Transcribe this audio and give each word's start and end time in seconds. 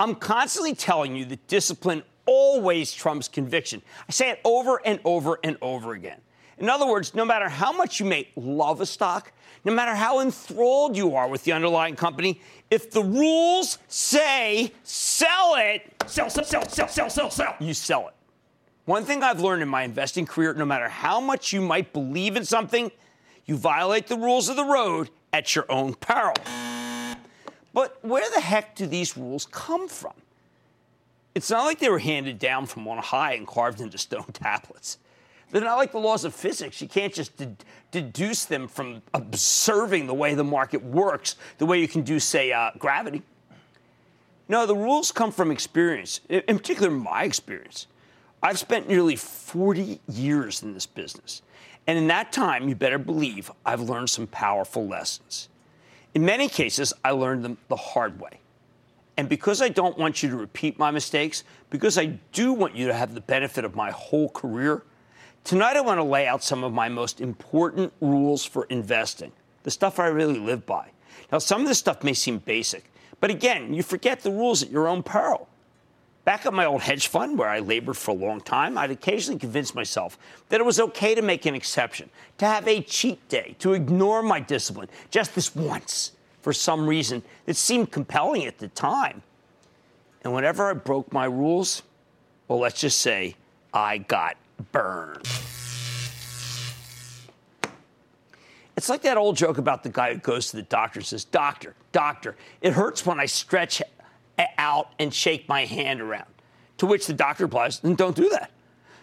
I'm 0.00 0.14
constantly 0.14 0.74
telling 0.74 1.16
you 1.16 1.24
that 1.26 1.46
discipline 1.48 2.02
always 2.26 2.92
trumps 2.92 3.26
conviction. 3.26 3.82
I 4.08 4.12
say 4.12 4.30
it 4.30 4.40
over 4.44 4.80
and 4.84 5.00
over 5.04 5.38
and 5.42 5.56
over 5.62 5.92
again. 5.92 6.20
In 6.58 6.68
other 6.68 6.86
words, 6.86 7.14
no 7.14 7.24
matter 7.24 7.48
how 7.48 7.72
much 7.72 8.00
you 8.00 8.06
may 8.06 8.28
love 8.36 8.80
a 8.80 8.86
stock, 8.86 9.32
no 9.64 9.72
matter 9.72 9.94
how 9.94 10.20
enthralled 10.20 10.96
you 10.96 11.14
are 11.14 11.28
with 11.28 11.44
the 11.44 11.52
underlying 11.52 11.96
company, 11.96 12.40
if 12.70 12.90
the 12.90 13.02
rules 13.02 13.78
say 13.88 14.72
sell 14.82 15.54
it, 15.56 15.82
sell, 16.06 16.28
sell, 16.28 16.44
sell, 16.44 16.68
sell, 16.68 16.88
sell, 16.88 17.10
sell, 17.10 17.30
sell, 17.30 17.56
you 17.60 17.74
sell 17.74 18.08
it. 18.08 18.14
One 18.84 19.04
thing 19.04 19.22
I've 19.22 19.40
learned 19.40 19.62
in 19.62 19.68
my 19.68 19.82
investing 19.82 20.26
career 20.26 20.54
no 20.54 20.64
matter 20.64 20.88
how 20.88 21.20
much 21.20 21.52
you 21.52 21.60
might 21.60 21.92
believe 21.92 22.36
in 22.36 22.44
something, 22.44 22.90
you 23.46 23.56
violate 23.56 24.06
the 24.06 24.16
rules 24.16 24.48
of 24.48 24.56
the 24.56 24.64
road 24.64 25.10
at 25.32 25.54
your 25.54 25.70
own 25.70 25.94
peril. 25.94 26.34
But 27.78 28.04
where 28.04 28.28
the 28.34 28.40
heck 28.40 28.74
do 28.74 28.88
these 28.88 29.16
rules 29.16 29.46
come 29.46 29.86
from? 29.86 30.14
It's 31.36 31.48
not 31.48 31.64
like 31.64 31.78
they 31.78 31.88
were 31.88 32.00
handed 32.00 32.40
down 32.40 32.66
from 32.66 32.88
on 32.88 32.98
high 32.98 33.34
and 33.34 33.46
carved 33.46 33.80
into 33.80 33.96
stone 33.98 34.24
tablets. 34.32 34.98
They're 35.52 35.62
not 35.62 35.76
like 35.76 35.92
the 35.92 36.00
laws 36.00 36.24
of 36.24 36.34
physics. 36.34 36.82
You 36.82 36.88
can't 36.88 37.14
just 37.14 37.36
de- 37.36 37.54
deduce 37.92 38.46
them 38.46 38.66
from 38.66 39.00
observing 39.14 40.08
the 40.08 40.14
way 40.14 40.34
the 40.34 40.42
market 40.42 40.82
works, 40.82 41.36
the 41.58 41.66
way 41.66 41.80
you 41.80 41.86
can 41.86 42.02
do, 42.02 42.18
say, 42.18 42.50
uh, 42.50 42.72
gravity. 42.80 43.22
No, 44.48 44.66
the 44.66 44.74
rules 44.74 45.12
come 45.12 45.30
from 45.30 45.52
experience, 45.52 46.20
in 46.28 46.58
particular, 46.58 46.90
my 46.90 47.22
experience. 47.22 47.86
I've 48.42 48.58
spent 48.58 48.88
nearly 48.88 49.14
40 49.14 50.00
years 50.08 50.64
in 50.64 50.74
this 50.74 50.86
business. 50.86 51.42
And 51.86 51.96
in 51.96 52.08
that 52.08 52.32
time, 52.32 52.68
you 52.68 52.74
better 52.74 52.98
believe 52.98 53.52
I've 53.64 53.82
learned 53.82 54.10
some 54.10 54.26
powerful 54.26 54.84
lessons. 54.84 55.48
In 56.14 56.24
many 56.24 56.48
cases, 56.48 56.92
I 57.04 57.10
learned 57.10 57.44
them 57.44 57.58
the 57.68 57.76
hard 57.76 58.20
way. 58.20 58.40
And 59.16 59.28
because 59.28 59.60
I 59.60 59.68
don't 59.68 59.98
want 59.98 60.22
you 60.22 60.30
to 60.30 60.36
repeat 60.36 60.78
my 60.78 60.90
mistakes, 60.90 61.42
because 61.70 61.98
I 61.98 62.06
do 62.32 62.52
want 62.52 62.76
you 62.76 62.86
to 62.86 62.94
have 62.94 63.14
the 63.14 63.20
benefit 63.20 63.64
of 63.64 63.74
my 63.74 63.90
whole 63.90 64.28
career, 64.28 64.84
tonight 65.44 65.76
I 65.76 65.80
want 65.80 65.98
to 65.98 66.04
lay 66.04 66.26
out 66.26 66.42
some 66.42 66.62
of 66.62 66.72
my 66.72 66.88
most 66.88 67.20
important 67.20 67.92
rules 68.00 68.44
for 68.44 68.64
investing, 68.64 69.32
the 69.64 69.70
stuff 69.70 69.98
I 69.98 70.06
really 70.06 70.38
live 70.38 70.64
by. 70.64 70.90
Now, 71.32 71.38
some 71.38 71.62
of 71.62 71.68
this 71.68 71.78
stuff 71.78 72.04
may 72.04 72.14
seem 72.14 72.38
basic, 72.38 72.92
but 73.20 73.30
again, 73.30 73.74
you 73.74 73.82
forget 73.82 74.20
the 74.20 74.30
rules 74.30 74.62
at 74.62 74.70
your 74.70 74.86
own 74.86 75.02
peril. 75.02 75.48
Back 76.28 76.44
at 76.44 76.52
my 76.52 76.66
old 76.66 76.82
hedge 76.82 77.06
fund, 77.06 77.38
where 77.38 77.48
I 77.48 77.60
labored 77.60 77.96
for 77.96 78.10
a 78.10 78.14
long 78.14 78.42
time, 78.42 78.76
I'd 78.76 78.90
occasionally 78.90 79.40
convince 79.40 79.74
myself 79.74 80.18
that 80.50 80.60
it 80.60 80.62
was 80.62 80.78
okay 80.78 81.14
to 81.14 81.22
make 81.22 81.46
an 81.46 81.54
exception, 81.54 82.10
to 82.36 82.44
have 82.44 82.68
a 82.68 82.82
cheat 82.82 83.26
day, 83.30 83.56
to 83.60 83.72
ignore 83.72 84.22
my 84.22 84.38
discipline 84.38 84.90
just 85.10 85.34
this 85.34 85.56
once 85.56 86.12
for 86.42 86.52
some 86.52 86.86
reason 86.86 87.22
that 87.46 87.56
seemed 87.56 87.90
compelling 87.90 88.44
at 88.44 88.58
the 88.58 88.68
time. 88.68 89.22
And 90.22 90.34
whenever 90.34 90.68
I 90.68 90.74
broke 90.74 91.10
my 91.14 91.24
rules, 91.24 91.82
well, 92.46 92.58
let's 92.58 92.78
just 92.78 93.00
say 93.00 93.34
I 93.72 93.96
got 93.96 94.36
burned. 94.70 95.26
It's 98.76 98.90
like 98.90 99.00
that 99.00 99.16
old 99.16 99.38
joke 99.38 99.56
about 99.56 99.82
the 99.82 99.88
guy 99.88 100.12
who 100.12 100.20
goes 100.20 100.50
to 100.50 100.56
the 100.56 100.62
doctor 100.62 101.00
and 101.00 101.06
says, 101.06 101.24
Doctor, 101.24 101.74
doctor, 101.90 102.36
it 102.60 102.74
hurts 102.74 103.06
when 103.06 103.18
I 103.18 103.24
stretch 103.24 103.80
out 104.56 104.92
and 104.98 105.12
shake 105.12 105.48
my 105.48 105.64
hand 105.64 106.00
around. 106.00 106.26
To 106.78 106.86
which 106.86 107.06
the 107.06 107.12
doctor 107.12 107.44
replies, 107.44 107.80
then 107.80 107.94
don't 107.94 108.16
do 108.16 108.28
that. 108.30 108.52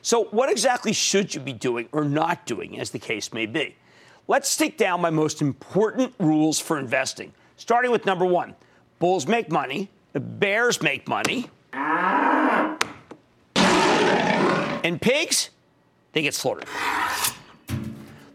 So, 0.02 0.26
what 0.26 0.50
exactly 0.52 0.94
should 0.94 1.34
you 1.34 1.42
be 1.42 1.54
doing 1.54 1.90
or 1.92 2.06
not 2.06 2.46
doing, 2.46 2.80
as 2.80 2.92
the 2.92 3.00
case 3.00 3.34
may 3.34 3.46
be? 3.46 3.76
Let's 4.28 4.56
take 4.56 4.78
down 4.78 5.02
my 5.02 5.10
most 5.10 5.42
important 5.42 6.14
rules 6.20 6.60
for 6.60 6.80
investing, 6.80 7.34
starting 7.58 7.92
with 7.92 8.06
number 8.06 8.26
one 8.26 8.56
bulls 9.00 9.28
make 9.28 9.52
money, 9.52 9.90
bears 10.14 10.82
make 10.82 11.08
money, 11.08 11.50
and 14.86 15.02
pigs, 15.02 15.50
they 16.14 16.22
get 16.22 16.34
slaughtered. 16.34 16.66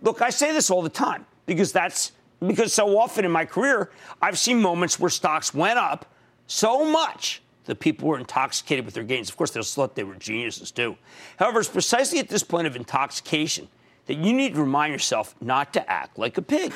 Look, 0.03 0.23
I 0.23 0.31
say 0.31 0.53
this 0.53 0.71
all 0.71 0.83
the 0.83 0.89
time 0.89 1.27
because 1.47 1.73
that's 1.73 2.13
because 2.47 2.73
so 2.73 2.99
often 2.99 3.25
in 3.25 3.31
my 3.31 3.45
career, 3.45 3.91
I've 4.21 4.39
seen 4.39 4.61
moments 4.61 4.99
where 4.99 5.11
stocks 5.11 5.55
went 5.55 5.79
up 5.79 6.07
so 6.51 6.85
much 6.85 7.43
that 7.67 7.79
people 7.79 8.09
were 8.09 8.19
intoxicated 8.19 8.85
with 8.85 8.95
their 8.95 9.05
gains. 9.05 9.29
Of 9.29 9.37
course, 9.37 9.53
they 9.53 9.87
they 9.95 10.03
were 10.03 10.17
geniuses 10.17 10.73
too. 10.73 10.97
However, 11.39 11.61
it's 11.61 11.69
precisely 11.69 12.19
at 12.19 12.29
this 12.29 12.43
point 12.43 12.67
of 12.67 12.75
intoxication 12.75 13.69
that 14.07 14.17
you 14.17 14.33
need 14.33 14.55
to 14.55 14.61
remind 14.61 14.93
yourself 14.93 15.37
not 15.41 15.73
to 15.75 15.91
act 15.91 16.19
like 16.19 16.37
a 16.37 16.43
pig. 16.43 16.73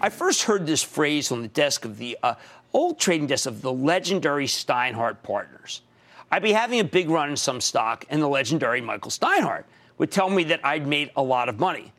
I 0.00 0.08
first 0.08 0.44
heard 0.44 0.66
this 0.66 0.82
phrase 0.82 1.30
on 1.30 1.42
the 1.42 1.48
desk 1.48 1.84
of 1.84 1.98
the 1.98 2.16
uh, 2.22 2.36
old 2.72 2.98
trading 2.98 3.26
desk 3.26 3.44
of 3.44 3.60
the 3.60 3.72
legendary 3.72 4.46
Steinhardt 4.46 5.22
partners. 5.22 5.82
I'd 6.30 6.42
be 6.42 6.52
having 6.52 6.80
a 6.80 6.84
big 6.84 7.10
run 7.10 7.28
in 7.28 7.36
some 7.36 7.60
stock, 7.60 8.06
and 8.08 8.22
the 8.22 8.28
legendary 8.28 8.80
Michael 8.80 9.10
Steinhardt 9.10 9.64
would 9.98 10.10
tell 10.10 10.30
me 10.30 10.44
that 10.44 10.64
I'd 10.64 10.86
made 10.86 11.10
a 11.16 11.22
lot 11.22 11.50
of 11.50 11.58
money, 11.58 11.92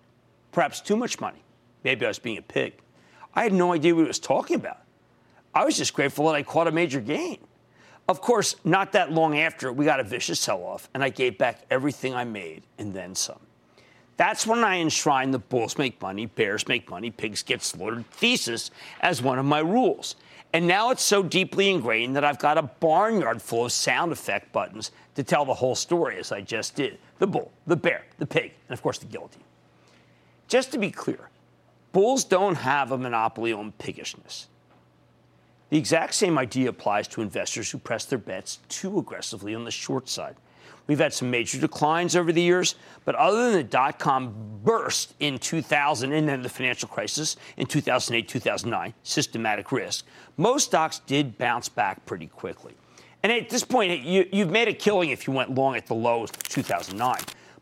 perhaps 0.52 0.82
too 0.82 0.96
much 0.96 1.20
money. 1.20 1.44
Maybe 1.84 2.04
I 2.06 2.08
was 2.08 2.18
being 2.18 2.40
a 2.40 2.42
pig. 2.42 2.74
I 3.36 3.44
had 3.44 3.54
no 3.54 3.74
idea 3.74 3.94
what 3.94 4.02
he 4.02 4.08
was 4.08 4.18
talking 4.18 4.56
about. 4.56 4.80
I 5.54 5.66
was 5.66 5.78
just 5.78 5.94
grateful 5.94 6.28
that 6.28 6.36
I 6.36 6.44
caught 6.44 6.68
a 6.68 6.72
major 6.72 7.02
gain. 7.02 7.40
Of 8.08 8.22
course, 8.22 8.56
not 8.64 8.92
that 8.94 9.12
long 9.12 9.38
after, 9.38 9.72
we 9.72 9.86
got 9.86 10.00
a 10.00 10.04
vicious 10.04 10.40
sell 10.40 10.64
off, 10.64 10.90
and 10.94 11.04
I 11.04 11.10
gave 11.10 11.38
back 11.38 11.62
everything 11.70 12.14
I 12.14 12.24
made 12.24 12.64
and 12.78 12.94
then 12.94 13.16
some. 13.16 13.40
That's 14.18 14.46
when 14.46 14.64
I 14.64 14.78
enshrined 14.78 15.34
the 15.34 15.40
bulls 15.40 15.78
make 15.78 16.02
money, 16.02 16.26
bears 16.26 16.68
make 16.68 16.90
money, 16.90 17.10
pigs 17.10 17.42
get 17.42 17.62
slaughtered 17.64 18.06
thesis 18.12 18.70
as 19.00 19.22
one 19.22 19.40
of 19.40 19.46
my 19.46 19.60
rules. 19.60 20.16
And 20.54 20.68
now 20.68 20.92
it's 20.92 21.02
so 21.02 21.24
deeply 21.24 21.70
ingrained 21.70 22.16
that 22.16 22.26
I've 22.26 22.38
got 22.38 22.58
a 22.58 22.64
barnyard 22.64 23.42
full 23.42 23.66
of 23.66 23.72
sound 23.72 24.12
effect 24.12 24.52
buttons 24.52 24.92
to 25.16 25.24
tell 25.24 25.46
the 25.46 25.54
whole 25.54 25.76
story, 25.76 26.18
as 26.20 26.32
I 26.32 26.42
just 26.42 26.76
did 26.76 27.00
the 27.20 27.28
bull, 27.28 27.52
the 27.66 27.76
bear, 27.76 28.04
the 28.18 28.26
pig, 28.26 28.54
and 28.68 28.74
of 28.78 28.82
course 28.82 28.98
the 28.98 29.06
guillotine. 29.06 29.44
Just 30.48 30.72
to 30.74 30.78
be 30.78 30.92
clear, 30.92 31.30
bulls 31.94 32.24
don't 32.24 32.56
have 32.56 32.92
a 32.92 32.98
monopoly 32.98 33.54
on 33.54 33.72
piggishness. 33.74 34.48
The 35.72 35.78
exact 35.78 36.14
same 36.16 36.38
idea 36.38 36.68
applies 36.68 37.08
to 37.08 37.22
investors 37.22 37.72
who 37.72 37.78
press 37.78 38.04
their 38.04 38.20
bets 38.20 38.60
too 38.68 39.00
aggressively 39.00 39.56
on 39.56 39.64
the 39.64 39.72
short 39.72 40.10
side. 40.10 40.36
We've 40.86 41.00
had 41.00 41.14
some 41.14 41.32
major 41.32 41.62
declines 41.62 42.14
over 42.14 42.34
the 42.34 42.42
years, 42.42 42.76
but 43.06 43.16
other 43.16 43.46
than 43.46 43.54
the 43.54 43.64
dot 43.64 43.98
com 43.98 44.60
burst 44.66 45.14
in 45.22 45.40
2000 45.40 46.12
and 46.12 46.28
then 46.28 46.42
the 46.42 46.50
financial 46.50 46.90
crisis 46.90 47.38
in 47.56 47.68
2008, 47.68 48.28
2009, 48.28 48.94
systematic 49.04 49.72
risk, 49.72 50.06
most 50.36 50.66
stocks 50.66 51.00
did 51.00 51.38
bounce 51.38 51.70
back 51.70 52.06
pretty 52.06 52.28
quickly. 52.28 52.74
And 53.24 53.32
at 53.32 53.50
this 53.50 53.64
point, 53.64 54.02
you, 54.02 54.26
have 54.34 54.52
made 54.52 54.68
a 54.68 54.74
killing 54.74 55.12
if 55.12 55.26
you 55.26 55.32
went 55.32 55.56
long 55.56 55.78
at 55.78 55.86
the 55.86 55.96
low 55.96 56.24
of 56.24 56.38
2009. 56.44 57.16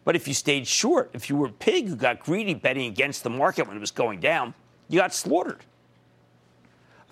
But 0.04 0.16
if 0.16 0.28
you 0.28 0.34
stayed 0.34 0.66
short, 0.66 1.12
if 1.14 1.30
you 1.30 1.36
were 1.36 1.48
a 1.48 1.52
pig 1.52 1.88
who 1.88 1.96
got 1.96 2.22
greedy 2.22 2.56
betting 2.56 2.88
against 2.88 3.22
the 3.22 3.30
market 3.30 3.68
when 3.68 3.78
it 3.78 3.82
was 3.82 3.92
going 3.92 4.20
down, 4.20 4.56
you 4.88 5.00
got 5.00 5.14
slaughtered 5.14 5.64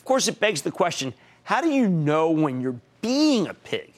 course, 0.08 0.28
it 0.28 0.40
begs 0.40 0.62
the 0.62 0.72
question 0.72 1.14
how 1.44 1.62
do 1.62 1.70
you 1.70 1.88
know 1.88 2.32
when 2.32 2.60
you're 2.60 2.80
being 3.02 3.48
a 3.48 3.54
pig? 3.54 3.94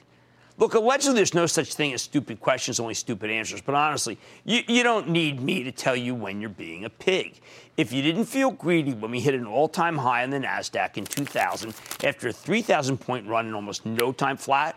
Look, 0.60 0.74
allegedly, 0.74 1.16
there's 1.16 1.34
no 1.34 1.46
such 1.46 1.74
thing 1.74 1.94
as 1.94 2.02
stupid 2.02 2.42
questions, 2.42 2.82
only 2.82 2.94
stupid 2.94 3.32
answers. 3.32 3.62
But 3.62 3.76
honestly, 3.76 4.18
you, 4.44 4.62
you 4.68 4.84
don't 4.84 5.08
need 5.08 5.42
me 5.42 5.64
to 5.64 5.72
tell 5.72 5.96
you 5.96 6.14
when 6.14 6.42
you're 6.42 6.50
being 6.50 6.84
a 6.84 6.90
pig. 6.90 7.40
If 7.78 7.94
you 7.94 8.02
didn't 8.02 8.26
feel 8.26 8.52
greedy 8.52 8.94
when 8.94 9.10
we 9.10 9.22
hit 9.22 9.34
an 9.36 9.48
all 9.48 9.70
time 9.70 9.98
high 9.98 10.24
on 10.24 10.32
the 10.32 10.38
NASDAQ 10.38 10.98
in 10.98 11.06
2000 11.06 11.74
after 12.04 12.28
a 12.28 12.34
3,000 12.34 12.98
point 12.98 13.26
run 13.26 13.48
in 13.48 13.54
almost 13.54 13.86
no 13.86 14.12
time 14.12 14.36
flat, 14.36 14.76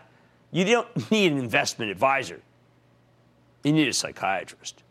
you 0.51 0.63
don't 0.63 1.11
need 1.11 1.33
an 1.33 1.37
investment 1.37 1.91
advisor. 1.91 2.39
You 3.63 3.73
need 3.73 3.89
a 3.89 3.93
psychiatrist. 3.93 4.83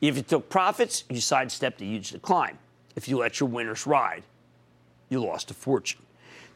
If 0.00 0.16
you 0.16 0.22
took 0.22 0.48
profits, 0.48 1.04
you 1.10 1.20
sidestepped 1.20 1.80
a 1.80 1.84
huge 1.84 2.10
decline. 2.10 2.56
If 2.94 3.08
you 3.08 3.18
let 3.18 3.40
your 3.40 3.48
winners 3.48 3.86
ride, 3.86 4.22
you 5.08 5.22
lost 5.22 5.50
a 5.50 5.54
fortune. 5.54 6.02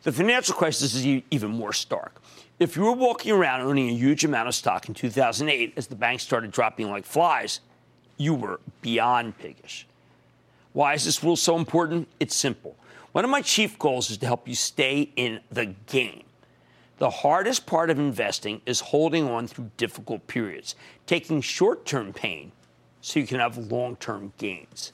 The 0.03 0.13
financial 0.13 0.55
crisis 0.55 0.95
is 0.95 1.23
even 1.31 1.51
more 1.51 1.73
stark. 1.73 2.21
If 2.59 2.77
you 2.77 2.85
were 2.85 2.93
walking 2.93 3.33
around 3.33 3.63
owning 3.63 3.91
a 3.91 3.95
huge 3.95 4.25
amount 4.25 4.49
of 4.49 4.55
stock 4.55 4.89
in 4.89 4.95
2008 4.95 5.75
as 5.77 5.87
the 5.87 5.95
banks 5.95 6.23
started 6.23 6.51
dropping 6.51 6.91
like 6.91 7.05
flies, 7.05 7.61
you 8.17 8.35
were 8.35 8.61
beyond 8.83 9.39
piggish. 9.39 9.87
Why 10.73 10.95
is 10.95 11.05
this 11.05 11.23
rule 11.25 11.37
so 11.37 11.57
important? 11.57 12.09
It's 12.19 12.35
simple. 12.35 12.77
One 13.13 13.25
of 13.25 13.31
my 13.31 13.43
chief 13.43 13.79
goals 13.79 14.11
is 14.11 14.19
to 14.19 14.27
help 14.27 14.47
you 14.47 14.55
stay 14.55 15.11
in 15.17 15.41
the 15.51 15.67
game. 15.87 16.25
The 16.99 17.11
hardest 17.11 17.67
part 17.67 17.91
of 17.91 17.99
investing 17.99 18.61
is 18.67 18.81
holding 18.81 19.29
on 19.29 19.49
through 19.49 19.71
difficult 19.79 20.27
periods, 20.27 20.77
taking 21.07 21.41
short 21.41 21.87
term 21.87 22.13
pain 22.13 22.53
so 23.01 23.19
you 23.19 23.27
can 23.27 23.41
have 23.41 23.57
long 23.57 23.97
term 23.97 24.33
gains. 24.39 24.93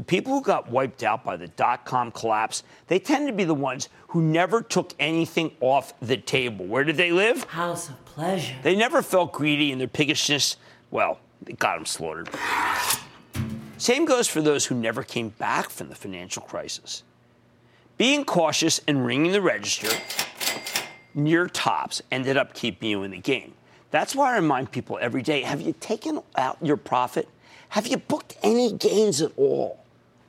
The 0.00 0.06
people 0.06 0.32
who 0.32 0.40
got 0.40 0.70
wiped 0.70 1.02
out 1.02 1.24
by 1.24 1.36
the 1.36 1.48
dot 1.48 1.84
com 1.84 2.10
collapse, 2.10 2.62
they 2.86 2.98
tend 2.98 3.26
to 3.26 3.34
be 3.34 3.44
the 3.44 3.52
ones 3.52 3.90
who 4.08 4.22
never 4.22 4.62
took 4.62 4.94
anything 4.98 5.52
off 5.60 5.92
the 6.00 6.16
table. 6.16 6.64
Where 6.64 6.84
did 6.84 6.96
they 6.96 7.12
live? 7.12 7.44
House 7.44 7.90
of 7.90 8.02
pleasure. 8.06 8.56
They 8.62 8.74
never 8.74 9.02
felt 9.02 9.30
greedy 9.30 9.70
in 9.70 9.76
their 9.76 9.88
piggishness. 9.88 10.56
Well, 10.90 11.20
they 11.42 11.52
got 11.52 11.76
them 11.76 11.84
slaughtered. 11.84 12.30
Same 13.76 14.06
goes 14.06 14.26
for 14.26 14.40
those 14.40 14.64
who 14.64 14.74
never 14.74 15.02
came 15.02 15.28
back 15.28 15.68
from 15.68 15.90
the 15.90 15.94
financial 15.94 16.40
crisis. 16.40 17.02
Being 17.98 18.24
cautious 18.24 18.80
and 18.88 19.04
ringing 19.04 19.32
the 19.32 19.42
register 19.42 19.94
near 21.12 21.46
tops 21.46 22.00
ended 22.10 22.38
up 22.38 22.54
keeping 22.54 22.88
you 22.88 23.02
in 23.02 23.10
the 23.10 23.18
game. 23.18 23.52
That's 23.90 24.14
why 24.14 24.32
I 24.32 24.36
remind 24.36 24.72
people 24.72 24.98
every 24.98 25.20
day 25.20 25.42
have 25.42 25.60
you 25.60 25.74
taken 25.78 26.22
out 26.36 26.56
your 26.62 26.78
profit? 26.78 27.28
Have 27.68 27.86
you 27.86 27.98
booked 27.98 28.38
any 28.42 28.72
gains 28.72 29.20
at 29.20 29.32
all? 29.36 29.79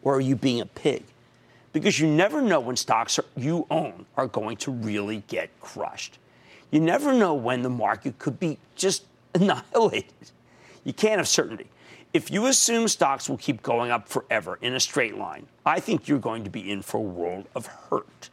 Or 0.04 0.16
are 0.16 0.22
you 0.22 0.36
being 0.36 0.62
a 0.62 0.66
pig? 0.66 1.04
Because 1.74 2.00
you 2.00 2.08
never 2.08 2.42
know 2.42 2.60
when 2.60 2.76
stocks 2.76 3.18
are, 3.20 3.26
you 3.36 3.66
own 3.72 4.06
are 4.18 4.28
going 4.28 4.58
to 4.58 4.72
really 4.72 5.24
get 5.28 5.50
crushed. 5.62 6.18
You 6.70 6.80
never 6.80 7.14
know 7.14 7.34
when 7.34 7.62
the 7.62 7.70
market 7.70 8.20
could 8.20 8.40
be 8.40 8.58
just 8.76 9.06
annihilated. 9.36 10.32
You 10.84 10.94
can't 10.94 11.18
have 11.18 11.28
certainty. 11.28 11.68
If 12.14 12.30
you 12.30 12.48
assume 12.48 12.90
stocks 12.90 13.30
will 13.30 13.38
keep 13.38 13.62
going 13.62 13.90
up 13.90 14.10
forever 14.10 14.58
in 14.62 14.74
a 14.74 14.80
straight 14.80 15.18
line, 15.18 15.48
I 15.66 15.80
think 15.80 16.10
you're 16.10 16.20
going 16.20 16.44
to 16.44 16.50
be 16.50 16.70
in 16.70 16.82
for 16.82 16.98
a 16.98 17.02
world 17.02 17.48
of 17.56 17.68
hurt. 17.68 18.30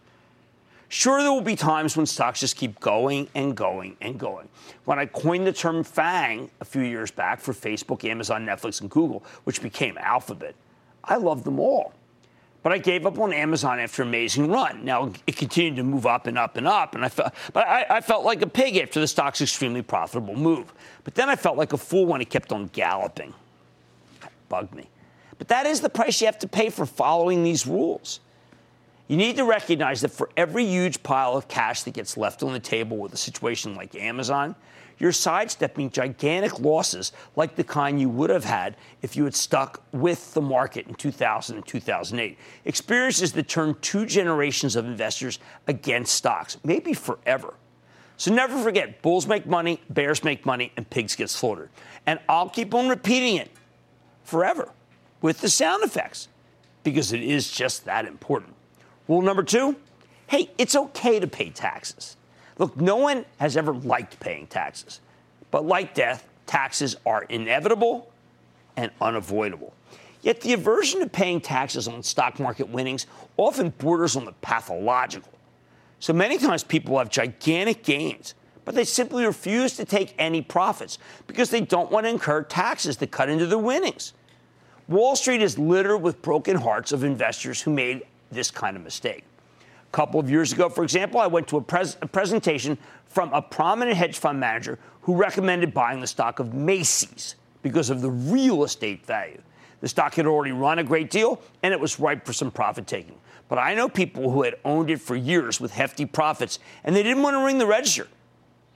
Sure, 0.89 1.23
there 1.23 1.31
will 1.31 1.43
be 1.43 1.55
times 1.55 1.97
when 1.97 2.07
stocks 2.07 2.41
just 2.41 2.57
keep 2.57 2.81
going 2.81 3.29
and 3.35 3.55
going 3.55 3.97
and 4.01 4.19
going. 4.19 4.49
When 4.85 4.99
I 4.99 5.05
coined 5.07 5.47
the 5.47 5.53
term 5.53 5.85
FANG 5.85 6.51
a 6.61 6.65
few 6.65 6.83
years 6.83 7.11
back 7.11 7.41
for 7.41 7.53
Facebook, 7.53 8.05
Amazon, 8.05 8.47
Netflix, 8.47 8.81
and 8.81 8.91
Google, 8.91 9.23
which 9.45 9.63
became 9.63 9.99
Alphabet, 9.99 10.55
I 11.09 11.17
love 11.17 11.45
them 11.45 11.59
all. 11.59 11.93
But 12.63 12.73
I 12.73 12.79
gave 12.79 13.07
up 13.07 13.19
on 13.19 13.33
Amazon 13.33 13.79
after 13.79 14.03
an 14.03 14.09
amazing 14.09 14.51
run. 14.51 14.85
Now 14.85 15.13
it 15.27 15.37
continued 15.37 15.77
to 15.77 15.85
move 15.85 16.07
up 16.07 16.27
and 16.27 16.37
up 16.37 16.57
and 16.57 16.67
up, 16.67 16.95
and 16.95 17.05
I 17.05 17.09
felt, 17.09 17.33
but 17.53 17.67
I, 17.67 17.87
I 17.89 18.01
felt 18.01 18.25
like 18.25 18.43
a 18.43 18.47
pig 18.49 18.77
after 18.77 19.01
the 19.01 19.07
stock's 19.07 19.41
extremely 19.41 19.81
profitable 19.81 20.37
move. 20.37 20.73
But 21.05 21.15
then 21.15 21.29
I 21.29 21.37
felt 21.37 21.57
like 21.57 21.73
a 21.73 21.79
fool 21.79 22.07
when 22.07 22.21
it 22.21 22.31
kept 22.31 22.53
on 22.53 22.67
galloping. 22.69 23.33
That 24.21 24.33
bugged 24.49 24.75
me. 24.75 24.89
But 25.39 25.49
that 25.49 25.67
is 25.67 25.81
the 25.81 25.89
price 25.89 26.21
you 26.21 26.27
have 26.27 26.39
to 26.41 26.49
pay 26.49 26.69
for 26.69 26.85
following 26.85 27.45
these 27.45 27.67
rules. 27.67 28.21
You 29.07 29.17
need 29.17 29.37
to 29.37 29.45
recognize 29.45 30.03
that 30.03 30.11
for 30.11 30.29
every 30.37 30.67
huge 30.67 31.03
pile 31.03 31.35
of 31.35 31.49
cash 31.49 31.85
that 31.85 31.95
gets 31.95 32.17
left 32.17 32.43
on 32.43 32.53
the 32.53 32.61
table 32.61 32.99
with 32.99 33.13
a 33.15 33.17
situation 33.17 33.75
like 33.75 33.95
Amazon, 33.95 34.55
you're 34.99 35.13
sidestepping 35.13 35.91
gigantic 35.91 36.61
losses 36.61 37.13
like 37.37 37.57
the 37.57 37.65
kind 37.65 38.01
you 38.01 38.09
would 38.09 38.31
have 38.31 38.45
had 38.45 38.77
if 39.03 39.17
you 39.17 39.25
had 39.25 39.35
stuck 39.35 39.83
with 39.93 40.35
the 40.35 40.41
market 40.41 40.87
in 40.87 40.95
2000 40.95 41.57
and 41.57 41.67
2008. 41.67 42.39
Experiences 42.65 43.33
that 43.33 43.49
turned 43.49 43.81
two 43.81 44.07
generations 44.07 44.77
of 44.77 44.85
investors 44.85 45.39
against 45.67 46.15
stocks, 46.15 46.59
maybe 46.65 46.95
forever. 46.95 47.55
So 48.17 48.35
never 48.35 48.61
forget 48.63 49.01
bulls 49.01 49.27
make 49.29 49.47
money, 49.47 49.81
bears 49.89 50.25
make 50.25 50.45
money, 50.45 50.73
and 50.77 50.89
pigs 50.91 51.15
get 51.15 51.31
slaughtered. 51.31 51.71
And 52.05 52.19
I'll 52.29 52.49
keep 52.49 52.75
on 52.75 52.89
repeating 52.89 53.37
it 53.37 53.51
forever 54.25 54.71
with 55.23 55.41
the 55.41 55.49
sound 55.49 55.85
effects 55.85 56.29
because 56.83 57.13
it 57.13 57.23
is 57.23 57.51
just 57.51 57.85
that 57.85 58.07
important. 58.07 58.55
Rule 59.07 59.23
number 59.23 59.43
two 59.43 59.77
hey, 60.27 60.51
it's 60.59 60.77
okay 60.77 61.19
to 61.19 61.27
pay 61.27 61.49
taxes. 61.49 62.18
Look, 62.59 62.77
no 62.77 62.97
one 62.97 63.25
has 63.39 63.57
ever 63.57 63.73
liked 63.73 64.21
paying 64.21 64.47
taxes, 64.49 65.01
but 65.51 65.65
like 65.65 65.95
death, 65.95 66.29
taxes 66.47 66.97
are 67.07 67.23
inevitable 67.25 68.11
and 68.77 68.91
unavoidable. 69.01 69.73
Yet 70.23 70.41
the 70.41 70.53
aversion 70.53 71.01
to 71.01 71.09
paying 71.09 71.41
taxes 71.41 71.87
on 71.87 72.03
stock 72.03 72.41
market 72.41 72.69
winnings 72.69 73.07
often 73.37 73.71
borders 73.71 74.17
on 74.17 74.25
the 74.25 74.33
pathological. 74.33 75.33
So 76.01 76.13
many 76.13 76.39
times 76.39 76.65
people 76.65 76.99
have 76.99 77.11
gigantic 77.11 77.85
gains, 77.85 78.35
but 78.65 78.75
they 78.75 78.85
simply 78.85 79.25
refuse 79.25 79.77
to 79.77 79.85
take 79.85 80.15
any 80.19 80.43
profits 80.43 80.99
because 81.27 81.51
they 81.51 81.61
don't 81.61 81.91
want 81.91 82.07
to 82.07 82.11
incur 82.11 82.43
taxes 82.43 82.97
that 82.99 83.11
cut 83.11 83.29
into 83.29 83.47
their 83.47 83.59
winnings. 83.59 84.13
Wall 84.89 85.17
Street 85.17 85.43
is 85.43 85.59
littered 85.59 86.03
with 86.03 86.23
broken 86.23 86.57
hearts 86.57 86.93
of 86.93 87.05
investors 87.05 87.63
who 87.63 87.71
made 87.71 88.03
this 88.31 88.51
kind 88.51 88.77
of 88.77 88.83
mistake. 88.83 89.25
A 89.89 89.97
couple 89.97 90.21
of 90.21 90.31
years 90.31 90.53
ago, 90.53 90.69
for 90.69 90.85
example, 90.85 91.21
I 91.21 91.27
went 91.27 91.49
to 91.49 91.57
a, 91.57 91.63
pres- 91.63 91.97
a 92.03 92.07
presentation 92.07 92.77
from 93.07 93.33
a 93.33 93.41
prominent 93.41 93.97
hedge 93.97 94.19
fund 94.19 94.39
manager 94.39 94.79
who 95.03 95.15
recommended 95.15 95.73
buying 95.73 96.01
the 96.01 96.07
stock 96.07 96.39
of 96.39 96.53
Macy's 96.53 97.37
because 97.63 97.89
of 97.91 98.03
the 98.03 98.11
real 98.11 98.65
estate 98.65 99.05
value. 99.07 99.41
The 99.81 99.89
stock 99.89 100.15
had 100.15 100.27
already 100.27 100.53
run 100.53 100.79
a 100.79 100.85
great 100.85 101.11
deal 101.11 101.41
and 101.63 101.73
it 101.73 101.81
was 101.81 101.99
ripe 101.99 102.27
for 102.27 102.33
some 102.33 102.51
profit 102.51 102.87
taking. 102.87 103.17
But 103.49 103.59
I 103.59 103.75
know 103.75 103.89
people 103.89 104.31
who 104.31 104.43
had 104.43 104.57
owned 104.65 104.91
it 104.91 105.01
for 105.01 105.17
years 105.17 105.61
with 105.61 105.73
hefty 105.73 106.05
profits 106.05 106.59
and 106.85 106.95
they 106.95 107.03
didn't 107.03 107.23
want 107.23 107.35
to 107.35 107.45
ring 107.45 107.59
the 107.59 107.67
register. 107.67 108.09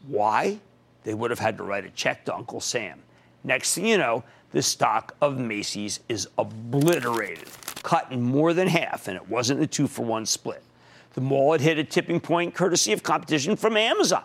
Why? 0.06 0.58
They 1.04 1.14
would 1.14 1.30
have 1.30 1.40
had 1.40 1.58
to 1.58 1.62
write 1.62 1.84
a 1.84 1.90
check 1.90 2.24
to 2.26 2.34
Uncle 2.34 2.60
Sam. 2.60 3.00
Next 3.44 3.74
thing 3.74 3.86
you 3.86 3.98
know, 3.98 4.24
the 4.52 4.62
stock 4.62 5.16
of 5.20 5.38
Macy's 5.38 6.00
is 6.08 6.28
obliterated, 6.38 7.48
cut 7.82 8.10
in 8.12 8.22
more 8.22 8.52
than 8.52 8.68
half, 8.68 9.08
and 9.08 9.16
it 9.16 9.28
wasn't 9.28 9.60
a 9.60 9.66
two 9.66 9.86
for 9.86 10.04
one 10.04 10.24
split. 10.24 10.62
The 11.14 11.20
mall 11.20 11.52
had 11.52 11.60
hit 11.60 11.78
a 11.78 11.84
tipping 11.84 12.20
point 12.20 12.54
courtesy 12.54 12.92
of 12.92 13.02
competition 13.02 13.56
from 13.56 13.76
Amazon. 13.76 14.24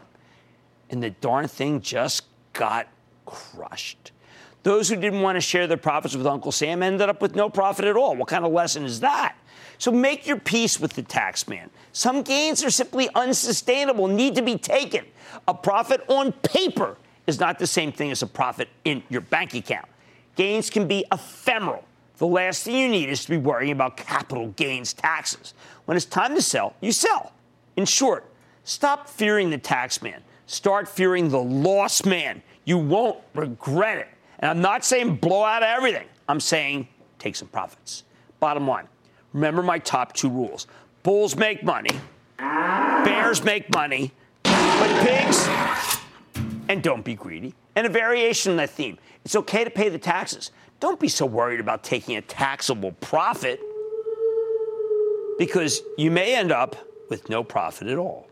And 0.90 1.04
the 1.04 1.09
darn 1.09 1.47
thing 1.47 1.81
just 1.81 2.23
got 2.54 2.88
crushed. 3.26 4.11
Those 4.64 4.90
who 4.90 4.95
didn't 4.95 5.21
want 5.21 5.35
to 5.35 5.42
share 5.42 5.68
their 5.68 5.78
profits 5.78 6.16
with 6.16 6.26
Uncle 6.26 6.52
Sam 6.52 6.83
ended 6.83 7.09
up 7.09 7.21
with 7.21 7.35
no 7.35 7.50
profit 7.50 7.85
at 7.85 7.95
all. 7.95 8.16
What 8.16 8.28
kind 8.28 8.45
of 8.45 8.52
lesson 8.52 8.83
is 8.83 9.00
that? 9.02 9.35
So 9.78 9.92
make 9.92 10.26
your 10.26 10.40
peace 10.40 10.80
with 10.80 10.94
the 10.94 11.04
tax 11.04 11.47
man. 11.47 11.69
Some 11.92 12.23
gains 12.23 12.64
are 12.64 12.69
simply 12.69 13.09
unsustainable, 13.16 14.07
need 14.07 14.35
to 14.35 14.42
be 14.42 14.57
taken. 14.57 15.06
A 15.47 15.54
profit 15.54 16.04
on 16.07 16.31
paper 16.31 16.97
is 17.28 17.40
not 17.40 17.59
the 17.59 17.68
same 17.68 17.92
thing 17.92 18.11
as 18.11 18.21
a 18.23 18.28
profit 18.28 18.69
in 18.85 19.04
your 19.09 19.21
bank 19.21 19.54
account. 19.54 19.88
Gains 20.35 20.69
can 20.69 20.88
be 20.88 21.06
ephemeral. 21.11 21.83
The 22.18 22.28
last 22.28 22.64
thing 22.64 22.76
you 22.76 22.90
need 22.90 23.09
is 23.09 23.24
to 23.26 23.30
be 23.30 23.38
worrying 23.38 23.71
about 23.71 23.95
capital 23.95 24.47
gains 24.50 24.94
taxes. 24.94 25.54
When 25.86 25.95
it's 25.95 26.06
time 26.06 26.33
to 26.36 26.42
sell, 26.42 26.74
you 26.81 26.92
sell. 26.92 27.31
In 27.76 27.86
short, 27.86 28.26
stop 28.64 29.07
fearing 29.07 29.52
the 29.52 29.57
tax 29.57 30.02
man. 30.02 30.24
Start 30.47 30.88
fearing 30.88 31.30
the 31.30 31.42
loss 31.42 32.06
man. 32.06 32.42
You 32.66 32.80
won't 32.80 33.19
regret 33.36 34.00
it. 34.00 34.07
And 34.40 34.50
I'm 34.50 34.62
not 34.62 34.83
saying 34.83 35.18
blow 35.18 35.44
out 35.44 35.62
everything. 35.62 36.07
I'm 36.28 36.40
saying 36.40 36.88
take 37.19 37.36
some 37.36 37.47
profits. 37.50 38.04
Bottom 38.40 38.68
line, 38.68 38.88
remember 39.33 39.62
my 39.62 39.80
top 39.80 40.14
two 40.14 40.30
rules. 40.30 40.68
Bulls 41.04 41.36
make 41.36 41.64
money, 41.64 41.92
bears 42.38 43.44
make 43.44 43.74
money, 43.74 44.12
but 44.44 45.06
pigs, 45.06 45.47
and 46.68 46.83
don't 46.83 47.04
be 47.04 47.16
greedy. 47.16 47.54
And 47.76 47.86
a 47.86 47.90
variation 47.90 48.52
on 48.52 48.57
that 48.57 48.71
theme. 48.71 48.97
It's 49.24 49.36
okay 49.36 49.64
to 49.64 49.69
pay 49.69 49.90
the 49.90 50.00
taxes. 50.00 50.52
Don't 50.80 51.00
be 51.00 51.07
so 51.07 51.26
worried 51.26 51.60
about 51.60 51.84
taking 51.84 52.18
a 52.18 52.22
taxable 52.22 52.92
profit 52.94 53.60
because 55.40 55.81
you 55.98 56.12
may 56.12 56.36
end 56.36 56.52
up 56.52 56.76
with 57.10 57.30
no 57.30 57.44
profit 57.44 57.88
at 57.88 57.98
all. 57.98 58.28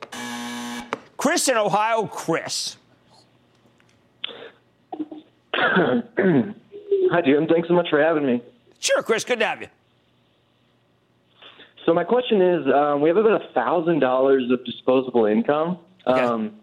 Chris 1.17 1.47
in 1.47 1.57
Ohio, 1.57 2.05
Chris. 2.05 2.77
Hi, 5.55 7.21
Jim. 7.25 7.47
Thanks 7.47 7.67
so 7.67 7.73
much 7.73 7.89
for 7.89 8.01
having 8.01 8.25
me. 8.25 8.41
Sure, 8.79 9.01
Chris. 9.01 9.23
Good 9.23 9.39
to 9.39 9.45
have 9.45 9.61
you. 9.61 9.67
So 11.85 11.93
my 11.93 12.03
question 12.03 12.41
is, 12.41 12.67
um, 12.73 13.01
we 13.01 13.09
have 13.09 13.17
about 13.17 13.41
a 13.41 13.53
thousand 13.53 13.99
dollars 13.99 14.49
of 14.51 14.65
disposable 14.65 15.25
income. 15.25 15.79
Okay. 16.05 16.19
Um, 16.19 16.55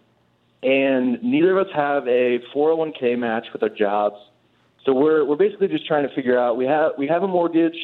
and 0.61 1.21
neither 1.23 1.57
of 1.57 1.67
us 1.67 1.73
have 1.73 2.07
a 2.07 2.39
401k 2.55 3.17
match 3.17 3.47
with 3.51 3.63
our 3.63 3.69
jobs. 3.69 4.15
So 4.85 4.93
we're 4.93 5.25
we're 5.25 5.37
basically 5.37 5.67
just 5.67 5.85
trying 5.85 6.07
to 6.07 6.13
figure 6.13 6.37
out. 6.37 6.57
We 6.57 6.65
have 6.65 6.91
we 6.97 7.07
have 7.07 7.23
a 7.23 7.27
mortgage. 7.27 7.77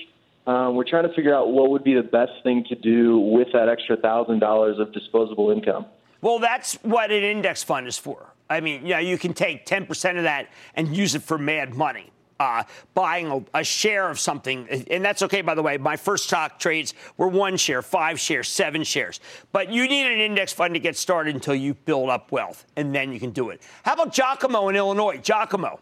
Um, 0.48 0.76
we're 0.76 0.90
trying 0.90 1.08
to 1.08 1.14
figure 1.14 1.36
out 1.36 1.52
what 1.52 1.70
would 1.70 1.84
be 1.84 1.94
the 1.94 2.04
best 2.04 2.32
thing 2.44 2.66
to 2.70 2.76
do 2.76 3.20
with 3.20 3.50
that 3.54 3.70
extra 3.70 3.98
thousand 3.98 4.40
dollars 4.40 4.80
of 4.80 4.92
disposable 4.94 5.52
income. 5.52 5.86
Well, 6.22 6.40
that's 6.40 6.76
what 6.82 7.12
an 7.12 7.24
index 7.24 7.64
fund 7.64 7.88
is 7.88 7.98
for. 7.98 8.34
I 8.50 8.60
mean, 8.62 8.84
know, 8.84 8.98
you 8.98 9.18
can 9.18 9.34
take 9.34 9.66
10% 9.66 10.18
of 10.18 10.24
that 10.24 10.50
and 10.76 10.96
use 10.96 11.16
it 11.16 11.22
for 11.22 11.38
mad 11.38 11.76
money. 11.76 12.12
Uh, 12.40 12.64
buying 12.94 13.28
a, 13.28 13.60
a, 13.60 13.64
share 13.66 14.10
of 14.10 14.18
something, 14.18 14.66
and 14.90 15.04
that's 15.04 15.22
okay, 15.22 15.42
by 15.42 15.54
the 15.54 15.62
way. 15.62 15.78
My 15.78 15.98
first 15.98 16.24
stock 16.24 16.58
trades 16.58 16.94
were 17.18 17.28
one 17.28 17.58
share, 17.58 17.82
five 17.82 18.18
shares, 18.18 18.48
seven 18.48 18.86
shares. 18.86 19.20
But 19.52 19.70
you 19.70 19.86
need 19.90 20.10
an 20.10 20.22
index 20.22 20.54
fund 20.54 20.74
to 20.74 20.80
get 20.80 20.96
started 20.96 21.36
until 21.36 21.54
you 21.54 21.74
build 21.74 22.10
up 22.10 22.32
wealth, 22.32 22.66
and 22.78 22.96
then 22.96 23.12
you 23.12 23.20
can 23.20 23.32
do 23.32 23.50
it. 23.50 23.62
How 23.84 23.94
about 23.94 24.14
Giacomo 24.14 24.70
in 24.70 24.78
Illinois? 24.78 25.18
Giacomo. 25.18 25.82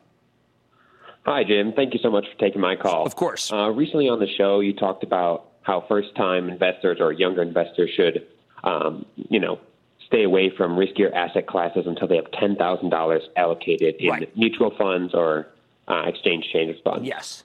Hi, 1.27 1.43
Jim. 1.43 1.73
Thank 1.73 1.93
you 1.93 1.99
so 2.01 2.09
much 2.09 2.25
for 2.31 2.39
taking 2.39 2.61
my 2.61 2.77
call. 2.77 3.05
Of 3.05 3.17
course. 3.17 3.51
Uh, 3.51 3.69
recently 3.69 4.07
on 4.07 4.19
the 4.19 4.29
show, 4.37 4.61
you 4.61 4.73
talked 4.73 5.03
about 5.03 5.49
how 5.61 5.83
first 5.89 6.15
time 6.15 6.49
investors 6.49 6.99
or 7.01 7.11
younger 7.11 7.41
investors 7.41 7.89
should, 7.97 8.25
um, 8.63 9.05
you 9.15 9.37
know, 9.37 9.59
stay 10.05 10.23
away 10.23 10.49
from 10.55 10.77
riskier 10.77 11.13
asset 11.13 11.45
classes 11.45 11.83
until 11.85 12.07
they 12.07 12.15
have 12.15 12.31
$10,000 12.31 13.19
allocated 13.35 13.95
in 13.99 14.09
right. 14.09 14.37
mutual 14.37 14.73
funds 14.77 15.13
or 15.13 15.47
uh, 15.89 16.03
exchange 16.05 16.45
traded 16.49 16.77
funds. 16.81 17.05
Yes. 17.05 17.43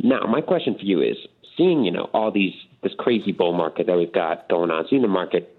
Now, 0.00 0.26
my 0.26 0.40
question 0.40 0.74
for 0.74 0.84
you 0.84 1.02
is 1.02 1.16
seeing, 1.56 1.84
you 1.84 1.92
know, 1.92 2.10
all 2.12 2.32
these, 2.32 2.54
this 2.82 2.92
crazy 2.98 3.30
bull 3.30 3.52
market 3.52 3.86
that 3.86 3.96
we've 3.96 4.12
got 4.12 4.48
going 4.48 4.72
on, 4.72 4.86
seeing 4.90 5.02
the 5.02 5.08
market 5.08 5.56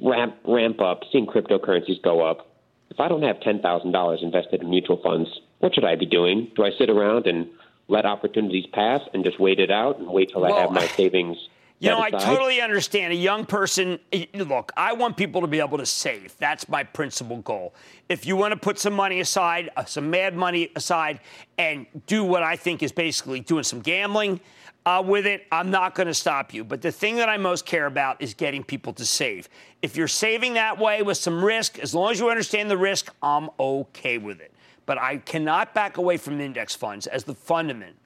ramp, 0.00 0.36
ramp 0.48 0.80
up, 0.80 1.02
seeing 1.12 1.26
cryptocurrencies 1.26 2.02
go 2.02 2.22
up, 2.26 2.48
if 2.88 2.98
I 2.98 3.08
don't 3.08 3.22
have 3.22 3.36
$10,000 3.40 4.22
invested 4.22 4.62
in 4.62 4.70
mutual 4.70 5.00
funds, 5.02 5.28
what 5.64 5.74
should 5.74 5.84
I 5.84 5.96
be 5.96 6.04
doing? 6.04 6.52
Do 6.54 6.62
I 6.62 6.72
sit 6.76 6.90
around 6.90 7.26
and 7.26 7.48
let 7.88 8.04
opportunities 8.04 8.66
pass 8.74 9.00
and 9.14 9.24
just 9.24 9.40
wait 9.40 9.58
it 9.58 9.70
out 9.70 9.98
and 9.98 10.06
wait 10.06 10.28
till 10.30 10.42
well, 10.42 10.54
I 10.54 10.60
have 10.60 10.70
my 10.70 10.86
savings 10.88 11.38
you 11.80 11.88
know, 11.88 12.00
I 12.00 12.10
totally 12.10 12.60
understand. 12.60 13.14
A 13.14 13.16
young 13.16 13.46
person, 13.46 13.98
look, 14.34 14.72
I 14.76 14.92
want 14.92 15.16
people 15.16 15.40
to 15.40 15.46
be 15.46 15.60
able 15.60 15.78
to 15.78 15.86
save. 15.86 16.36
That's 16.38 16.68
my 16.68 16.84
principal 16.84 17.38
goal. 17.38 17.74
If 18.10 18.26
you 18.26 18.36
want 18.36 18.52
to 18.52 18.58
put 18.58 18.78
some 18.78 18.92
money 18.92 19.20
aside, 19.20 19.70
uh, 19.76 19.84
some 19.86 20.10
mad 20.10 20.36
money 20.36 20.70
aside, 20.76 21.20
and 21.58 21.86
do 22.06 22.24
what 22.24 22.42
I 22.42 22.56
think 22.56 22.82
is 22.82 22.92
basically 22.92 23.40
doing 23.40 23.64
some 23.64 23.80
gambling 23.80 24.40
uh, 24.86 25.02
with 25.04 25.26
it, 25.26 25.46
I'm 25.50 25.70
not 25.70 25.94
going 25.94 26.08
to 26.08 26.14
stop 26.14 26.52
you. 26.52 26.62
But 26.62 26.82
the 26.82 26.92
thing 26.92 27.16
that 27.16 27.30
I 27.30 27.38
most 27.38 27.64
care 27.64 27.86
about 27.86 28.20
is 28.20 28.34
getting 28.34 28.64
people 28.64 28.92
to 28.94 29.04
save. 29.06 29.48
If 29.80 29.96
you're 29.96 30.08
saving 30.08 30.54
that 30.54 30.78
way 30.78 31.02
with 31.02 31.16
some 31.16 31.42
risk, 31.44 31.78
as 31.78 31.94
long 31.94 32.12
as 32.12 32.20
you 32.20 32.28
understand 32.28 32.70
the 32.70 32.76
risk, 32.76 33.12
I'm 33.22 33.48
okay 33.58 34.18
with 34.18 34.40
it. 34.40 34.53
But 34.86 34.98
I 34.98 35.18
cannot 35.18 35.74
back 35.74 35.96
away 35.96 36.16
from 36.16 36.40
index 36.40 36.74
funds 36.74 37.06
as 37.06 37.24
the 37.24 37.34
fundament 37.34 37.96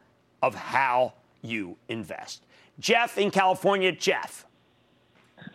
of 0.42 0.54
how 0.54 1.14
you 1.42 1.76
invest. 1.88 2.44
Jeff 2.78 3.18
in 3.18 3.30
California. 3.30 3.92
Jeff. 3.92 4.46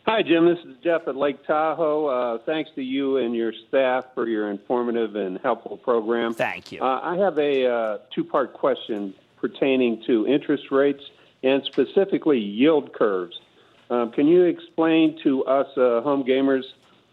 Hi, 0.05 0.21
Jim. 0.21 0.45
This 0.45 0.59
is 0.65 0.75
Jeff 0.83 1.07
at 1.07 1.15
Lake 1.15 1.45
Tahoe. 1.45 2.07
Uh, 2.07 2.37
thanks 2.45 2.69
to 2.75 2.81
you 2.81 3.17
and 3.17 3.35
your 3.35 3.53
staff 3.67 4.05
for 4.13 4.27
your 4.27 4.49
informative 4.49 5.15
and 5.15 5.39
helpful 5.39 5.77
program. 5.77 6.33
Thank 6.33 6.71
you. 6.71 6.81
Uh, 6.81 6.99
I 7.01 7.15
have 7.17 7.37
a 7.37 7.65
uh, 7.65 7.97
two 8.13 8.23
part 8.23 8.53
question 8.53 9.13
pertaining 9.37 10.03
to 10.07 10.27
interest 10.27 10.71
rates 10.71 11.03
and 11.43 11.63
specifically 11.65 12.39
yield 12.39 12.93
curves. 12.93 13.39
Um, 13.89 14.11
can 14.11 14.27
you 14.27 14.43
explain 14.43 15.19
to 15.23 15.43
us 15.45 15.67
uh, 15.77 16.01
home 16.01 16.23
gamers 16.23 16.63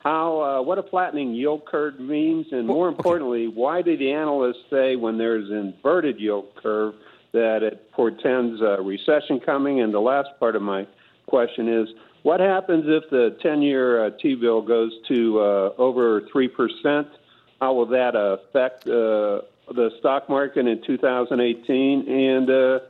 how 0.01 0.41
uh, 0.41 0.63
what 0.63 0.79
a 0.79 0.83
flattening 0.83 1.35
yield 1.35 1.65
curve 1.67 2.01
means, 2.01 2.47
and 2.53 2.67
more 2.67 2.89
importantly, 2.89 3.49
why 3.49 3.83
do 3.83 3.97
the 3.97 4.13
analysts 4.13 4.65
say 4.71 4.97
when 4.97 5.19
there's 5.19 5.51
an 5.51 5.75
inverted 5.75 6.19
yield 6.19 6.55
curve 6.57 6.95
that 7.33 7.63
it 7.63 7.91
portends 7.93 8.61
a 8.61 8.83
recession 8.83 9.41
coming. 9.41 9.81
And 9.81 9.95
the 9.95 10.01
last 10.01 10.29
part 10.39 10.57
of 10.57 10.63
my 10.63 10.87
question 11.27 11.69
is 11.69 11.89
what 12.23 12.41
happens 12.41 12.85
if 12.87 13.09
the 13.11 13.37
10 13.43 13.63
year 13.63 14.07
uh, 14.07 14.11
T 14.21 14.35
bill 14.35 14.63
goes 14.63 14.93
to 15.09 15.41
uh, 15.41 15.73
over 15.79 16.23
3%? 16.23 17.07
How 17.61 17.75
will 17.75 17.87
that 17.87 18.15
affect 18.15 18.87
uh, 18.87 19.43
the 19.73 19.91
stock 19.99 20.29
market 20.29 20.67
in 20.67 20.83
2018? 20.83 22.09
And 22.09 22.51
uh, 22.51 22.81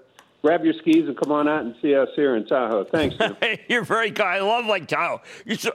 grab 0.43 0.65
your 0.65 0.75
skis 0.75 1.07
and 1.07 1.17
come 1.17 1.33
on 1.33 1.49
out 1.49 1.65
and 1.65 1.75
see 1.83 1.95
us 1.95 2.09
here 2.17 2.37
in 2.37 2.47
Tahoe. 2.47 2.85
Thanks. 2.85 3.17
You're 3.69 3.85
very 3.85 4.11
kind. 4.11 4.43
I 4.43 4.47
love 4.47 4.67
Lake 4.67 4.87
Tahoe. 4.87 5.21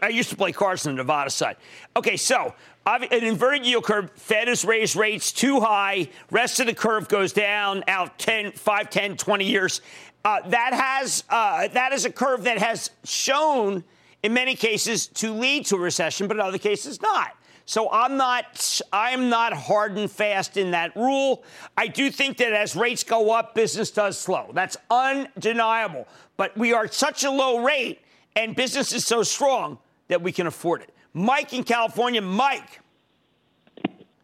I 0.01 0.10
used 0.10 0.29
to 0.29 0.36
play 0.36 0.51
cards 0.51 0.86
on 0.88 0.95
the 0.95 0.98
Nevada 0.98 1.29
side. 1.29 1.57
Okay, 1.95 2.17
so 2.17 2.53
an 2.86 3.03
inverted 3.12 3.65
yield 3.65 3.84
curve, 3.84 4.12
Fed 4.15 4.48
has 4.48 4.65
raised 4.65 4.95
rates 4.95 5.31
too 5.31 5.60
high. 5.60 6.10
Rest 6.31 6.60
of 6.60 6.67
the 6.67 6.74
curve 6.74 7.07
goes 7.07 7.34
down 7.34 7.84
out 7.88 8.17
10, 8.19 8.53
5, 8.53 8.89
10, 8.89 9.17
20 9.17 9.45
years. 9.45 9.81
Uh, 10.24 10.48
that 10.50 10.74
has 10.74 11.24
uh, 11.29 11.67
that 11.69 11.93
is 11.93 12.05
a 12.05 12.12
curve 12.12 12.43
that 12.43 12.57
has 12.57 12.89
shown 13.03 13.84
in 14.24 14.34
many 14.34 14.55
cases 14.55 15.05
to 15.05 15.31
lead 15.31 15.67
to 15.67 15.75
a 15.75 15.79
recession, 15.79 16.27
but 16.27 16.38
in 16.38 16.41
other 16.41 16.57
cases 16.57 17.00
not. 17.00 17.36
So 17.65 17.89
I'm 17.91 18.17
not 18.17 18.81
I'm 18.93 19.29
not 19.29 19.53
hard 19.53 19.98
and 19.98 20.10
fast 20.10 20.55
in 20.55 20.72
that 20.72 20.95
rule. 20.95 21.43
I 21.75 21.88
do 21.88 22.12
think 22.12 22.38
that 22.38 22.53
as 22.53 22.75
rates 22.75 23.03
go 23.03 23.31
up, 23.31 23.55
business 23.55 23.89
does 23.91 24.17
slow. 24.17 24.51
That's 24.53 24.77
undeniable. 24.89 26.07
But 26.38 26.55
we 26.57 26.74
are 26.74 26.86
at 26.86 26.93
such 26.93 27.24
a 27.24 27.31
low 27.31 27.63
rate 27.63 28.00
and 28.36 28.55
business 28.55 28.93
is 28.93 29.05
so 29.05 29.24
strong 29.24 29.79
that 30.10 30.22
we 30.22 30.31
can 30.31 30.45
afford 30.45 30.81
it. 30.81 30.93
Mike 31.13 31.53
in 31.53 31.63
California. 31.63 32.22
Mike. 32.22 32.81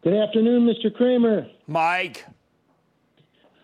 Good 0.02 0.14
afternoon, 0.14 0.66
Mr. 0.66 0.94
Cramer. 0.94 1.46
Mike. 1.66 2.26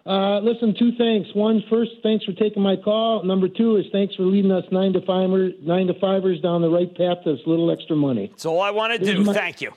Uh, 0.08 0.40
listen, 0.40 0.74
two 0.78 0.92
things. 0.92 1.26
One, 1.34 1.62
first, 1.68 1.90
thanks 2.02 2.24
for 2.24 2.32
taking 2.32 2.62
my 2.62 2.76
call. 2.76 3.22
Number 3.24 3.46
two 3.46 3.76
is 3.76 3.84
thanks 3.92 4.14
for 4.14 4.22
leading 4.22 4.50
us 4.50 4.64
nine 4.72 4.94
to 4.94 5.02
fivers, 5.02 5.52
nine 5.60 5.86
to 5.88 5.94
fivers 6.00 6.40
down 6.40 6.62
the 6.62 6.70
right 6.70 6.88
path 6.96 7.18
to 7.24 7.36
this 7.36 7.46
little 7.46 7.70
extra 7.70 7.94
money. 7.94 8.28
That's 8.28 8.46
all 8.46 8.62
I 8.62 8.70
want 8.70 8.94
to 8.94 8.98
do. 8.98 9.22
My, 9.22 9.34
Thank 9.34 9.60
you. 9.60 9.72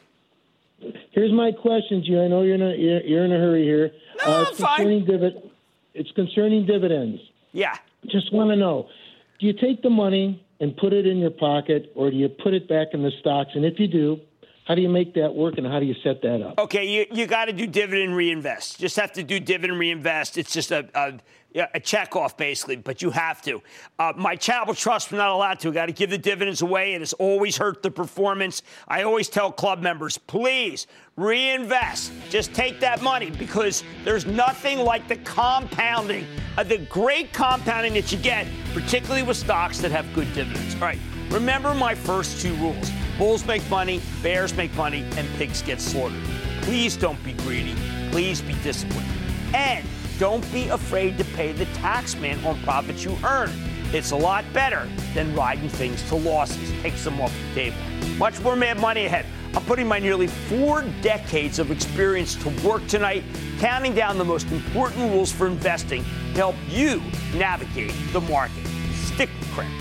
Here's 1.11 1.33
my 1.33 1.51
question 1.51 2.01
to 2.01 2.07
you. 2.07 2.21
I 2.21 2.29
know 2.29 2.43
you're 2.43 2.55
in 2.55 2.61
a 2.61 2.73
you're, 2.75 3.01
you're 3.01 3.25
in 3.25 3.33
a 3.33 3.37
hurry 3.37 3.63
here. 3.63 3.91
No, 4.25 4.31
uh, 4.31 4.45
it's 4.47 4.57
concerning 4.57 5.05
divi- 5.05 5.51
It's 5.93 6.11
concerning 6.11 6.65
dividends. 6.65 7.21
Yeah. 7.51 7.75
Just 8.07 8.33
want 8.33 8.51
to 8.51 8.55
know: 8.55 8.87
Do 9.39 9.47
you 9.47 9.53
take 9.53 9.81
the 9.83 9.89
money 9.89 10.41
and 10.61 10.75
put 10.77 10.93
it 10.93 11.05
in 11.05 11.17
your 11.17 11.29
pocket, 11.31 11.91
or 11.93 12.09
do 12.09 12.15
you 12.15 12.29
put 12.29 12.53
it 12.53 12.69
back 12.69 12.87
in 12.93 13.03
the 13.03 13.11
stocks? 13.19 13.51
And 13.53 13.65
if 13.65 13.79
you 13.79 13.87
do, 13.87 14.19
how 14.65 14.75
do 14.75 14.81
you 14.81 14.89
make 14.89 15.15
that 15.15 15.33
work 15.33 15.57
and 15.57 15.65
how 15.65 15.79
do 15.79 15.85
you 15.85 15.95
set 16.03 16.21
that 16.21 16.41
up? 16.41 16.59
Okay, 16.59 16.85
you, 16.85 17.05
you 17.11 17.25
got 17.25 17.45
to 17.45 17.53
do 17.53 17.65
dividend 17.65 18.15
reinvest. 18.15 18.79
Just 18.79 18.95
have 18.95 19.11
to 19.13 19.23
do 19.23 19.39
dividend 19.39 19.79
reinvest. 19.79 20.37
It's 20.37 20.53
just 20.53 20.71
a, 20.71 20.87
a, 20.93 21.67
a 21.73 21.79
check 21.79 22.15
off, 22.15 22.37
basically, 22.37 22.75
but 22.75 23.01
you 23.01 23.09
have 23.09 23.41
to. 23.41 23.61
Uh, 23.97 24.13
my 24.15 24.35
charitable 24.35 24.75
trust, 24.75 25.11
we're 25.11 25.17
not 25.17 25.29
allowed 25.29 25.59
to. 25.61 25.71
got 25.71 25.87
to 25.87 25.91
give 25.91 26.11
the 26.11 26.17
dividends 26.17 26.61
away. 26.61 26.93
It 26.93 27.01
has 27.01 27.13
always 27.13 27.57
hurt 27.57 27.81
the 27.81 27.89
performance. 27.89 28.61
I 28.87 29.01
always 29.01 29.29
tell 29.29 29.51
club 29.51 29.81
members, 29.81 30.19
please 30.19 30.85
reinvest. 31.15 32.13
Just 32.29 32.53
take 32.53 32.79
that 32.81 33.01
money 33.01 33.31
because 33.31 33.83
there's 34.05 34.27
nothing 34.27 34.79
like 34.79 35.07
the 35.07 35.17
compounding, 35.17 36.27
uh, 36.57 36.63
the 36.63 36.77
great 36.77 37.33
compounding 37.33 37.93
that 37.95 38.11
you 38.11 38.19
get, 38.19 38.45
particularly 38.75 39.23
with 39.23 39.37
stocks 39.37 39.79
that 39.79 39.91
have 39.91 40.13
good 40.13 40.31
dividends. 40.33 40.75
All 40.75 40.81
right, 40.81 40.99
remember 41.31 41.73
my 41.73 41.95
first 41.95 42.41
two 42.41 42.53
rules. 42.55 42.91
Bulls 43.21 43.45
make 43.45 43.69
money, 43.69 44.01
bears 44.23 44.51
make 44.55 44.73
money, 44.73 45.05
and 45.15 45.29
pigs 45.35 45.61
get 45.61 45.79
slaughtered. 45.79 46.23
Please 46.63 46.97
don't 46.97 47.23
be 47.23 47.33
greedy. 47.33 47.75
Please 48.09 48.41
be 48.41 48.55
disciplined. 48.63 49.07
And 49.53 49.85
don't 50.17 50.41
be 50.51 50.69
afraid 50.69 51.19
to 51.19 51.23
pay 51.25 51.51
the 51.51 51.65
tax 51.65 52.15
man 52.15 52.43
on 52.43 52.59
profits 52.63 53.03
you 53.03 53.15
earn. 53.23 53.51
It's 53.93 54.09
a 54.09 54.15
lot 54.15 54.43
better 54.53 54.89
than 55.13 55.35
riding 55.35 55.69
things 55.69 56.01
to 56.09 56.15
losses. 56.15 56.71
Takes 56.81 57.03
them 57.03 57.21
off 57.21 57.31
the 57.49 57.53
table. 57.53 57.77
Much 58.17 58.39
more 58.39 58.55
mad 58.55 58.79
money 58.79 59.05
ahead. 59.05 59.27
I'm 59.53 59.63
putting 59.65 59.87
my 59.87 59.99
nearly 59.99 60.25
four 60.25 60.81
decades 61.03 61.59
of 61.59 61.69
experience 61.69 62.33
to 62.37 62.49
work 62.67 62.87
tonight, 62.87 63.23
counting 63.59 63.93
down 63.93 64.17
the 64.17 64.25
most 64.25 64.51
important 64.51 65.11
rules 65.11 65.31
for 65.31 65.45
investing 65.45 66.03
to 66.03 66.37
help 66.37 66.55
you 66.67 67.03
navigate 67.35 67.93
the 68.13 68.21
market. 68.21 68.65
Stick 68.93 69.29
with 69.39 69.51
Craig. 69.51 69.80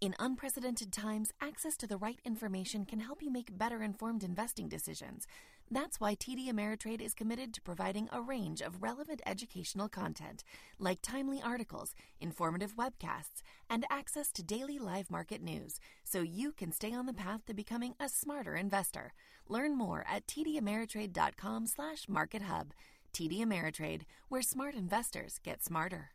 In 0.00 0.14
unprecedented 0.20 0.92
times, 0.92 1.32
access 1.40 1.76
to 1.76 1.88
the 1.88 1.96
right 1.96 2.20
information 2.24 2.84
can 2.84 3.00
help 3.00 3.20
you 3.20 3.32
make 3.32 3.58
better 3.58 3.82
informed 3.82 4.22
investing 4.22 4.68
decisions. 4.68 5.26
That's 5.72 5.98
why 5.98 6.14
TD 6.14 6.48
Ameritrade 6.48 7.00
is 7.00 7.14
committed 7.14 7.52
to 7.54 7.62
providing 7.62 8.08
a 8.12 8.20
range 8.20 8.60
of 8.60 8.80
relevant 8.80 9.20
educational 9.26 9.88
content, 9.88 10.44
like 10.78 11.02
timely 11.02 11.42
articles, 11.42 11.96
informative 12.20 12.76
webcasts, 12.76 13.42
and 13.68 13.84
access 13.90 14.30
to 14.32 14.44
daily 14.44 14.78
live 14.78 15.10
market 15.10 15.42
news, 15.42 15.80
so 16.04 16.20
you 16.20 16.52
can 16.52 16.70
stay 16.70 16.92
on 16.92 17.06
the 17.06 17.12
path 17.12 17.44
to 17.46 17.54
becoming 17.54 17.94
a 17.98 18.08
smarter 18.08 18.54
investor. 18.54 19.12
Learn 19.48 19.76
more 19.76 20.04
at 20.08 20.28
tdameritrade.com/markethub. 20.28 22.70
TD 23.12 23.40
Ameritrade, 23.40 24.02
where 24.28 24.42
smart 24.42 24.76
investors 24.76 25.40
get 25.42 25.64
smarter. 25.64 26.10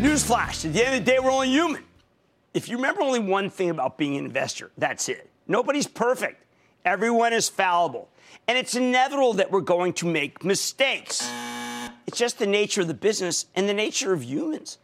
Newsflash 0.00 0.64
at 0.64 0.72
the 0.72 0.84
end 0.84 0.94
of 0.94 1.04
the 1.04 1.10
day, 1.10 1.18
we're 1.18 1.30
only 1.30 1.50
human. 1.50 1.84
If 2.54 2.68
you 2.68 2.76
remember 2.76 3.02
only 3.02 3.20
one 3.20 3.50
thing 3.50 3.70
about 3.70 3.98
being 3.98 4.16
an 4.16 4.24
investor, 4.24 4.70
that's 4.78 5.08
it. 5.08 5.30
Nobody's 5.46 5.86
perfect, 5.86 6.42
everyone 6.84 7.32
is 7.32 7.48
fallible. 7.48 8.08
And 8.48 8.56
it's 8.56 8.74
inevitable 8.74 9.34
that 9.34 9.52
we're 9.52 9.60
going 9.60 9.92
to 9.94 10.06
make 10.06 10.44
mistakes. 10.44 11.28
It's 12.06 12.18
just 12.18 12.38
the 12.38 12.46
nature 12.46 12.80
of 12.80 12.88
the 12.88 12.94
business 12.94 13.46
and 13.54 13.68
the 13.68 13.74
nature 13.74 14.12
of 14.12 14.24
humans. 14.24 14.78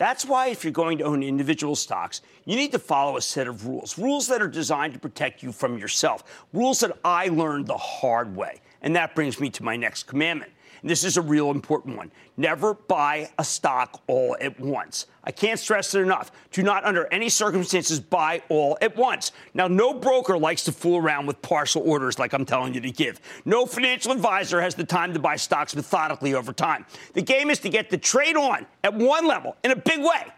That's 0.00 0.24
why, 0.24 0.46
if 0.46 0.64
you're 0.64 0.72
going 0.72 0.96
to 0.96 1.04
own 1.04 1.22
individual 1.22 1.76
stocks, 1.76 2.22
you 2.46 2.56
need 2.56 2.72
to 2.72 2.78
follow 2.78 3.18
a 3.18 3.20
set 3.20 3.46
of 3.46 3.66
rules. 3.66 3.98
Rules 3.98 4.28
that 4.28 4.40
are 4.40 4.48
designed 4.48 4.94
to 4.94 4.98
protect 4.98 5.42
you 5.42 5.52
from 5.52 5.76
yourself. 5.76 6.46
Rules 6.54 6.80
that 6.80 6.96
I 7.04 7.28
learned 7.28 7.66
the 7.66 7.76
hard 7.76 8.34
way. 8.34 8.62
And 8.80 8.96
that 8.96 9.14
brings 9.14 9.38
me 9.38 9.50
to 9.50 9.62
my 9.62 9.76
next 9.76 10.04
commandment 10.04 10.52
and 10.80 10.90
this 10.90 11.04
is 11.04 11.16
a 11.16 11.22
real 11.22 11.50
important 11.50 11.96
one. 11.96 12.10
Never 12.36 12.74
buy 12.74 13.30
a 13.38 13.44
stock 13.44 14.00
all 14.06 14.36
at 14.40 14.58
once. 14.58 15.06
I 15.24 15.30
can't 15.30 15.60
stress 15.60 15.94
it 15.94 16.00
enough. 16.00 16.32
Do 16.50 16.62
not, 16.62 16.84
under 16.84 17.06
any 17.12 17.28
circumstances, 17.28 18.00
buy 18.00 18.42
all 18.48 18.78
at 18.80 18.96
once. 18.96 19.32
Now, 19.52 19.68
no 19.68 19.92
broker 19.92 20.38
likes 20.38 20.64
to 20.64 20.72
fool 20.72 20.96
around 20.96 21.26
with 21.26 21.42
partial 21.42 21.82
orders 21.82 22.18
like 22.18 22.32
I'm 22.32 22.46
telling 22.46 22.72
you 22.72 22.80
to 22.80 22.90
give. 22.90 23.20
No 23.44 23.66
financial 23.66 24.12
advisor 24.12 24.60
has 24.60 24.74
the 24.74 24.84
time 24.84 25.12
to 25.12 25.18
buy 25.18 25.36
stocks 25.36 25.76
methodically 25.76 26.34
over 26.34 26.52
time. 26.52 26.86
The 27.12 27.22
game 27.22 27.50
is 27.50 27.58
to 27.60 27.68
get 27.68 27.90
the 27.90 27.98
trade 27.98 28.36
on 28.36 28.66
at 28.82 28.94
one 28.94 29.26
level 29.26 29.56
in 29.62 29.70
a 29.72 29.76
big 29.76 30.00
way. 30.00 30.32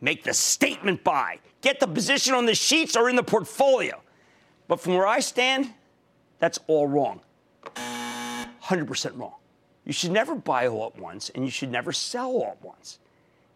Make 0.00 0.22
the 0.22 0.32
statement 0.32 1.02
buy. 1.02 1.40
Get 1.60 1.80
the 1.80 1.88
position 1.88 2.34
on 2.34 2.46
the 2.46 2.54
sheets 2.54 2.96
or 2.96 3.10
in 3.10 3.16
the 3.16 3.22
portfolio. 3.22 4.00
But 4.68 4.80
from 4.80 4.94
where 4.94 5.06
I 5.06 5.20
stand, 5.20 5.74
that's 6.38 6.58
all 6.68 6.86
wrong. 6.86 7.20
100% 8.62 9.18
wrong. 9.18 9.34
You 9.84 9.92
should 9.92 10.12
never 10.12 10.34
buy 10.34 10.66
all 10.66 10.86
at 10.86 10.98
once, 10.98 11.30
and 11.30 11.44
you 11.44 11.50
should 11.50 11.70
never 11.70 11.92
sell 11.92 12.30
all 12.30 12.56
at 12.58 12.64
once. 12.64 12.98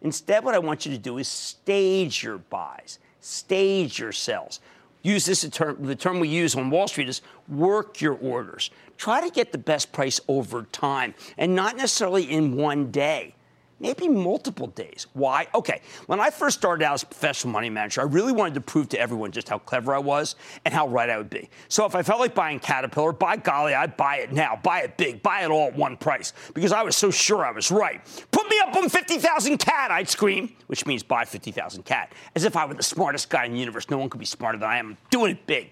Instead, 0.01 0.43
what 0.43 0.55
I 0.55 0.59
want 0.59 0.85
you 0.85 0.91
to 0.91 0.97
do 0.97 1.17
is 1.17 1.27
stage 1.27 2.23
your 2.23 2.37
buys, 2.37 2.99
stage 3.21 3.99
your 3.99 4.11
sells. 4.11 4.59
Use 5.01 5.25
this 5.25 5.47
term, 5.49 5.77
the 5.85 5.95
term 5.95 6.19
we 6.19 6.27
use 6.27 6.55
on 6.55 6.69
Wall 6.69 6.87
Street 6.87 7.09
is 7.09 7.21
work 7.47 8.01
your 8.01 8.15
orders. 8.15 8.71
Try 8.97 9.21
to 9.21 9.29
get 9.29 9.51
the 9.51 9.57
best 9.57 9.91
price 9.91 10.19
over 10.27 10.63
time 10.71 11.13
and 11.37 11.55
not 11.55 11.77
necessarily 11.77 12.23
in 12.23 12.55
one 12.55 12.91
day 12.91 13.35
maybe 13.79 14.07
multiple 14.07 14.67
days. 14.67 15.07
Why? 15.13 15.47
Okay, 15.53 15.81
when 16.07 16.19
I 16.19 16.29
first 16.29 16.57
started 16.57 16.83
out 16.83 16.93
as 16.93 17.03
a 17.03 17.07
professional 17.07 17.51
money 17.51 17.69
manager, 17.69 18.01
I 18.01 18.05
really 18.05 18.31
wanted 18.31 18.53
to 18.55 18.61
prove 18.61 18.89
to 18.89 18.99
everyone 18.99 19.31
just 19.31 19.49
how 19.49 19.57
clever 19.57 19.93
I 19.93 19.99
was 19.99 20.35
and 20.63 20.73
how 20.73 20.87
right 20.87 21.09
I 21.09 21.17
would 21.17 21.29
be. 21.29 21.49
So 21.67 21.85
if 21.85 21.95
I 21.95 22.03
felt 22.03 22.19
like 22.19 22.35
buying 22.35 22.59
Caterpillar, 22.59 23.11
by 23.11 23.37
golly, 23.37 23.73
I'd 23.73 23.97
buy 23.97 24.17
it 24.17 24.31
now, 24.31 24.59
buy 24.61 24.81
it 24.81 24.97
big, 24.97 25.21
buy 25.21 25.43
it 25.43 25.51
all 25.51 25.67
at 25.67 25.75
one 25.75 25.97
price 25.97 26.33
because 26.53 26.71
I 26.71 26.83
was 26.83 26.95
so 26.95 27.11
sure 27.11 27.45
I 27.45 27.51
was 27.51 27.71
right. 27.71 28.01
Put 28.31 28.49
me 28.49 28.59
up 28.59 28.75
on 28.75 28.89
50,000 28.89 29.57
cat, 29.57 29.91
I'd 29.91 30.09
scream, 30.09 30.55
which 30.67 30.85
means 30.85 31.03
buy 31.03 31.25
50,000 31.25 31.83
cat, 31.83 32.13
as 32.35 32.43
if 32.43 32.55
I 32.55 32.65
were 32.65 32.73
the 32.73 32.83
smartest 32.83 33.29
guy 33.29 33.45
in 33.45 33.53
the 33.53 33.59
universe. 33.59 33.89
No 33.89 33.97
one 33.97 34.09
could 34.09 34.19
be 34.19 34.25
smarter 34.25 34.57
than 34.57 34.69
I 34.69 34.77
am. 34.77 34.91
I'm 34.91 34.97
doing 35.09 35.31
it 35.31 35.45
big. 35.45 35.71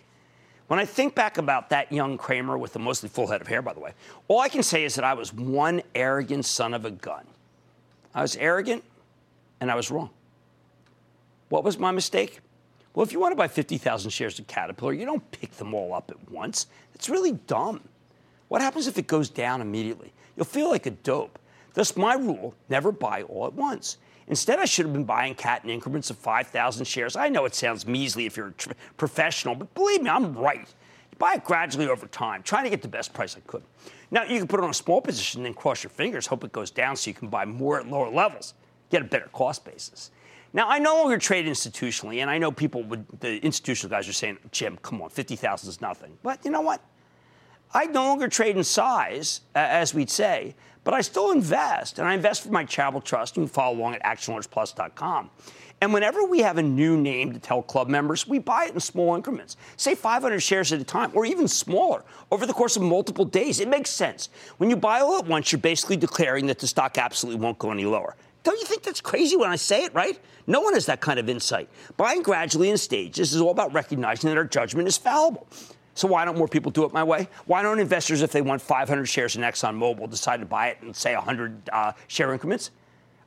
When 0.67 0.79
I 0.79 0.85
think 0.85 1.13
back 1.13 1.37
about 1.37 1.69
that 1.69 1.91
young 1.91 2.17
Cramer 2.17 2.57
with 2.57 2.75
a 2.75 2.79
mostly 2.79 3.09
full 3.09 3.27
head 3.27 3.41
of 3.41 3.47
hair, 3.47 3.61
by 3.61 3.73
the 3.73 3.79
way, 3.79 3.93
all 4.27 4.39
I 4.39 4.49
can 4.49 4.63
say 4.63 4.85
is 4.85 4.95
that 4.95 5.03
I 5.03 5.13
was 5.13 5.33
one 5.33 5.81
arrogant 5.93 6.45
son 6.45 6.73
of 6.73 6.85
a 6.85 6.91
gun. 6.91 7.25
I 8.13 8.21
was 8.21 8.35
arrogant 8.35 8.83
and 9.59 9.71
I 9.71 9.75
was 9.75 9.89
wrong. 9.89 10.09
What 11.49 11.63
was 11.63 11.77
my 11.77 11.91
mistake? 11.91 12.39
Well, 12.93 13.03
if 13.03 13.11
you 13.11 13.19
want 13.19 13.31
to 13.31 13.35
buy 13.35 13.47
50,000 13.47 14.11
shares 14.11 14.37
of 14.37 14.47
Caterpillar, 14.47 14.93
you 14.93 15.05
don't 15.05 15.31
pick 15.31 15.51
them 15.53 15.73
all 15.73 15.93
up 15.93 16.11
at 16.11 16.31
once. 16.31 16.67
It's 16.93 17.09
really 17.09 17.33
dumb. 17.47 17.81
What 18.49 18.61
happens 18.61 18.87
if 18.87 18.97
it 18.97 19.07
goes 19.07 19.29
down 19.29 19.61
immediately? 19.61 20.13
You'll 20.35 20.45
feel 20.45 20.69
like 20.69 20.85
a 20.85 20.91
dope. 20.91 21.39
Thus, 21.73 21.97
my 21.97 22.13
rule 22.13 22.53
never 22.69 22.91
buy 22.91 23.23
all 23.23 23.47
at 23.47 23.53
once. 23.53 23.97
Instead, 24.27 24.59
I 24.59 24.65
should 24.65 24.85
have 24.85 24.93
been 24.93 25.03
buying 25.03 25.35
cat 25.35 25.63
in 25.63 25.69
increments 25.69 26.09
of 26.09 26.17
5,000 26.17 26.85
shares. 26.85 27.15
I 27.15 27.29
know 27.29 27.45
it 27.45 27.55
sounds 27.55 27.87
measly 27.87 28.25
if 28.25 28.37
you're 28.37 28.47
a 28.47 28.53
tr- 28.53 28.71
professional, 28.95 29.55
but 29.55 29.73
believe 29.73 30.01
me, 30.01 30.09
I'm 30.09 30.33
right. 30.37 30.67
Buy 31.19 31.35
it 31.35 31.43
gradually 31.43 31.87
over 31.87 32.07
time, 32.07 32.43
trying 32.43 32.63
to 32.63 32.69
get 32.69 32.81
the 32.81 32.87
best 32.87 33.13
price 33.13 33.35
I 33.35 33.41
could. 33.41 33.63
Now, 34.11 34.23
you 34.23 34.37
can 34.37 34.47
put 34.47 34.59
it 34.59 34.63
on 34.63 34.69
a 34.69 34.75
small 34.75 35.01
position, 35.01 35.39
and 35.39 35.45
then 35.45 35.53
cross 35.53 35.83
your 35.83 35.89
fingers, 35.89 36.27
hope 36.27 36.43
it 36.43 36.51
goes 36.51 36.71
down 36.71 36.95
so 36.95 37.09
you 37.09 37.15
can 37.15 37.29
buy 37.29 37.45
more 37.45 37.79
at 37.79 37.87
lower 37.87 38.09
levels, 38.09 38.53
get 38.89 39.01
a 39.01 39.05
better 39.05 39.29
cost 39.33 39.65
basis. 39.65 40.11
Now, 40.53 40.69
I 40.69 40.77
no 40.77 40.95
longer 40.95 41.17
trade 41.17 41.47
institutionally, 41.47 42.21
and 42.21 42.29
I 42.29 42.37
know 42.37 42.51
people 42.51 42.83
would, 42.83 43.05
the 43.19 43.43
institutional 43.43 43.89
guys 43.89 44.07
are 44.07 44.13
saying, 44.13 44.37
Jim, 44.51 44.77
come 44.83 45.01
on, 45.01 45.09
50,000 45.09 45.67
is 45.67 45.81
nothing. 45.81 46.15
But 46.21 46.45
you 46.45 46.51
know 46.51 46.61
what? 46.61 46.79
I 47.73 47.85
no 47.85 48.03
longer 48.03 48.27
trade 48.27 48.55
in 48.55 48.63
size, 48.63 49.41
uh, 49.55 49.59
as 49.59 49.93
we'd 49.93 50.09
say, 50.09 50.55
but 50.83 50.93
I 50.93 51.01
still 51.01 51.31
invest, 51.31 51.97
and 51.97 52.07
I 52.07 52.13
invest 52.13 52.43
for 52.43 52.51
my 52.51 52.65
charitable 52.65 53.01
trust. 53.01 53.35
You 53.35 53.43
can 53.43 53.49
follow 53.49 53.77
along 53.77 53.95
at 53.95 54.03
actionalertsplus.com. 54.03 55.29
And 55.81 55.93
whenever 55.93 56.23
we 56.23 56.39
have 56.39 56.57
a 56.57 56.63
new 56.63 56.95
name 56.97 57.33
to 57.33 57.39
tell 57.39 57.61
club 57.61 57.89
members, 57.89 58.27
we 58.27 58.39
buy 58.39 58.65
it 58.65 58.73
in 58.73 58.79
small 58.79 59.15
increments, 59.15 59.57
say 59.75 59.95
500 59.95 60.39
shares 60.39 60.71
at 60.71 60.79
a 60.79 60.83
time, 60.83 61.11
or 61.13 61.25
even 61.25 61.47
smaller, 61.47 62.05
over 62.31 62.45
the 62.45 62.53
course 62.53 62.77
of 62.77 62.83
multiple 62.83 63.25
days. 63.25 63.59
It 63.59 63.67
makes 63.67 63.89
sense. 63.89 64.29
When 64.57 64.69
you 64.69 64.77
buy 64.77 65.01
all 65.01 65.17
at 65.17 65.25
once, 65.25 65.51
you're 65.51 65.59
basically 65.59 65.97
declaring 65.97 66.47
that 66.47 66.59
the 66.59 66.67
stock 66.67 66.97
absolutely 66.97 67.41
won't 67.41 67.59
go 67.59 67.71
any 67.71 67.85
lower. 67.85 68.15
Don't 68.43 68.59
you 68.59 68.65
think 68.65 68.83
that's 68.83 69.01
crazy 69.01 69.35
when 69.35 69.49
I 69.49 69.55
say 69.55 69.83
it, 69.83 69.93
right? 69.93 70.19
No 70.47 70.61
one 70.61 70.73
has 70.73 70.85
that 70.85 71.01
kind 71.01 71.17
of 71.17 71.29
insight. 71.29 71.69
Buying 71.95 72.21
gradually 72.21 72.69
in 72.69 72.77
stages 72.77 73.33
is 73.33 73.41
all 73.41 73.51
about 73.51 73.73
recognizing 73.73 74.29
that 74.29 74.37
our 74.37 74.43
judgment 74.43 74.87
is 74.87 74.97
fallible. 74.97 75.47
So 75.95 76.07
why 76.07 76.25
don't 76.25 76.37
more 76.37 76.47
people 76.47 76.71
do 76.71 76.85
it 76.85 76.93
my 76.93 77.03
way? 77.03 77.27
Why 77.45 77.61
don't 77.61 77.79
investors, 77.79 78.21
if 78.21 78.31
they 78.31 78.41
want 78.41 78.61
500 78.61 79.05
shares 79.05 79.35
in 79.35 79.43
ExxonMobil, 79.43 80.09
decide 80.09 80.39
to 80.39 80.45
buy 80.45 80.69
it 80.69 80.77
in, 80.81 80.93
say, 80.93 81.13
100 81.15 81.69
uh, 81.71 81.91
share 82.07 82.33
increments? 82.33 82.71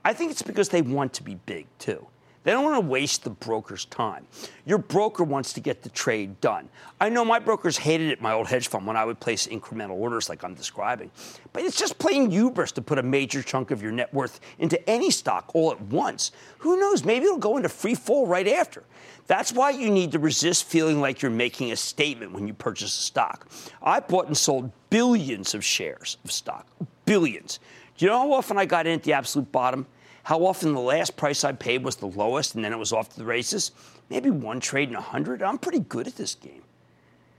I 0.05 0.13
think 0.13 0.31
it's 0.31 0.43
because 0.43 0.69
they 0.69 0.83
want 0.83 1.13
to 1.15 1.23
be 1.23 1.37
big, 1.47 1.67
too. 1.79 2.07
They 2.47 2.53
don't 2.53 2.63
want 2.63 2.77
to 2.77 2.89
waste 2.89 3.25
the 3.25 3.31
broker's 3.31 3.87
time. 3.87 4.25
Your 4.67 4.79
broker 4.79 5.25
wants 5.25 5.53
to 5.55 5.61
get 5.61 5.83
the 5.83 5.89
trade 5.89 6.41
done. 6.41 6.69
I 7.01 7.09
know 7.09 7.25
my 7.25 7.41
brokers 7.41 7.77
hated 7.77 8.13
it, 8.13 8.23
my 8.23 8.35
old 8.35 8.47
hedge 8.47 8.69
fund, 8.69 8.87
when 8.87 8.97
I 8.97 9.05
would 9.05 9.19
place 9.19 9.49
incremental 9.49 9.97
orders 9.97 10.29
like 10.29 10.45
I'm 10.45 10.55
describing. 10.55 11.11
But 11.53 11.65
it's 11.65 11.77
just 11.77 11.99
plain 11.99 12.31
hubris 12.31 12.71
to 12.73 12.83
put 12.83 12.99
a 12.99 13.03
major 13.03 13.43
chunk 13.43 13.73
of 13.73 13.83
your 13.83 13.91
net 13.91 14.15
worth 14.15 14.39
into 14.61 14.89
any 14.89 15.11
stock 15.11 15.51
all 15.57 15.73
at 15.73 15.81
once. 15.81 16.31
Who 16.59 16.79
knows? 16.79 17.05
Maybe 17.05 17.25
it'll 17.25 17.39
go 17.39 17.57
into 17.57 17.69
free 17.69 17.97
fall 17.97 18.29
right 18.29 18.47
after. 18.47 18.85
That's 19.27 19.53
why 19.53 19.71
you 19.71 19.91
need 19.91 20.13
to 20.13 20.21
resist 20.21 20.67
feeling 20.67 21.01
like 21.01 21.23
you're 21.23 21.33
making 21.33 21.73
a 21.73 21.77
statement 21.77 22.31
when 22.31 22.47
you 22.47 22.55
purchase 22.55 22.97
a 22.97 23.03
stock. 23.03 23.49
I 23.83 23.99
bought 23.99 24.29
and 24.29 24.37
sold 24.37 24.71
billions 24.89 25.53
of 25.57 25.65
shares 25.65 26.17
of 26.23 26.31
stock. 26.31 26.69
Billions. 27.07 27.59
Do 27.97 28.05
you 28.05 28.13
know 28.13 28.21
how 28.21 28.33
often 28.35 28.57
I 28.57 28.67
got 28.67 28.87
in 28.87 28.93
at 28.93 29.03
the 29.03 29.15
absolute 29.15 29.51
bottom? 29.51 29.89
How 30.27 30.45
often 30.45 30.75
the 30.75 30.81
last 30.81 31.17
price 31.17 31.45
I 31.45 31.53
paid 31.53 31.85
was 31.85 31.95
the 31.95 32.09
lowest 32.09 32.57
and 32.57 32.65
then 32.65 32.73
it 32.73 32.79
was 32.79 32.93
off 32.93 33.11
to 33.11 33.17
the 33.17 33.25
races? 33.25 33.71
Maybe 34.11 34.29
one 34.29 34.59
trade 34.59 34.89
in 34.89 34.97
a 34.97 34.99
100. 34.99 35.41
I'm 35.41 35.57
pretty 35.57 35.79
good 35.79 36.09
at 36.09 36.17
this 36.17 36.35
game. 36.35 36.63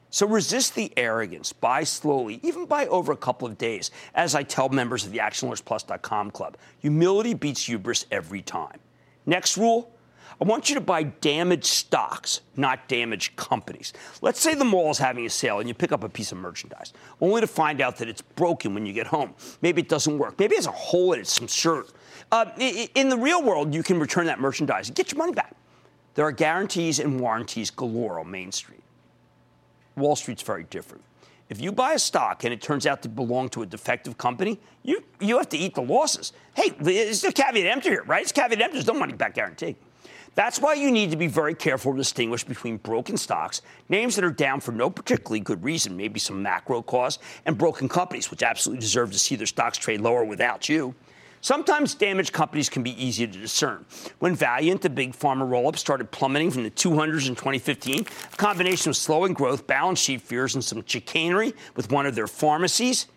So 0.10 0.26
resist 0.26 0.74
the 0.74 0.94
arrogance. 0.96 1.52
Buy 1.52 1.84
slowly, 1.84 2.40
even 2.44 2.66
buy 2.66 2.88
over 2.88 3.12
a 3.12 3.18
couple 3.18 3.46
of 3.46 3.58
days, 3.58 3.92
as 4.16 4.36
I 4.36 4.44
tell 4.44 4.70
members 4.70 5.06
of 5.06 5.12
the 5.12 5.18
ActionAlertsPlus.com 5.18 6.32
club. 6.32 6.56
Humility 6.80 7.34
beats 7.34 7.66
hubris 7.66 8.06
every 8.10 8.42
time. 8.42 8.80
Next 9.26 9.58
rule 9.58 9.92
I 10.40 10.46
want 10.46 10.70
you 10.70 10.76
to 10.76 10.82
buy 10.82 11.04
damaged 11.04 11.66
stocks, 11.66 12.42
not 12.56 12.88
damaged 12.88 13.36
companies. 13.36 13.92
Let's 14.22 14.40
say 14.40 14.54
the 14.54 14.64
mall 14.64 14.92
is 14.92 15.00
having 15.00 15.26
a 15.26 15.30
sale 15.30 15.60
and 15.60 15.68
you 15.68 15.74
pick 15.74 15.92
up 15.92 16.04
a 16.04 16.10
piece 16.10 16.32
of 16.32 16.38
merchandise, 16.38 16.94
only 17.20 17.42
to 17.42 17.48
find 17.48 17.82
out 17.82 17.98
that 17.98 18.08
it's 18.08 18.22
broken 18.22 18.76
when 18.76 18.86
you 18.86 18.94
get 18.94 19.08
home. 19.08 19.34
Maybe 19.62 19.82
it 19.82 19.90
doesn't 19.90 20.18
work. 20.18 20.38
Maybe 20.38 20.54
it 20.54 20.60
has 20.60 20.68
a 20.68 20.72
hole 20.72 21.14
in 21.14 21.22
it, 21.22 21.28
some 21.28 21.48
shirt. 21.48 21.92
Uh, 22.32 22.46
in 22.60 23.10
the 23.10 23.18
real 23.18 23.42
world, 23.42 23.74
you 23.74 23.84
can 23.84 24.00
return 24.00 24.26
that 24.26 24.40
merchandise 24.40 24.90
and 24.90 24.96
get 24.96 25.12
your 25.12 25.18
money 25.18 25.32
back. 25.32 25.56
There 26.16 26.26
are 26.26 26.32
guarantees 26.32 27.00
and 27.00 27.20
warranties 27.20 27.70
galore 27.70 28.20
on 28.20 28.30
Main 28.30 28.52
Street. 28.52 28.84
Wall 29.96 30.16
Street's 30.16 30.44
very 30.44 30.64
different. 30.64 31.04
If 31.50 31.62
you 31.62 31.72
buy 31.72 31.94
a 31.94 32.00
stock 32.00 32.44
and 32.44 32.54
it 32.54 32.62
turns 32.62 32.86
out 32.86 33.02
to 33.04 33.10
belong 33.10 33.50
to 33.50 33.62
a 33.62 33.66
defective 33.66 34.18
company, 34.18 34.60
you, 34.84 35.04
you 35.22 35.38
have 35.38 35.48
to 35.50 35.58
eat 35.58 35.76
the 35.76 35.82
losses. 35.82 36.34
Hey, 36.56 36.74
it's 36.82 37.24
a 37.24 37.32
caveat 37.32 37.66
emptor 37.66 37.90
here, 37.90 38.04
right? 38.04 38.22
It's 38.22 38.34
caveat 38.34 38.60
emptor. 38.60 38.74
There's 38.74 38.88
no 38.88 38.94
money 38.94 39.14
back 39.14 39.36
guarantee. 39.36 39.78
That's 40.36 40.60
why 40.60 40.74
you 40.74 40.92
need 40.92 41.10
to 41.12 41.18
be 41.18 41.28
very 41.28 41.56
careful 41.56 41.94
to 41.94 41.98
distinguish 41.98 42.44
between 42.44 42.78
broken 42.78 43.18
stocks, 43.18 43.64
names 43.90 44.16
that 44.18 44.26
are 44.26 44.30
down 44.30 44.60
for 44.60 44.72
no 44.72 44.90
particularly 44.90 45.40
good 45.40 45.64
reason, 45.64 45.98
maybe 45.98 46.20
some 46.20 46.44
macro 46.44 46.84
cause, 46.84 47.18
and 47.46 47.58
broken 47.58 47.90
companies, 47.90 48.30
which 48.30 48.44
absolutely 48.44 48.82
deserve 48.82 49.12
to 49.14 49.20
see 49.20 49.36
their 49.36 49.48
stocks 49.48 49.80
trade 49.80 50.02
lower 50.02 50.24
without 50.24 50.70
you. 50.70 50.94
Sometimes 51.42 51.94
damaged 51.96 52.34
companies 52.34 52.70
can 52.70 52.84
be 52.84 53.02
easy 53.04 53.28
to 53.28 53.40
discern. 53.40 53.86
When 54.20 54.36
Valeant, 54.36 54.82
the 54.82 54.90
big 54.90 55.14
pharma 55.14 55.50
roll 55.50 55.68
up, 55.68 55.78
started 55.78 56.12
plummeting 56.12 56.52
from 56.52 56.64
the 56.64 56.72
200s 56.72 57.28
in 57.28 57.36
2015, 57.36 58.02
a 58.02 58.36
combination 58.38 58.90
of 58.90 58.98
slowing 58.98 59.34
growth, 59.34 59.68
balance 59.68 60.00
sheet 60.00 60.22
fears, 60.22 60.56
and 60.56 60.64
some 60.64 60.84
chicanery 60.86 61.54
with 61.76 61.92
one 61.92 62.06
of 62.06 62.16
their 62.16 62.28
pharmacies, 62.28 63.08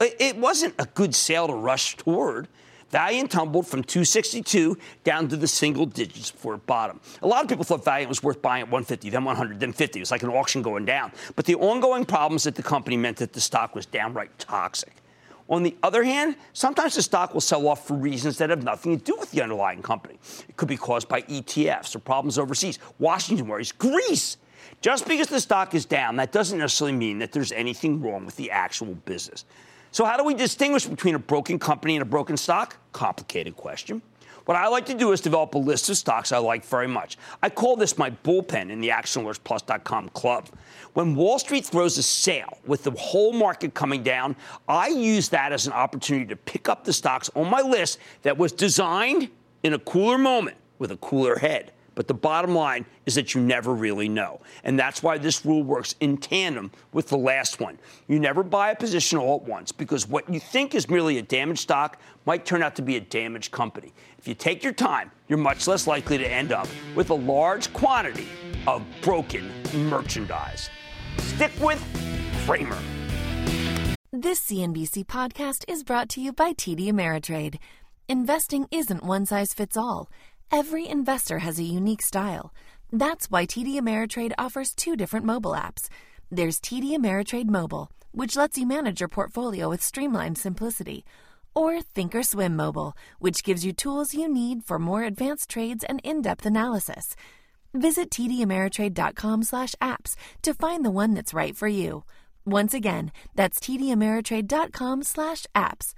it 0.00 0.36
wasn't 0.36 0.74
a 0.78 0.86
good 0.86 1.14
sale 1.14 1.46
to 1.46 1.54
rush 1.54 1.96
toward. 1.96 2.48
Valeant 2.90 3.30
tumbled 3.30 3.66
from 3.66 3.82
262 3.82 4.76
down 5.02 5.26
to 5.28 5.36
the 5.36 5.48
single 5.48 5.86
digits 5.86 6.30
before 6.30 6.56
it 6.56 6.66
bottomed. 6.66 7.00
A 7.22 7.26
lot 7.26 7.42
of 7.42 7.48
people 7.48 7.64
thought 7.64 7.82
Valeant 7.82 8.10
was 8.10 8.22
worth 8.22 8.42
buying 8.42 8.62
at 8.62 8.66
150, 8.66 9.08
then 9.08 9.24
100, 9.24 9.60
then 9.60 9.72
50. 9.72 9.98
It 9.98 10.02
was 10.02 10.10
like 10.10 10.22
an 10.22 10.28
auction 10.28 10.60
going 10.60 10.84
down. 10.84 11.10
But 11.34 11.46
the 11.46 11.54
ongoing 11.54 12.04
problems 12.04 12.46
at 12.46 12.54
the 12.54 12.62
company 12.62 12.98
meant 12.98 13.16
that 13.16 13.32
the 13.32 13.40
stock 13.40 13.74
was 13.74 13.86
downright 13.86 14.38
toxic. 14.38 15.01
On 15.48 15.62
the 15.62 15.76
other 15.82 16.02
hand, 16.02 16.36
sometimes 16.52 16.94
the 16.94 17.02
stock 17.02 17.34
will 17.34 17.40
sell 17.40 17.66
off 17.68 17.86
for 17.86 17.94
reasons 17.94 18.38
that 18.38 18.50
have 18.50 18.62
nothing 18.62 18.98
to 18.98 19.04
do 19.04 19.16
with 19.18 19.30
the 19.30 19.42
underlying 19.42 19.82
company. 19.82 20.18
It 20.48 20.56
could 20.56 20.68
be 20.68 20.76
caused 20.76 21.08
by 21.08 21.22
ETFs 21.22 21.94
or 21.94 21.98
problems 21.98 22.38
overseas. 22.38 22.78
Washington 22.98 23.48
worries 23.48 23.72
Greece. 23.72 24.36
Just 24.80 25.06
because 25.06 25.28
the 25.28 25.40
stock 25.40 25.74
is 25.74 25.84
down, 25.84 26.16
that 26.16 26.32
doesn't 26.32 26.58
necessarily 26.58 26.96
mean 26.96 27.18
that 27.18 27.32
there's 27.32 27.52
anything 27.52 28.00
wrong 28.00 28.24
with 28.24 28.36
the 28.36 28.50
actual 28.50 28.94
business. 28.94 29.44
So, 29.90 30.04
how 30.04 30.16
do 30.16 30.24
we 30.24 30.34
distinguish 30.34 30.86
between 30.86 31.14
a 31.14 31.18
broken 31.18 31.58
company 31.58 31.96
and 31.96 32.02
a 32.02 32.06
broken 32.06 32.36
stock? 32.36 32.76
Complicated 32.92 33.56
question. 33.56 34.00
What 34.44 34.56
I 34.56 34.66
like 34.68 34.86
to 34.86 34.94
do 34.94 35.12
is 35.12 35.20
develop 35.20 35.54
a 35.54 35.58
list 35.58 35.88
of 35.88 35.96
stocks 35.96 36.32
I 36.32 36.38
like 36.38 36.64
very 36.64 36.88
much. 36.88 37.16
I 37.42 37.48
call 37.48 37.76
this 37.76 37.96
my 37.96 38.10
bullpen 38.10 38.70
in 38.70 38.80
the 38.80 38.88
ActionAlertsPlus.com 38.88 40.10
club. 40.10 40.48
When 40.94 41.14
Wall 41.14 41.38
Street 41.38 41.64
throws 41.64 41.96
a 41.96 42.02
sale 42.02 42.58
with 42.66 42.82
the 42.82 42.90
whole 42.92 43.32
market 43.32 43.74
coming 43.74 44.02
down, 44.02 44.36
I 44.68 44.88
use 44.88 45.28
that 45.30 45.52
as 45.52 45.66
an 45.66 45.72
opportunity 45.72 46.26
to 46.26 46.36
pick 46.36 46.68
up 46.68 46.84
the 46.84 46.92
stocks 46.92 47.30
on 47.34 47.48
my 47.48 47.60
list 47.60 47.98
that 48.22 48.36
was 48.36 48.52
designed 48.52 49.30
in 49.62 49.74
a 49.74 49.78
cooler 49.78 50.18
moment 50.18 50.56
with 50.78 50.90
a 50.90 50.96
cooler 50.96 51.38
head. 51.38 51.72
But 51.94 52.08
the 52.08 52.14
bottom 52.14 52.54
line 52.54 52.86
is 53.06 53.14
that 53.16 53.34
you 53.34 53.40
never 53.40 53.74
really 53.74 54.08
know. 54.08 54.40
And 54.64 54.78
that's 54.78 55.02
why 55.02 55.18
this 55.18 55.44
rule 55.44 55.62
works 55.62 55.94
in 56.00 56.16
tandem 56.16 56.70
with 56.92 57.08
the 57.08 57.18
last 57.18 57.60
one. 57.60 57.78
You 58.08 58.18
never 58.18 58.42
buy 58.42 58.70
a 58.70 58.76
position 58.76 59.18
all 59.18 59.36
at 59.36 59.42
once 59.42 59.72
because 59.72 60.08
what 60.08 60.28
you 60.32 60.40
think 60.40 60.74
is 60.74 60.88
merely 60.88 61.18
a 61.18 61.22
damaged 61.22 61.60
stock 61.60 62.00
might 62.24 62.46
turn 62.46 62.62
out 62.62 62.76
to 62.76 62.82
be 62.82 62.96
a 62.96 63.00
damaged 63.00 63.50
company. 63.50 63.92
If 64.18 64.26
you 64.26 64.34
take 64.34 64.62
your 64.62 64.72
time, 64.72 65.10
you're 65.28 65.38
much 65.38 65.66
less 65.66 65.86
likely 65.86 66.18
to 66.18 66.26
end 66.26 66.52
up 66.52 66.68
with 66.94 67.10
a 67.10 67.14
large 67.14 67.72
quantity 67.72 68.28
of 68.66 68.82
broken 69.02 69.50
merchandise. 69.88 70.70
Stick 71.18 71.52
with 71.60 71.82
Cramer. 72.46 72.78
This 74.12 74.40
CNBC 74.40 75.06
podcast 75.06 75.64
is 75.68 75.82
brought 75.84 76.08
to 76.10 76.20
you 76.20 76.32
by 76.32 76.52
TD 76.52 76.88
Ameritrade. 76.88 77.56
Investing 78.08 78.66
isn't 78.70 79.02
one 79.02 79.24
size 79.24 79.54
fits 79.54 79.74
all. 79.74 80.10
Every 80.54 80.86
investor 80.86 81.38
has 81.38 81.58
a 81.58 81.64
unique 81.64 82.02
style. 82.02 82.52
That's 82.92 83.30
why 83.30 83.46
TD 83.46 83.76
Ameritrade 83.76 84.34
offers 84.36 84.74
two 84.74 84.96
different 84.96 85.24
mobile 85.24 85.52
apps. 85.52 85.88
There's 86.30 86.60
TD 86.60 86.94
Ameritrade 86.94 87.48
Mobile, 87.48 87.90
which 88.10 88.36
lets 88.36 88.58
you 88.58 88.66
manage 88.66 89.00
your 89.00 89.08
portfolio 89.08 89.70
with 89.70 89.80
streamlined 89.80 90.36
simplicity, 90.36 91.06
or 91.54 91.78
Thinkorswim 91.78 92.52
Mobile, 92.52 92.94
which 93.18 93.44
gives 93.44 93.64
you 93.64 93.72
tools 93.72 94.12
you 94.12 94.28
need 94.28 94.62
for 94.62 94.78
more 94.78 95.04
advanced 95.04 95.48
trades 95.48 95.84
and 95.84 96.02
in-depth 96.04 96.44
analysis. 96.44 97.16
Visit 97.72 98.10
tdameritrade.com/apps 98.10 100.16
to 100.42 100.52
find 100.52 100.84
the 100.84 100.90
one 100.90 101.14
that's 101.14 101.32
right 101.32 101.56
for 101.56 101.68
you. 101.68 102.04
Once 102.44 102.74
again, 102.74 103.10
that's 103.34 103.58
tdameritrade.com/apps. 103.58 105.94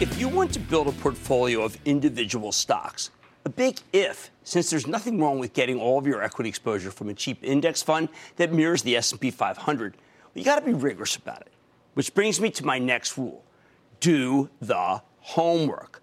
If 0.00 0.18
you 0.18 0.30
want 0.30 0.50
to 0.54 0.60
build 0.60 0.88
a 0.88 0.92
portfolio 0.92 1.62
of 1.62 1.76
individual 1.84 2.52
stocks, 2.52 3.10
a 3.44 3.50
big 3.50 3.80
if, 3.92 4.30
since 4.44 4.70
there's 4.70 4.86
nothing 4.86 5.20
wrong 5.20 5.38
with 5.38 5.52
getting 5.52 5.78
all 5.78 5.98
of 5.98 6.06
your 6.06 6.22
equity 6.22 6.48
exposure 6.48 6.90
from 6.90 7.10
a 7.10 7.14
cheap 7.14 7.44
index 7.44 7.82
fund 7.82 8.08
that 8.36 8.50
mirrors 8.50 8.80
the 8.82 8.96
S&P 8.96 9.30
500, 9.30 9.92
well, 9.92 10.30
you 10.34 10.42
got 10.42 10.58
to 10.58 10.64
be 10.64 10.72
rigorous 10.72 11.16
about 11.16 11.42
it. 11.42 11.52
Which 11.92 12.14
brings 12.14 12.40
me 12.40 12.50
to 12.50 12.64
my 12.64 12.78
next 12.78 13.18
rule: 13.18 13.44
do 14.00 14.48
the 14.62 15.02
homework. 15.18 16.00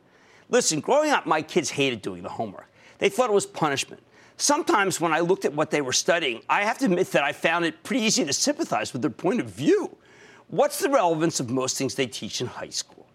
Listen, 0.50 0.80
growing 0.80 1.10
up, 1.10 1.26
my 1.26 1.42
kids 1.42 1.72
hated 1.72 2.04
doing 2.04 2.22
the 2.22 2.30
homework. 2.30 2.70
They 3.00 3.10
thought 3.10 3.32
it 3.32 3.34
was 3.34 3.48
punishment. 3.48 4.04
Sometimes 4.36 5.02
when 5.02 5.12
I 5.12 5.22
looked 5.22 5.44
at 5.44 5.54
what 5.54 5.72
they 5.72 5.82
were 5.82 5.92
studying, 5.92 6.44
I 6.48 6.66
have 6.66 6.78
to 6.80 6.86
admit 6.86 7.12
that 7.14 7.24
I 7.24 7.34
found 7.34 7.66
it 7.66 7.82
pretty 7.82 8.06
easy 8.06 8.24
to 8.26 8.34
sympathize 8.34 8.94
with 8.94 9.02
their 9.02 9.10
point 9.10 9.40
of 9.40 9.48
view. 9.48 9.98
What's 10.50 10.80
the 10.82 10.90
relevance 10.90 11.40
of 11.40 11.50
most 11.50 11.80
things 11.80 11.96
they 11.96 12.06
teach 12.06 12.42
in 12.42 12.48
high 12.48 12.70
school? 12.70 13.07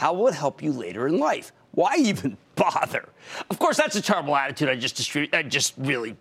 How 0.00 0.14
will 0.14 0.28
it 0.28 0.34
help 0.34 0.62
you 0.62 0.72
later 0.72 1.06
in 1.06 1.18
life? 1.18 1.52
Why 1.72 1.96
even 1.98 2.38
bother? 2.54 3.06
Of 3.50 3.58
course, 3.58 3.76
that's 3.76 3.96
a 3.96 4.00
terrible 4.00 4.34
attitude. 4.34 4.70
I 4.70 4.74
just 4.74 4.96
distribute. 4.96 5.34
I 5.34 5.42
just 5.42 5.74
really 5.76 6.16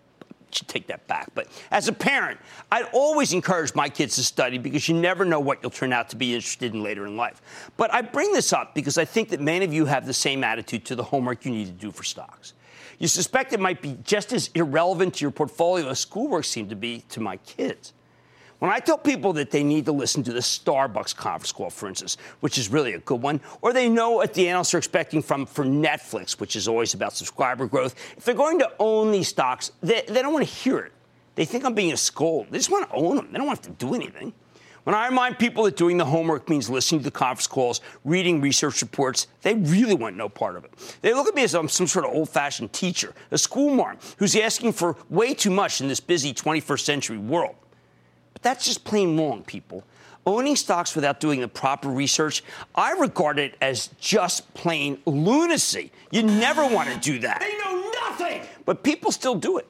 should 0.51 0.67
take 0.67 0.87
that 0.87 1.07
back. 1.07 1.29
But 1.33 1.47
as 1.71 1.87
a 1.87 1.93
parent, 1.93 2.41
I'd 2.73 2.89
always 2.91 3.31
encourage 3.31 3.73
my 3.75 3.87
kids 3.87 4.15
to 4.15 4.23
study 4.25 4.57
because 4.57 4.89
you 4.89 4.95
never 4.95 5.23
know 5.23 5.39
what 5.39 5.59
you'll 5.61 5.71
turn 5.71 5.93
out 5.93 6.09
to 6.09 6.17
be 6.17 6.35
interested 6.35 6.73
in 6.73 6.83
later 6.83 7.07
in 7.07 7.15
life. 7.15 7.41
But 7.77 7.93
I 7.93 8.01
bring 8.01 8.33
this 8.33 8.51
up 8.51 8.75
because 8.75 8.97
I 8.97 9.05
think 9.05 9.29
that 9.29 9.39
many 9.39 9.63
of 9.63 9.73
you 9.73 9.85
have 9.85 10.05
the 10.05 10.13
same 10.13 10.43
attitude 10.43 10.83
to 10.87 10.95
the 10.97 11.03
homework 11.03 11.45
you 11.45 11.51
need 11.51 11.67
to 11.67 11.71
do 11.71 11.89
for 11.89 12.03
stocks. 12.03 12.55
You 12.97 13.07
suspect 13.07 13.53
it 13.53 13.61
might 13.61 13.81
be 13.81 13.97
just 14.03 14.33
as 14.33 14.49
irrelevant 14.55 15.13
to 15.15 15.21
your 15.21 15.31
portfolio 15.31 15.87
as 15.87 16.01
schoolwork 16.01 16.43
seemed 16.43 16.69
to 16.71 16.75
be 16.75 17.05
to 17.11 17.21
my 17.21 17.37
kids. 17.37 17.93
When 18.59 18.69
I 18.69 18.79
tell 18.79 18.97
people 18.97 19.31
that 19.33 19.51
they 19.51 19.63
need 19.63 19.85
to 19.85 19.93
listen 19.93 20.21
to 20.23 20.33
the 20.33 20.41
Starbucks 20.41 21.15
conference 21.15 21.53
call, 21.53 21.69
for 21.69 21.87
instance, 21.87 22.17
which 22.41 22.57
is 22.57 22.69
really 22.69 22.93
a 22.93 22.99
good 22.99 23.21
one, 23.21 23.39
or 23.61 23.71
they 23.71 23.87
know 23.87 24.11
what 24.11 24.33
the 24.33 24.49
analysts 24.49 24.73
are 24.73 24.77
expecting 24.77 25.21
from 25.21 25.45
for 25.45 25.63
Netflix, 25.63 26.41
which 26.41 26.57
is 26.57 26.67
always 26.67 26.93
about 26.93 27.15
subscriber 27.15 27.67
growth, 27.67 27.95
if 28.17 28.25
they're 28.25 28.35
going 28.35 28.59
to 28.59 28.69
own 28.77 29.13
these 29.13 29.29
stocks, 29.29 29.71
they, 29.81 30.03
they 30.07 30.21
don't 30.21 30.33
want 30.33 30.45
to 30.45 30.53
hear 30.53 30.79
it. 30.79 30.91
They 31.35 31.45
think 31.45 31.63
I'm 31.63 31.73
being 31.73 31.93
a 31.93 31.97
scold. 31.97 32.47
They 32.51 32.57
just 32.57 32.69
want 32.69 32.89
to 32.89 32.95
own 32.95 33.15
them. 33.15 33.29
They 33.31 33.37
don't 33.37 33.47
want 33.47 33.63
to 33.63 33.69
do 33.69 33.95
anything. 33.95 34.33
When 34.83 34.93
I 34.93 35.07
remind 35.07 35.39
people 35.39 35.63
that 35.63 35.77
doing 35.77 35.97
the 35.97 36.05
homework 36.05 36.49
means 36.49 36.69
listening 36.69 36.99
to 37.01 37.05
the 37.05 37.11
conference 37.11 37.47
calls, 37.47 37.79
reading 38.03 38.41
research 38.41 38.81
reports, 38.81 39.27
they 39.41 39.53
really 39.53 39.93
want 39.93 40.17
no 40.17 40.27
part 40.27 40.57
of 40.57 40.65
it. 40.65 40.71
They 41.01 41.13
look 41.13 41.27
at 41.29 41.35
me 41.35 41.43
as 41.43 41.53
I'm 41.53 41.69
some 41.69 41.87
sort 41.87 42.05
of 42.05 42.11
old 42.11 42.29
fashioned 42.29 42.73
teacher, 42.73 43.13
a 43.31 43.37
school 43.37 43.73
marm 43.73 43.99
who's 44.17 44.35
asking 44.35 44.73
for 44.73 44.97
way 45.09 45.33
too 45.33 45.51
much 45.51 45.79
in 45.79 45.87
this 45.87 46.01
busy 46.01 46.33
21st 46.33 46.79
century 46.81 47.17
world. 47.17 47.55
That's 48.41 48.65
just 48.65 48.83
plain 48.83 49.17
wrong, 49.17 49.43
people. 49.43 49.83
Owning 50.25 50.55
stocks 50.55 50.95
without 50.95 51.19
doing 51.19 51.39
the 51.39 51.47
proper 51.47 51.89
research, 51.89 52.43
I 52.75 52.91
regard 52.91 53.39
it 53.39 53.55
as 53.61 53.89
just 53.99 54.53
plain 54.53 54.99
lunacy. 55.05 55.91
You 56.11 56.23
never 56.23 56.67
want 56.67 56.89
to 56.89 56.99
do 56.99 57.19
that. 57.19 57.39
They 57.39 57.57
know 57.57 57.91
nothing. 58.03 58.41
But 58.65 58.83
people 58.83 59.11
still 59.11 59.35
do 59.35 59.57
it 59.57 59.67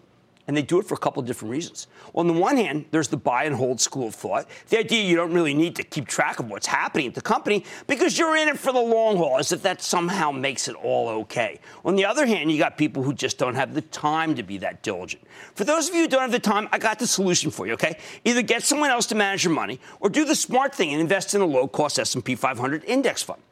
and 0.50 0.58
they 0.58 0.64
do 0.64 0.80
it 0.80 0.86
for 0.88 0.96
a 0.96 0.98
couple 0.98 1.22
of 1.22 1.28
different 1.28 1.52
reasons. 1.52 1.86
On 2.16 2.26
the 2.26 2.34
one 2.34 2.58
hand, 2.58 2.86
there's 2.90 3.08
the 3.08 3.18
buy 3.18 3.44
and 3.44 3.56
hold 3.56 3.80
school 3.80 4.08
of 4.08 4.16
thought. 4.16 4.48
The 4.70 4.80
idea 4.80 5.04
you 5.04 5.16
don't 5.16 5.32
really 5.32 5.54
need 5.54 5.76
to 5.76 5.84
keep 5.84 6.08
track 6.08 6.40
of 6.40 6.50
what's 6.50 6.66
happening 6.66 7.06
at 7.06 7.14
the 7.14 7.22
company 7.22 7.64
because 7.86 8.18
you're 8.18 8.36
in 8.36 8.48
it 8.48 8.58
for 8.58 8.74
the 8.74 8.82
long 8.82 9.18
haul, 9.18 9.38
as 9.38 9.52
if 9.52 9.62
that 9.62 9.80
somehow 9.80 10.32
makes 10.32 10.68
it 10.68 10.74
all 10.74 11.08
okay. 11.08 11.60
On 11.86 11.96
the 11.96 12.04
other 12.04 12.26
hand, 12.26 12.52
you 12.52 12.58
got 12.58 12.80
people 12.80 13.04
who 13.04 13.14
just 13.14 13.38
don't 13.38 13.54
have 13.54 13.76
the 13.76 13.84
time 13.84 14.34
to 14.34 14.42
be 14.42 14.58
that 14.58 14.82
diligent. 14.82 15.22
For 15.54 15.66
those 15.66 15.88
of 15.88 15.94
you 15.94 16.02
who 16.02 16.08
don't 16.08 16.22
have 16.22 16.32
the 16.32 16.40
time, 16.40 16.68
I 16.72 16.80
got 16.80 16.98
the 16.98 17.06
solution 17.06 17.52
for 17.52 17.68
you, 17.68 17.74
okay? 17.74 18.00
Either 18.26 18.42
get 18.42 18.64
someone 18.64 18.90
else 18.90 19.06
to 19.06 19.16
manage 19.16 19.44
your 19.44 19.54
money 19.54 19.80
or 20.00 20.10
do 20.10 20.26
the 20.26 20.34
smart 20.34 20.74
thing 20.74 20.94
and 20.94 21.00
invest 21.00 21.36
in 21.36 21.42
a 21.42 21.46
low-cost 21.46 22.00
S&P 22.00 22.34
500 22.34 22.84
index 22.86 23.22
fund. 23.22 23.44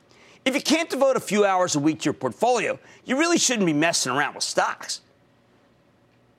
If 0.45 0.55
you 0.55 0.61
can't 0.61 0.89
devote 0.89 1.15
a 1.15 1.19
few 1.19 1.45
hours 1.45 1.75
a 1.75 1.79
week 1.79 1.99
to 1.99 2.05
your 2.05 2.15
portfolio, 2.15 2.79
you 3.05 3.19
really 3.19 3.37
shouldn't 3.37 3.67
be 3.67 3.73
messing 3.73 4.11
around 4.13 4.33
with 4.33 4.43
stocks. 4.43 5.01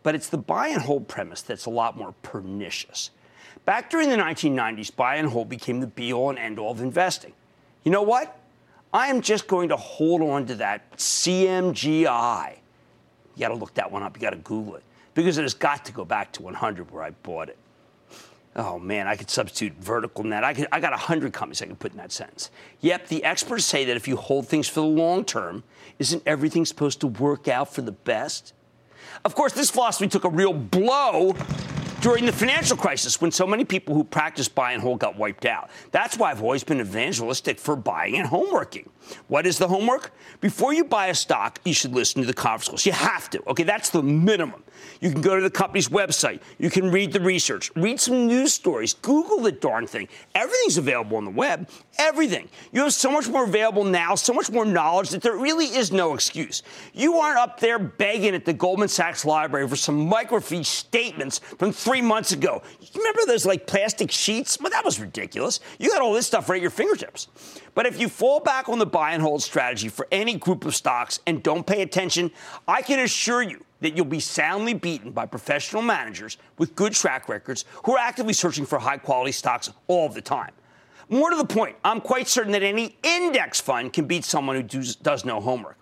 But 0.08 0.14
it's 0.14 0.30
the 0.30 0.38
buy 0.38 0.68
and 0.68 0.80
hold 0.80 1.06
premise 1.06 1.42
that's 1.42 1.66
a 1.66 1.70
lot 1.70 1.98
more 1.98 2.14
pernicious. 2.22 3.10
Back 3.66 3.90
during 3.90 4.08
the 4.08 4.16
1990s, 4.16 4.96
buy 4.96 5.16
and 5.16 5.28
hold 5.28 5.50
became 5.50 5.80
the 5.80 5.86
be 5.86 6.14
all 6.14 6.30
and 6.30 6.38
end 6.38 6.58
all 6.58 6.70
of 6.70 6.80
investing. 6.80 7.34
You 7.84 7.92
know 7.92 8.00
what? 8.00 8.40
I 8.90 9.08
am 9.08 9.20
just 9.20 9.46
going 9.46 9.68
to 9.68 9.76
hold 9.76 10.22
on 10.22 10.46
to 10.46 10.54
that 10.54 10.96
CMGI. 10.96 12.56
You 13.36 13.38
got 13.38 13.48
to 13.48 13.54
look 13.54 13.74
that 13.74 13.92
one 13.92 14.02
up. 14.02 14.16
You 14.16 14.22
got 14.22 14.30
to 14.30 14.36
Google 14.36 14.76
it 14.76 14.82
because 15.12 15.36
it 15.36 15.42
has 15.42 15.52
got 15.52 15.84
to 15.84 15.92
go 15.92 16.06
back 16.06 16.32
to 16.32 16.42
100 16.42 16.90
where 16.90 17.02
I 17.02 17.10
bought 17.10 17.50
it. 17.50 17.58
Oh 18.56 18.78
man, 18.78 19.06
I 19.06 19.14
could 19.14 19.28
substitute 19.28 19.78
VerticalNet. 19.78 20.42
I, 20.42 20.54
could, 20.54 20.68
I 20.72 20.80
got 20.80 20.92
100 20.92 21.34
companies 21.34 21.60
I 21.60 21.66
could 21.66 21.78
put 21.78 21.92
in 21.92 21.98
that 21.98 22.12
sentence. 22.12 22.50
Yep, 22.80 23.08
the 23.08 23.24
experts 23.24 23.66
say 23.66 23.84
that 23.84 23.94
if 23.94 24.08
you 24.08 24.16
hold 24.16 24.48
things 24.48 24.68
for 24.70 24.80
the 24.80 24.86
long 24.86 25.26
term, 25.26 25.64
isn't 25.98 26.22
everything 26.24 26.64
supposed 26.64 26.98
to 27.00 27.08
work 27.08 27.46
out 27.46 27.74
for 27.74 27.82
the 27.82 27.92
best? 27.92 28.54
Of 29.24 29.34
course, 29.34 29.52
this 29.52 29.70
philosophy 29.70 30.08
took 30.08 30.24
a 30.24 30.30
real 30.30 30.52
blow 30.52 31.34
during 32.00 32.26
the 32.26 32.32
financial 32.32 32.76
crisis 32.76 33.20
when 33.20 33.32
so 33.32 33.46
many 33.46 33.64
people 33.64 33.94
who 33.94 34.04
practiced 34.04 34.54
buy 34.54 34.72
and 34.72 34.80
hold 34.80 35.00
got 35.00 35.16
wiped 35.16 35.44
out. 35.44 35.68
That's 35.90 36.16
why 36.16 36.30
I've 36.30 36.42
always 36.42 36.62
been 36.62 36.80
evangelistic 36.80 37.58
for 37.58 37.74
buying 37.74 38.16
and 38.16 38.28
homeworking. 38.28 38.86
What 39.26 39.46
is 39.46 39.58
the 39.58 39.66
homework? 39.66 40.12
Before 40.40 40.72
you 40.72 40.84
buy 40.84 41.08
a 41.08 41.14
stock, 41.14 41.58
you 41.64 41.72
should 41.72 41.92
listen 41.92 42.20
to 42.22 42.26
the 42.26 42.34
conference 42.34 42.68
calls. 42.68 42.86
You 42.86 42.92
have 42.92 43.28
to. 43.30 43.42
Okay, 43.48 43.64
that's 43.64 43.90
the 43.90 44.02
minimum. 44.02 44.62
You 45.00 45.10
can 45.12 45.20
go 45.20 45.36
to 45.36 45.42
the 45.42 45.50
company's 45.50 45.88
website. 45.88 46.40
You 46.58 46.70
can 46.70 46.90
read 46.90 47.12
the 47.12 47.20
research, 47.20 47.70
read 47.76 48.00
some 48.00 48.26
news 48.26 48.54
stories, 48.54 48.94
Google 48.94 49.40
the 49.40 49.52
darn 49.52 49.86
thing. 49.86 50.08
Everything's 50.34 50.78
available 50.78 51.16
on 51.16 51.24
the 51.24 51.30
web. 51.30 51.68
Everything. 51.98 52.48
You 52.72 52.82
have 52.82 52.94
so 52.94 53.10
much 53.10 53.28
more 53.28 53.44
available 53.44 53.84
now, 53.84 54.14
so 54.14 54.32
much 54.32 54.50
more 54.50 54.64
knowledge 54.64 55.10
that 55.10 55.22
there 55.22 55.36
really 55.36 55.66
is 55.66 55.92
no 55.92 56.14
excuse. 56.14 56.62
You 56.94 57.16
aren't 57.16 57.38
up 57.38 57.60
there 57.60 57.78
begging 57.78 58.34
at 58.34 58.44
the 58.44 58.52
Goldman 58.52 58.88
Sachs 58.88 59.24
library 59.24 59.68
for 59.68 59.76
some 59.76 60.10
microfiche 60.10 60.66
statements 60.66 61.38
from 61.38 61.72
three 61.72 62.02
months 62.02 62.32
ago. 62.32 62.62
Remember 62.94 63.20
those 63.26 63.46
like 63.46 63.66
plastic 63.66 64.10
sheets? 64.10 64.58
Well, 64.60 64.70
that 64.70 64.84
was 64.84 65.00
ridiculous. 65.00 65.60
You 65.78 65.90
got 65.90 66.02
all 66.02 66.12
this 66.12 66.26
stuff 66.26 66.48
right 66.48 66.56
at 66.56 66.62
your 66.62 66.70
fingertips. 66.70 67.28
But 67.74 67.86
if 67.86 68.00
you 68.00 68.08
fall 68.08 68.40
back 68.40 68.68
on 68.68 68.78
the 68.78 68.86
buy 68.86 69.12
and 69.12 69.22
hold 69.22 69.42
strategy 69.42 69.88
for 69.88 70.08
any 70.10 70.34
group 70.34 70.64
of 70.64 70.74
stocks 70.74 71.20
and 71.26 71.42
don't 71.42 71.66
pay 71.66 71.82
attention, 71.82 72.30
I 72.66 72.82
can 72.82 72.98
assure 72.98 73.42
you 73.42 73.64
that 73.80 73.96
you'll 73.96 74.06
be 74.06 74.20
soundly 74.20 74.74
beaten 74.74 75.10
by 75.10 75.26
professional 75.26 75.82
managers 75.82 76.36
with 76.58 76.74
good 76.74 76.92
track 76.92 77.28
records 77.28 77.64
who 77.84 77.92
are 77.92 77.98
actively 77.98 78.32
searching 78.32 78.66
for 78.66 78.78
high 78.78 78.98
quality 78.98 79.32
stocks 79.32 79.70
all 79.86 80.08
the 80.08 80.20
time. 80.20 80.52
More 81.08 81.30
to 81.30 81.36
the 81.36 81.44
point, 81.44 81.76
I'm 81.84 82.00
quite 82.00 82.28
certain 82.28 82.52
that 82.52 82.62
any 82.62 82.96
index 83.02 83.60
fund 83.60 83.92
can 83.92 84.06
beat 84.06 84.24
someone 84.24 84.56
who 84.56 84.62
does, 84.62 84.96
does 84.96 85.24
no 85.24 85.40
homework. 85.40 85.78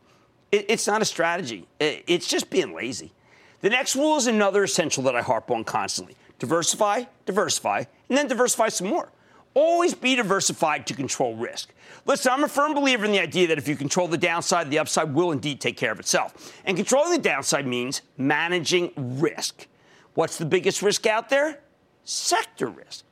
It, 0.52 0.66
it's 0.68 0.87
not 0.87 1.02
a 1.02 1.04
strategy, 1.04 1.66
it, 1.80 2.04
it's 2.06 2.28
just 2.28 2.50
being 2.50 2.74
lazy. 2.74 3.12
The 3.61 3.70
next 3.70 3.96
rule 3.96 4.16
is 4.16 4.26
another 4.26 4.62
essential 4.62 5.02
that 5.04 5.16
I 5.16 5.22
harp 5.22 5.50
on 5.50 5.64
constantly 5.64 6.16
diversify, 6.38 7.04
diversify, 7.24 7.85
and 8.09 8.18
then 8.18 8.28
diversify 8.28 8.68
some 8.68 8.88
more. 8.88 9.11
Always 9.57 9.95
be 9.95 10.14
diversified 10.14 10.87
to 10.87 10.92
control 10.92 11.35
risk. 11.35 11.73
Listen, 12.05 12.31
I'm 12.31 12.45
a 12.45 12.49
firm 12.49 12.75
believer 12.75 13.07
in 13.07 13.11
the 13.11 13.21
idea 13.21 13.47
that 13.47 13.57
if 13.57 13.66
you 13.66 13.75
control 13.75 14.07
the 14.07 14.19
downside, 14.19 14.71
the 14.71 14.79
upside 14.79 15.14
will 15.14 15.33
indeed 15.33 15.62
take 15.62 15.79
care 15.79 15.90
of 15.90 15.99
itself. 15.99 16.53
And 16.66 16.77
controlling 16.77 17.12
the 17.12 17.27
downside 17.27 17.66
means 17.66 18.03
managing 18.19 18.92
risk. 18.97 19.66
What's 20.12 20.37
the 20.37 20.45
biggest 20.45 20.83
risk 20.83 21.07
out 21.07 21.31
there? 21.31 21.61
Sector 22.05 22.66
risk. 22.66 23.07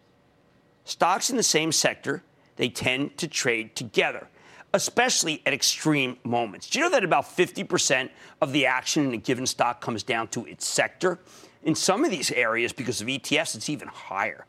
Stocks 0.85 1.31
in 1.31 1.39
the 1.39 1.43
same 1.43 1.73
sector, 1.73 2.23
they 2.57 2.69
tend 2.69 3.17
to 3.17 3.27
trade 3.27 3.75
together, 3.75 4.29
especially 4.75 5.41
at 5.47 5.55
extreme 5.55 6.19
moments. 6.25 6.69
Do 6.69 6.79
you 6.79 6.85
know 6.85 6.91
that 6.91 7.05
about 7.05 7.25
50% 7.25 8.11
of 8.43 8.53
the 8.53 8.67
action 8.67 9.07
in 9.07 9.15
a 9.15 9.17
given 9.17 9.47
stock 9.47 9.81
comes 9.81 10.03
down 10.03 10.29
to 10.29 10.45
its 10.45 10.67
sector? 10.67 11.21
In 11.63 11.75
some 11.75 12.05
of 12.05 12.11
these 12.11 12.31
areas, 12.33 12.75
because 12.75 13.01
of 13.01 13.07
ETFs, 13.07 13.57
it's 13.57 13.71
even 13.71 13.89
higher. 13.89 14.45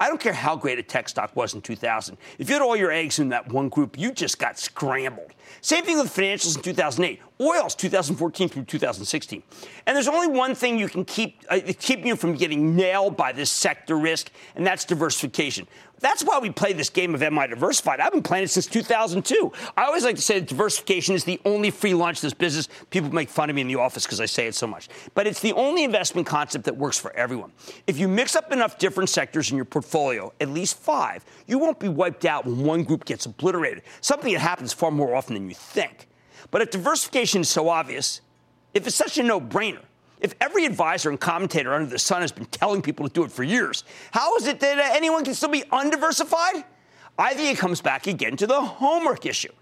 I 0.00 0.08
don't 0.08 0.20
care 0.20 0.32
how 0.32 0.56
great 0.56 0.78
a 0.78 0.82
tech 0.82 1.10
stock 1.10 1.36
was 1.36 1.52
in 1.52 1.60
2000. 1.60 2.16
If 2.38 2.48
you 2.48 2.54
had 2.54 2.62
all 2.62 2.74
your 2.74 2.90
eggs 2.90 3.18
in 3.18 3.28
that 3.28 3.52
one 3.52 3.68
group, 3.68 3.98
you 3.98 4.12
just 4.12 4.38
got 4.38 4.58
scrambled. 4.58 5.32
Same 5.60 5.84
thing 5.84 5.98
with 5.98 6.08
financials 6.12 6.56
in 6.56 6.62
2008, 6.62 7.20
oils 7.40 7.74
2014 7.74 8.48
through 8.48 8.64
2016. 8.64 9.42
And 9.86 9.96
there's 9.96 10.08
only 10.08 10.28
one 10.28 10.54
thing 10.54 10.78
you 10.78 10.88
can 10.88 11.04
keep 11.04 11.42
uh, 11.48 11.60
keep 11.78 12.04
you 12.04 12.16
from 12.16 12.34
getting 12.34 12.76
nailed 12.76 13.16
by 13.16 13.32
this 13.32 13.50
sector 13.50 13.96
risk, 13.96 14.30
and 14.54 14.66
that's 14.66 14.84
diversification. 14.84 15.66
That's 16.00 16.24
why 16.24 16.38
we 16.38 16.48
play 16.50 16.72
this 16.72 16.88
game 16.88 17.14
of 17.14 17.22
Am 17.22 17.38
I 17.38 17.46
Diversified? 17.46 18.00
I've 18.00 18.12
been 18.12 18.22
playing 18.22 18.44
it 18.44 18.48
since 18.48 18.66
2002. 18.66 19.52
I 19.76 19.84
always 19.84 20.02
like 20.02 20.16
to 20.16 20.22
say 20.22 20.40
that 20.40 20.48
diversification 20.48 21.14
is 21.14 21.24
the 21.24 21.38
only 21.44 21.70
free 21.70 21.92
lunch 21.92 22.22
in 22.22 22.26
this 22.26 22.34
business. 22.34 22.68
People 22.88 23.12
make 23.12 23.28
fun 23.28 23.50
of 23.50 23.56
me 23.56 23.60
in 23.60 23.68
the 23.68 23.76
office 23.76 24.06
because 24.06 24.18
I 24.18 24.24
say 24.24 24.46
it 24.46 24.54
so 24.54 24.66
much. 24.66 24.88
But 25.14 25.26
it's 25.26 25.40
the 25.40 25.52
only 25.52 25.84
investment 25.84 26.26
concept 26.26 26.64
that 26.64 26.76
works 26.76 26.98
for 26.98 27.12
everyone. 27.12 27.52
If 27.86 27.98
you 27.98 28.08
mix 28.08 28.34
up 28.34 28.50
enough 28.50 28.78
different 28.78 29.10
sectors 29.10 29.50
in 29.50 29.56
your 29.56 29.66
portfolio, 29.66 30.32
at 30.40 30.48
least 30.48 30.78
five, 30.78 31.22
you 31.46 31.58
won't 31.58 31.78
be 31.78 31.88
wiped 31.88 32.24
out 32.24 32.46
when 32.46 32.64
one 32.64 32.82
group 32.82 33.04
gets 33.04 33.26
obliterated, 33.26 33.82
something 34.00 34.32
that 34.32 34.40
happens 34.40 34.72
far 34.72 34.90
more 34.90 35.14
often 35.14 35.34
than 35.34 35.50
you 35.50 35.54
think. 35.54 36.06
But 36.50 36.62
if 36.62 36.70
diversification 36.70 37.42
is 37.42 37.48
so 37.48 37.68
obvious, 37.68 38.20
if 38.74 38.86
it's 38.86 38.96
such 38.96 39.18
a 39.18 39.22
no 39.22 39.40
brainer, 39.40 39.82
if 40.20 40.34
every 40.40 40.64
advisor 40.64 41.08
and 41.08 41.18
commentator 41.18 41.72
under 41.72 41.88
the 41.88 41.98
sun 41.98 42.20
has 42.20 42.32
been 42.32 42.44
telling 42.46 42.82
people 42.82 43.08
to 43.08 43.12
do 43.12 43.24
it 43.24 43.32
for 43.32 43.42
years, 43.42 43.84
how 44.10 44.36
is 44.36 44.46
it 44.46 44.60
that 44.60 44.78
anyone 44.94 45.24
can 45.24 45.34
still 45.34 45.48
be 45.48 45.64
undiversified? 45.72 46.64
I 47.18 47.34
think 47.34 47.56
it 47.56 47.60
comes 47.60 47.80
back 47.80 48.06
again 48.06 48.36
to 48.36 48.46
the 48.46 48.60
homework 48.60 49.26
issue. 49.26 49.52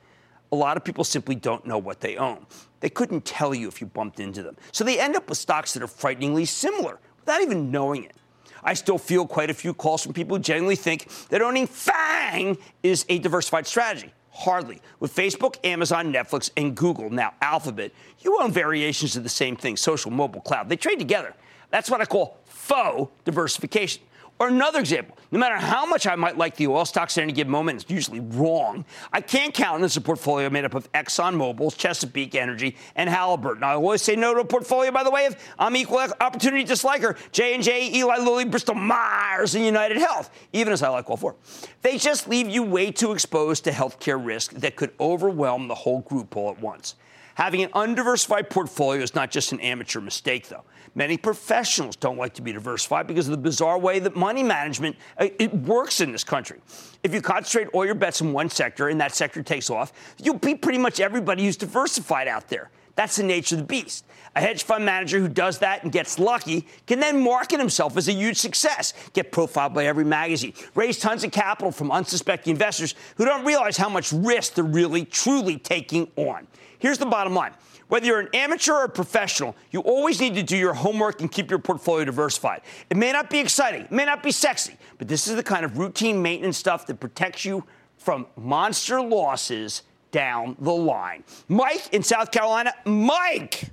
A 0.51 0.57
lot 0.57 0.77
of 0.77 0.85
people 0.85 1.05
simply 1.05 1.35
don't 1.35 1.67
know 1.67 1.79
what 1.79 2.01
they 2.01 2.17
own. 2.17 2.47
They 2.81 2.89
couldn't 2.89 3.25
tell 3.25 3.55
you 3.55 3.69
if 3.69 3.81
you 3.81 3.87
bumped 3.87 4.21
into 4.21 4.43
them. 4.43 4.57
So 4.73 4.85
they 4.85 4.99
end 4.99 5.17
up 5.17 5.29
with 5.29 5.39
stocks 5.39 5.75
that 5.75 5.83
are 5.83 5.89
frighteningly 5.89 6.45
similar 6.45 6.99
without 7.21 7.43
even 7.43 7.71
knowing 7.71 8.05
it. 8.05 8.17
I 8.63 8.75
still 8.75 8.99
feel 8.99 9.27
quite 9.27 9.51
a 9.51 9.55
few 9.55 9.75
calls 9.75 10.03
from 10.03 10.13
people 10.13 10.37
who 10.37 10.43
genuinely 10.43 10.77
think 10.77 11.09
that 11.29 11.43
owning 11.43 11.67
FANG 11.67 12.59
is 12.83 13.05
a 13.09 13.19
diversified 13.19 13.67
strategy. 13.67 14.13
Hardly. 14.39 14.81
With 15.01 15.17
Facebook, 15.17 15.57
Amazon, 15.65 16.13
Netflix, 16.13 16.51
and 16.57 16.77
Google, 16.77 17.11
now 17.11 17.35
Alphabet, 17.43 17.91
you 18.21 18.39
own 18.41 18.53
variations 18.53 19.17
of 19.17 19.25
the 19.25 19.29
same 19.29 19.57
thing 19.57 19.77
social, 19.77 20.13
mobile, 20.13 20.41
cloud. 20.41 20.69
They 20.69 20.77
trade 20.77 21.01
together. 21.01 21.35
That's 21.71 21.91
what 21.91 22.01
I 22.01 22.05
call 22.05 22.39
faux 22.45 23.11
diversification. 23.25 24.01
Or 24.41 24.49
another 24.49 24.79
example, 24.79 25.17
no 25.33 25.39
matter 25.39 25.57
how 25.57 25.85
much 25.85 26.07
I 26.07 26.15
might 26.15 26.39
like 26.39 26.57
the 26.57 26.69
oil 26.69 26.85
stocks 26.85 27.19
at 27.19 27.23
any 27.23 27.33
given 27.33 27.51
moment, 27.51 27.83
it's 27.83 27.91
usually 27.91 28.21
wrong. 28.21 28.85
I 29.13 29.21
can't 29.21 29.53
count 29.53 29.77
on 29.77 29.81
this 29.83 29.97
a 29.97 30.01
portfolio 30.01 30.49
made 30.49 30.65
up 30.65 30.75
of 30.75 30.91
ExxonMobil, 30.93 31.77
Chesapeake 31.77 32.37
Energy, 32.37 32.77
and 32.95 33.11
Halliburton. 33.11 33.65
I 33.65 33.73
always 33.73 34.01
say 34.01 34.15
no 34.15 34.35
to 34.35 34.41
a 34.41 34.45
portfolio, 34.45 34.93
by 34.93 35.03
the 35.03 35.11
way, 35.11 35.27
of 35.27 35.37
I'm 35.59 35.75
equal 35.75 35.99
opportunity 36.21 36.65
disliker, 36.65 37.17
J&J, 37.33 37.97
Eli 37.97 38.19
Lilly, 38.19 38.45
Bristol 38.45 38.77
Myers, 38.77 39.57
and 39.57 39.65
United 39.65 39.97
Health, 39.97 40.31
even 40.53 40.73
as 40.73 40.85
I 40.85 40.89
like 40.89 41.11
all 41.11 41.17
four. 41.17 41.35
They 41.83 41.99
just 41.99 42.29
leave 42.29 42.49
you 42.49 42.63
way 42.63 42.93
too 42.93 43.13
exposed 43.13 43.65
to 43.65 43.71
healthcare 43.73 44.25
risk 44.25 44.53
that 44.53 44.77
could 44.77 44.93
overwhelm 45.01 45.67
the 45.67 45.75
whole 45.75 46.01
group 46.03 46.37
all 46.37 46.51
at 46.51 46.61
once. 46.61 46.95
Having 47.39 47.63
an 47.63 47.71
undiversified 47.75 48.51
portfolio 48.51 49.01
is 49.01 49.15
not 49.15 49.31
just 49.31 49.53
an 49.53 49.61
amateur 49.61 50.01
mistake, 50.01 50.49
though. 50.49 50.65
Many 50.97 51.17
professionals 51.17 51.95
don't 51.95 52.19
like 52.19 52.35
to 52.35 52.43
be 52.43 52.51
diversified 52.51 53.07
because 53.07 53.29
of 53.29 53.31
the 53.31 53.39
bizarre 53.39 53.79
way 53.79 54.01
that 54.01 54.17
money 54.17 54.43
management 54.43 54.97
uh, 55.19 55.29
it 55.39 55.55
works 55.55 56.01
in 56.01 56.11
this 56.11 56.25
country. 56.25 56.59
If 57.05 57.15
you 57.15 57.23
concentrate 57.23 57.69
all 57.73 57.87
your 57.87 57.95
bets 57.95 58.21
in 58.23 58.33
one 58.33 58.51
sector 58.51 58.89
and 58.89 59.01
that 59.01 59.15
sector 59.15 59.41
takes 59.41 59.71
off, 59.71 59.93
you'll 60.21 60.35
beat 60.35 60.63
pretty 60.63 60.79
much 60.79 60.99
everybody 60.99 61.45
who's 61.45 61.57
diversified 61.57 62.27
out 62.27 62.49
there. 62.49 62.73
That's 62.99 63.15
the 63.15 63.23
nature 63.23 63.55
of 63.55 63.61
the 63.61 63.65
beast. 63.65 64.05
A 64.35 64.41
hedge 64.41 64.65
fund 64.65 64.85
manager 64.85 65.21
who 65.21 65.29
does 65.29 65.61
that 65.61 65.85
and 65.85 65.93
gets 65.93 66.19
lucky 66.19 66.67
can 66.89 66.99
then 66.99 67.23
market 67.23 67.61
himself 67.61 67.97
as 67.97 68.09
a 68.09 68.13
huge 68.13 68.39
success, 68.39 68.93
get 69.13 69.31
profiled 69.31 69.73
by 69.73 69.87
every 69.87 70.05
magazine, 70.05 70.53
raise 70.75 70.99
tons 70.99 71.23
of 71.23 71.31
capital 71.31 71.71
from 71.71 71.93
unsuspecting 71.93 72.51
investors 72.51 72.97
who 73.17 73.25
don't 73.25 73.45
realize 73.45 73.77
how 73.77 73.89
much 73.89 74.13
risk 74.13 74.55
they're 74.55 74.65
really, 74.65 75.05
truly 75.05 75.59
taking 75.59 76.11
on. 76.17 76.49
Here's 76.81 76.99
the 76.99 77.07
bottom 77.07 77.37
line. 77.37 77.53
Whether 77.87 78.07
you're 78.07 78.19
an 78.19 78.31
amateur 78.35 78.73
or 78.73 78.85
a 78.85 78.89
professional, 78.89 79.55
you 79.71 79.79
always 79.83 80.21
need 80.21 80.35
to 80.35 80.43
do 80.43 80.57
your 80.57 80.75
homework 80.75 81.21
and 81.21 81.31
keep 81.31 81.51
your 81.51 81.61
portfolio 81.61 82.05
diversified. 82.05 82.63
It 82.91 82.97
may 82.97 83.13
not 83.13 83.31
be 83.31 83.39
exciting, 83.39 83.83
it 83.83 83.93
may 83.93 84.07
not 84.07 84.25
be 84.25 84.33
sexy, 84.33 84.77
but 84.99 85.07
this 85.07 85.29
is 85.29 85.37
the 85.37 85.45
kind 85.45 85.65
of 85.65 85.79
routine 85.79 86.21
maintenance 86.21 86.59
stuff 86.59 86.85
that 86.89 86.99
protects 86.99 87.45
you 87.45 87.63
from 87.97 88.27
monster 88.37 89.01
losses 89.01 89.83
down 90.11 90.57
the 90.61 90.73
line. 90.73 91.25
Mike 91.49 91.89
in 91.93 92.03
South 92.03 92.31
Carolina. 92.31 92.73
Mike! 92.85 93.71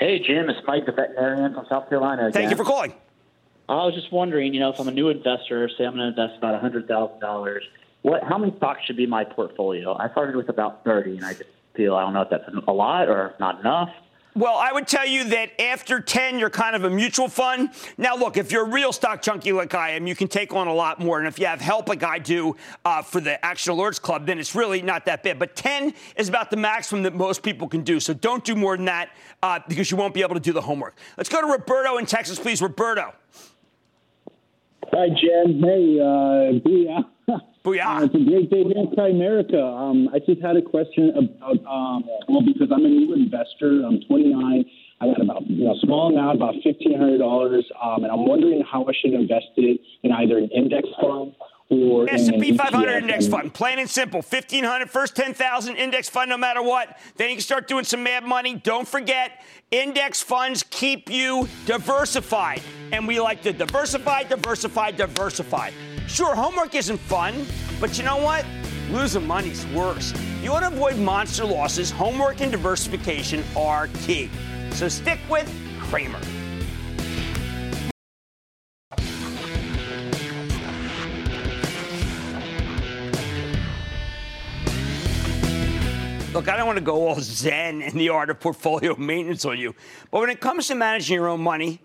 Hey, 0.00 0.18
Jim, 0.20 0.48
it's 0.48 0.60
Mike, 0.66 0.86
the 0.86 0.92
veterinarian 0.92 1.54
from 1.54 1.66
South 1.68 1.88
Carolina. 1.88 2.22
Again. 2.22 2.32
Thank 2.32 2.50
you 2.50 2.56
for 2.56 2.64
calling. 2.64 2.94
I 3.68 3.84
was 3.84 3.94
just 3.94 4.10
wondering, 4.12 4.54
you 4.54 4.60
know, 4.60 4.70
if 4.70 4.80
I'm 4.80 4.88
a 4.88 4.92
new 4.92 5.08
investor, 5.10 5.68
say 5.76 5.84
I'm 5.84 5.94
going 5.94 6.14
to 6.14 6.22
invest 6.22 6.38
about 6.38 6.62
$100,000, 6.62 7.58
what, 8.02 8.22
how 8.22 8.38
many 8.38 8.56
stocks 8.56 8.80
should 8.86 8.96
be 8.96 9.06
my 9.06 9.24
portfolio? 9.24 9.94
I 9.96 10.10
started 10.10 10.36
with 10.36 10.48
about 10.48 10.84
30, 10.84 11.16
and 11.16 11.26
I 11.26 11.32
just 11.34 11.50
feel 11.74 11.94
I 11.94 12.02
don't 12.02 12.14
know 12.14 12.22
if 12.22 12.30
that's 12.30 12.44
a 12.66 12.72
lot 12.72 13.08
or 13.08 13.34
not 13.38 13.60
enough. 13.60 13.90
Well, 14.38 14.54
I 14.54 14.70
would 14.70 14.86
tell 14.86 15.04
you 15.04 15.24
that 15.30 15.60
after 15.60 15.98
10, 15.98 16.38
you're 16.38 16.48
kind 16.48 16.76
of 16.76 16.84
a 16.84 16.90
mutual 16.90 17.26
fund. 17.26 17.70
Now, 17.96 18.14
look, 18.14 18.36
if 18.36 18.52
you're 18.52 18.64
a 18.64 18.70
real 18.70 18.92
stock 18.92 19.20
junkie 19.20 19.50
like 19.50 19.74
I 19.74 19.90
am, 19.90 20.06
you 20.06 20.14
can 20.14 20.28
take 20.28 20.54
on 20.54 20.68
a 20.68 20.72
lot 20.72 21.00
more. 21.00 21.18
And 21.18 21.26
if 21.26 21.40
you 21.40 21.46
have 21.46 21.60
help 21.60 21.88
like 21.88 22.04
I 22.04 22.20
do 22.20 22.54
uh, 22.84 23.02
for 23.02 23.20
the 23.20 23.44
Action 23.44 23.74
Alerts 23.74 24.00
Club, 24.00 24.26
then 24.26 24.38
it's 24.38 24.54
really 24.54 24.80
not 24.80 25.06
that 25.06 25.24
bad. 25.24 25.40
But 25.40 25.56
10 25.56 25.92
is 26.14 26.28
about 26.28 26.52
the 26.52 26.56
maximum 26.56 27.02
that 27.02 27.16
most 27.16 27.42
people 27.42 27.66
can 27.66 27.82
do. 27.82 27.98
So 27.98 28.14
don't 28.14 28.44
do 28.44 28.54
more 28.54 28.76
than 28.76 28.84
that 28.84 29.10
uh, 29.42 29.58
because 29.66 29.90
you 29.90 29.96
won't 29.96 30.14
be 30.14 30.22
able 30.22 30.34
to 30.34 30.40
do 30.40 30.52
the 30.52 30.62
homework. 30.62 30.96
Let's 31.16 31.28
go 31.28 31.40
to 31.40 31.48
Roberto 31.48 31.98
in 31.98 32.06
Texas, 32.06 32.38
please. 32.38 32.62
Roberto. 32.62 33.12
Hi, 34.92 35.08
Jen. 35.08 35.60
Hey, 35.64 35.98
uh, 37.28 37.38
booyah. 37.68 38.00
Uh, 38.00 38.04
it's 38.04 38.14
a 38.14 38.18
great 38.18 38.50
day 38.50 38.64
here 38.64 38.76
in 38.76 38.86
Cramerica. 38.88 39.62
Um, 39.62 40.08
I 40.12 40.18
just 40.18 40.40
had 40.40 40.56
a 40.56 40.62
question 40.62 41.10
about, 41.10 41.58
um, 41.66 42.04
well, 42.28 42.42
because 42.42 42.70
I'm 42.72 42.84
a 42.84 42.88
new 42.88 43.14
investor. 43.14 43.84
I'm 43.84 44.00
29. 44.00 44.64
I 45.00 45.06
got 45.06 45.20
about 45.20 45.48
you 45.48 45.64
know, 45.64 45.76
small 45.82 46.10
amount, 46.12 46.36
about 46.36 46.54
$1,500, 46.66 47.62
um, 47.80 48.02
and 48.02 48.12
I'm 48.12 48.26
wondering 48.26 48.64
how 48.70 48.84
I 48.84 48.92
should 49.00 49.14
invest 49.14 49.46
it 49.56 49.80
in 50.02 50.10
either 50.12 50.38
an 50.38 50.48
index 50.50 50.88
fund 51.00 51.34
or 51.70 52.08
S&P 52.10 52.56
500 52.56 53.02
index 53.02 53.26
fund, 53.26 53.52
plain 53.52 53.78
and 53.78 53.88
simple. 53.90 54.22
1500 54.22 54.90
first 54.90 55.14
10,000 55.14 55.76
index 55.76 56.08
fund 56.08 56.30
no 56.30 56.38
matter 56.38 56.62
what. 56.62 56.98
Then 57.16 57.28
you 57.28 57.36
can 57.36 57.42
start 57.42 57.68
doing 57.68 57.84
some 57.84 58.02
mad 58.02 58.24
money. 58.24 58.54
Don't 58.54 58.88
forget, 58.88 59.42
index 59.70 60.22
funds 60.22 60.64
keep 60.70 61.10
you 61.10 61.46
diversified. 61.66 62.62
And 62.90 63.06
we 63.06 63.20
like 63.20 63.42
to 63.42 63.52
diversify, 63.52 64.24
diversify, 64.24 64.92
diversify. 64.92 65.70
Sure, 66.08 66.34
homework 66.34 66.74
isn't 66.74 66.96
fun, 66.96 67.46
but 67.78 67.98
you 67.98 68.02
know 68.02 68.16
what? 68.16 68.44
Losing 68.90 69.26
money's 69.26 69.66
worse. 69.66 70.14
You 70.42 70.50
want 70.50 70.64
to 70.64 70.72
avoid 70.72 70.96
monster 70.96 71.44
losses, 71.44 71.90
homework 71.90 72.40
and 72.40 72.50
diversification 72.50 73.44
are 73.54 73.88
key. 74.00 74.30
So 74.72 74.88
stick 74.88 75.20
with 75.28 75.46
Cramer. 75.78 76.18
Look, 86.32 86.48
I 86.48 86.56
don't 86.56 86.66
want 86.66 86.78
to 86.78 86.84
go 86.84 87.08
all 87.08 87.16
zen 87.20 87.82
in 87.82 87.98
the 87.98 88.08
art 88.08 88.30
of 88.30 88.40
portfolio 88.40 88.96
maintenance 88.96 89.44
on 89.44 89.58
you, 89.58 89.74
but 90.10 90.20
when 90.20 90.30
it 90.30 90.40
comes 90.40 90.68
to 90.68 90.74
managing 90.74 91.16
your 91.16 91.28
own 91.28 91.42
money, 91.42 91.80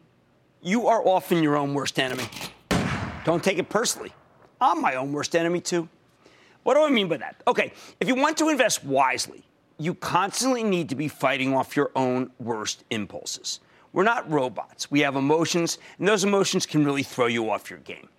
you 0.62 0.88
are 0.88 1.05
often 1.05 1.43
your 1.43 1.57
own 1.57 1.73
worst 1.73 1.99
enemy. 1.99 2.23
Don't 3.23 3.43
take 3.43 3.57
it 3.57 3.69
personally. 3.69 4.13
I'm 4.59 4.81
my 4.81 4.95
own 4.95 5.12
worst 5.12 5.36
enemy, 5.36 5.62
too. 5.62 5.88
What 6.63 6.75
do 6.75 6.83
I 6.83 6.89
mean 6.89 7.07
by 7.07 7.17
that? 7.17 7.41
Okay, 7.47 7.73
if 7.99 8.07
you 8.07 8.15
want 8.15 8.38
to 8.38 8.49
invest 8.49 8.83
wisely, 8.83 9.43
you 9.77 9.93
constantly 9.93 10.63
need 10.63 10.89
to 10.89 10.95
be 10.95 11.07
fighting 11.07 11.53
off 11.53 11.75
your 11.75 11.91
own 11.95 12.31
worst 12.39 12.83
impulses. 12.89 13.59
We're 13.91 14.03
not 14.03 14.29
robots. 14.31 14.89
We 14.89 15.01
have 15.01 15.15
emotions, 15.15 15.77
and 15.99 16.07
those 16.07 16.23
emotions 16.23 16.65
can 16.65 16.86
really 16.86 17.03
throw 17.03 17.27
you 17.27 17.49
off 17.49 17.69
your 17.69 17.79
game. 17.79 18.09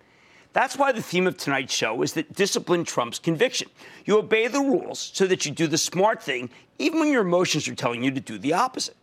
That's 0.53 0.77
why 0.77 0.93
the 0.93 1.01
theme 1.01 1.27
of 1.27 1.35
tonight's 1.35 1.73
show 1.73 2.01
is 2.01 2.13
that 2.13 2.33
discipline 2.33 2.85
trumps 2.85 3.19
conviction. 3.19 3.69
You 4.05 4.17
obey 4.19 4.47
the 4.47 4.61
rules 4.61 5.11
so 5.13 5.27
that 5.27 5.45
you 5.45 5.51
do 5.51 5.67
the 5.67 5.77
smart 5.77 6.23
thing, 6.23 6.49
even 6.79 6.99
when 6.99 7.11
your 7.11 7.23
emotions 7.23 7.67
are 7.67 7.75
telling 7.75 8.03
you 8.03 8.11
to 8.11 8.21
do 8.21 8.37
the 8.37 8.53
opposite. 8.53 8.95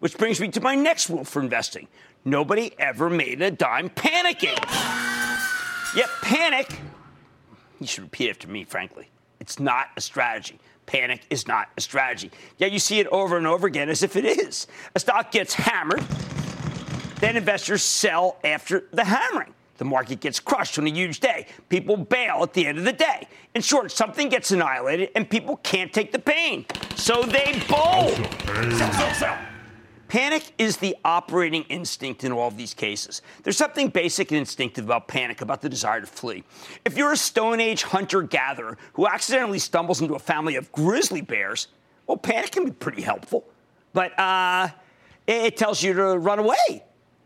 Which 0.00 0.18
brings 0.18 0.40
me 0.40 0.48
to 0.48 0.60
my 0.60 0.74
next 0.74 1.08
rule 1.08 1.24
for 1.24 1.40
investing 1.40 1.86
nobody 2.24 2.72
ever 2.78 3.08
made 3.08 3.40
a 3.40 3.52
dime 3.52 3.88
panicking. 3.88 5.25
Yet, 5.96 6.10
panic, 6.20 6.78
you 7.80 7.86
should 7.86 8.04
repeat 8.04 8.28
after 8.28 8.48
me, 8.48 8.64
frankly. 8.64 9.08
It's 9.40 9.58
not 9.58 9.88
a 9.96 10.02
strategy. 10.02 10.58
Panic 10.84 11.22
is 11.30 11.48
not 11.48 11.68
a 11.78 11.80
strategy. 11.80 12.30
Yet 12.58 12.70
you 12.70 12.78
see 12.78 13.00
it 13.00 13.06
over 13.08 13.38
and 13.38 13.46
over 13.46 13.66
again 13.66 13.88
as 13.88 14.02
if 14.02 14.14
it 14.14 14.26
is. 14.26 14.66
A 14.94 15.00
stock 15.00 15.32
gets 15.32 15.54
hammered, 15.54 16.04
then 17.20 17.34
investors 17.34 17.82
sell 17.82 18.36
after 18.44 18.84
the 18.92 19.04
hammering. 19.04 19.54
The 19.78 19.86
market 19.86 20.20
gets 20.20 20.38
crushed 20.38 20.78
on 20.78 20.86
a 20.86 20.90
huge 20.90 21.20
day. 21.20 21.46
People 21.70 21.96
bail 21.96 22.42
at 22.42 22.52
the 22.52 22.66
end 22.66 22.76
of 22.76 22.84
the 22.84 22.92
day. 22.92 23.26
In 23.54 23.62
short, 23.62 23.90
something 23.90 24.28
gets 24.28 24.50
annihilated 24.50 25.10
and 25.14 25.28
people 25.28 25.56
can't 25.58 25.92
take 25.92 26.12
the 26.12 26.18
pain. 26.18 26.66
So 26.94 27.22
they 27.22 27.58
bowl. 27.68 28.10
Sell, 28.76 28.92
sell, 28.92 29.14
sell. 29.14 29.38
Panic 30.08 30.52
is 30.58 30.76
the 30.76 30.96
operating 31.04 31.62
instinct 31.64 32.22
in 32.24 32.32
all 32.32 32.48
of 32.48 32.56
these 32.56 32.74
cases. 32.74 33.22
There's 33.42 33.56
something 33.56 33.88
basic 33.88 34.30
and 34.30 34.38
instinctive 34.38 34.84
about 34.84 35.08
panic, 35.08 35.40
about 35.40 35.60
the 35.60 35.68
desire 35.68 36.00
to 36.00 36.06
flee. 36.06 36.44
If 36.84 36.96
you're 36.96 37.12
a 37.12 37.16
Stone 37.16 37.60
Age 37.60 37.82
hunter 37.82 38.22
gatherer 38.22 38.78
who 38.92 39.06
accidentally 39.06 39.58
stumbles 39.58 40.00
into 40.00 40.14
a 40.14 40.18
family 40.18 40.56
of 40.56 40.70
grizzly 40.70 41.22
bears, 41.22 41.68
well, 42.06 42.16
panic 42.16 42.52
can 42.52 42.64
be 42.64 42.70
pretty 42.70 43.02
helpful. 43.02 43.44
But 43.92 44.16
uh, 44.18 44.68
it 45.26 45.56
tells 45.56 45.82
you 45.82 45.92
to 45.94 46.18
run 46.18 46.38
away. 46.38 46.84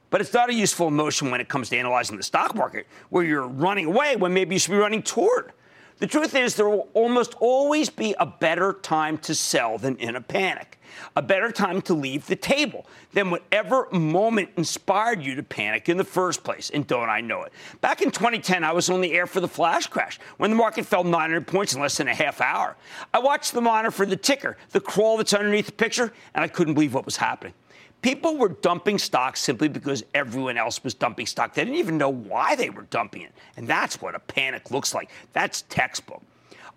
But 0.08 0.20
it's 0.20 0.32
not 0.32 0.50
a 0.50 0.54
useful 0.54 0.88
emotion 0.88 1.30
when 1.30 1.40
it 1.40 1.48
comes 1.48 1.68
to 1.68 1.76
analyzing 1.76 2.16
the 2.16 2.22
stock 2.22 2.54
market, 2.54 2.86
where 3.10 3.24
you're 3.24 3.46
running 3.46 3.86
away 3.86 4.16
when 4.16 4.32
maybe 4.34 4.54
you 4.54 4.58
should 4.58 4.72
be 4.72 4.76
running 4.76 5.02
toward. 5.02 5.52
The 6.00 6.06
truth 6.06 6.34
is, 6.34 6.54
there 6.54 6.68
will 6.68 6.88
almost 6.94 7.34
always 7.40 7.90
be 7.90 8.14
a 8.18 8.24
better 8.24 8.72
time 8.72 9.18
to 9.18 9.34
sell 9.34 9.76
than 9.76 9.96
in 9.98 10.16
a 10.16 10.20
panic, 10.22 10.80
a 11.14 11.20
better 11.20 11.52
time 11.52 11.82
to 11.82 11.94
leave 11.94 12.26
the 12.26 12.36
table 12.36 12.86
than 13.12 13.30
whatever 13.30 13.86
moment 13.92 14.48
inspired 14.56 15.22
you 15.22 15.34
to 15.34 15.42
panic 15.42 15.90
in 15.90 15.98
the 15.98 16.04
first 16.04 16.42
place. 16.42 16.70
And 16.70 16.86
don't 16.86 17.10
I 17.10 17.20
know 17.20 17.42
it? 17.42 17.52
Back 17.82 18.00
in 18.00 18.10
2010, 18.10 18.64
I 18.64 18.72
was 18.72 18.88
on 18.88 19.02
the 19.02 19.12
air 19.12 19.26
for 19.26 19.40
the 19.40 19.48
flash 19.48 19.88
crash 19.88 20.18
when 20.38 20.48
the 20.48 20.56
market 20.56 20.86
fell 20.86 21.04
900 21.04 21.46
points 21.46 21.74
in 21.74 21.82
less 21.82 21.98
than 21.98 22.08
a 22.08 22.14
half 22.14 22.40
hour. 22.40 22.78
I 23.12 23.18
watched 23.18 23.52
the 23.52 23.60
monitor 23.60 23.90
for 23.90 24.06
the 24.06 24.16
ticker, 24.16 24.56
the 24.70 24.80
crawl 24.80 25.18
that's 25.18 25.34
underneath 25.34 25.66
the 25.66 25.72
picture, 25.72 26.14
and 26.34 26.42
I 26.42 26.48
couldn't 26.48 26.74
believe 26.74 26.94
what 26.94 27.04
was 27.04 27.18
happening. 27.18 27.52
People 28.02 28.38
were 28.38 28.48
dumping 28.48 28.98
stock 28.98 29.36
simply 29.36 29.68
because 29.68 30.02
everyone 30.14 30.56
else 30.56 30.82
was 30.82 30.94
dumping 30.94 31.26
stock. 31.26 31.52
They 31.52 31.64
didn't 31.64 31.78
even 31.78 31.98
know 31.98 32.08
why 32.08 32.56
they 32.56 32.70
were 32.70 32.86
dumping 32.90 33.22
it. 33.22 33.32
And 33.56 33.68
that's 33.68 34.00
what 34.00 34.14
a 34.14 34.18
panic 34.20 34.70
looks 34.70 34.94
like. 34.94 35.10
That's 35.32 35.62
textbook. 35.68 36.22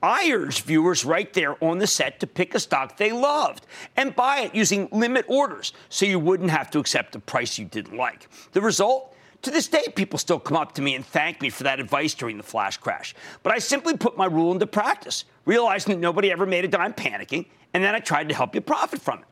I 0.02 0.30
urge 0.34 0.64
viewers 0.64 1.06
right 1.06 1.32
there 1.32 1.56
on 1.64 1.78
the 1.78 1.88
set 1.88 2.20
to 2.20 2.28
pick 2.28 2.54
a 2.54 2.60
stock 2.60 2.98
they 2.98 3.14
loved 3.14 3.66
and 3.96 4.14
buy 4.14 4.42
it 4.42 4.54
using 4.54 4.90
limit 4.92 5.24
orders 5.30 5.72
so 5.88 6.06
you 6.06 6.20
wouldn't 6.20 6.50
have 6.50 6.70
to 6.72 6.80
accept 6.80 7.16
a 7.16 7.20
price 7.20 7.58
you 7.58 7.64
didn't 7.64 7.96
like. 7.96 8.28
The 8.52 8.60
result? 8.60 9.16
To 9.44 9.52
this 9.52 9.70
day, 9.70 9.84
people 9.96 10.20
still 10.20 10.40
come 10.40 10.58
up 10.58 10.74
to 10.74 10.82
me 10.82 10.96
and 10.96 11.06
thank 11.06 11.42
me 11.42 11.50
for 11.50 11.64
that 11.64 11.80
advice 11.80 12.14
during 12.14 12.36
the 12.36 12.44
flash 12.44 12.78
crash. 12.78 13.16
But 13.44 13.54
I 13.54 13.60
simply 13.60 13.96
put 13.96 14.18
my 14.18 14.26
rule 14.26 14.52
into 14.52 14.68
practice, 14.68 15.24
realizing 15.46 15.96
that 15.96 16.02
nobody 16.02 16.32
ever 16.32 16.46
made 16.46 16.66
a 16.66 16.70
dime 16.70 16.94
panicking, 16.94 17.46
and 17.74 17.82
then 17.82 17.96
I 17.96 18.00
tried 18.00 18.30
to 18.30 18.36
help 18.36 18.56
you 18.56 18.62
profit 18.62 19.02
from 19.02 19.20
it. 19.20 19.26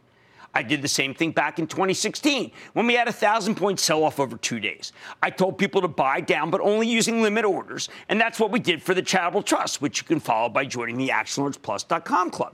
I 0.53 0.63
did 0.63 0.81
the 0.81 0.87
same 0.87 1.13
thing 1.13 1.31
back 1.31 1.59
in 1.59 1.67
2016 1.67 2.51
when 2.73 2.87
we 2.87 2.93
had 2.93 3.07
a 3.07 3.13
thousand 3.13 3.55
point 3.55 3.79
sell 3.79 4.03
off 4.03 4.19
over 4.19 4.37
two 4.37 4.59
days. 4.59 4.91
I 5.23 5.29
told 5.29 5.57
people 5.57 5.81
to 5.81 5.87
buy 5.87 6.21
down, 6.21 6.51
but 6.51 6.61
only 6.61 6.87
using 6.87 7.21
limit 7.21 7.45
orders. 7.45 7.89
And 8.09 8.19
that's 8.19 8.39
what 8.39 8.51
we 8.51 8.59
did 8.59 8.83
for 8.83 8.93
the 8.93 9.01
Charitable 9.01 9.43
Trust, 9.43 9.81
which 9.81 10.01
you 10.01 10.07
can 10.07 10.19
follow 10.19 10.49
by 10.49 10.65
joining 10.65 10.97
the 10.97 11.09
ActionAlertsPlus.com 11.09 12.31
club. 12.31 12.53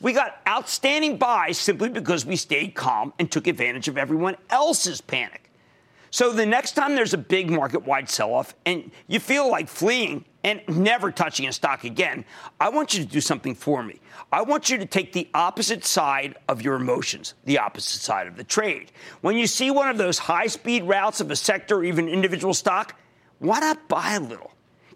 We 0.00 0.12
got 0.12 0.40
outstanding 0.46 1.16
buys 1.16 1.58
simply 1.58 1.88
because 1.88 2.24
we 2.24 2.36
stayed 2.36 2.74
calm 2.74 3.12
and 3.18 3.30
took 3.30 3.46
advantage 3.46 3.88
of 3.88 3.98
everyone 3.98 4.36
else's 4.50 5.00
panic. 5.00 5.47
So 6.18 6.32
the 6.32 6.44
next 6.44 6.72
time 6.72 6.96
there's 6.96 7.14
a 7.14 7.18
big 7.18 7.48
market 7.48 7.86
wide 7.86 8.10
sell 8.10 8.34
off 8.34 8.52
and 8.66 8.90
you 9.06 9.20
feel 9.20 9.48
like 9.48 9.68
fleeing 9.68 10.24
and 10.42 10.60
never 10.66 11.12
touching 11.12 11.46
a 11.46 11.52
stock 11.52 11.84
again, 11.84 12.24
I 12.58 12.70
want 12.70 12.92
you 12.92 13.04
to 13.04 13.08
do 13.08 13.20
something 13.20 13.54
for 13.54 13.84
me. 13.84 14.00
I 14.32 14.42
want 14.42 14.68
you 14.68 14.78
to 14.78 14.84
take 14.84 15.12
the 15.12 15.28
opposite 15.32 15.84
side 15.84 16.34
of 16.48 16.60
your 16.60 16.74
emotions, 16.74 17.34
the 17.44 17.58
opposite 17.60 18.00
side 18.00 18.26
of 18.26 18.36
the 18.36 18.42
trade. 18.42 18.90
When 19.20 19.36
you 19.36 19.46
see 19.46 19.70
one 19.70 19.88
of 19.88 19.96
those 19.96 20.18
high 20.18 20.48
speed 20.48 20.82
routes 20.82 21.20
of 21.20 21.30
a 21.30 21.36
sector 21.36 21.76
or 21.76 21.84
even 21.84 22.08
individual 22.08 22.52
stock, 22.52 22.98
why 23.38 23.60
not 23.60 23.86
buy 23.86 24.14
a 24.14 24.20
little? 24.20 24.50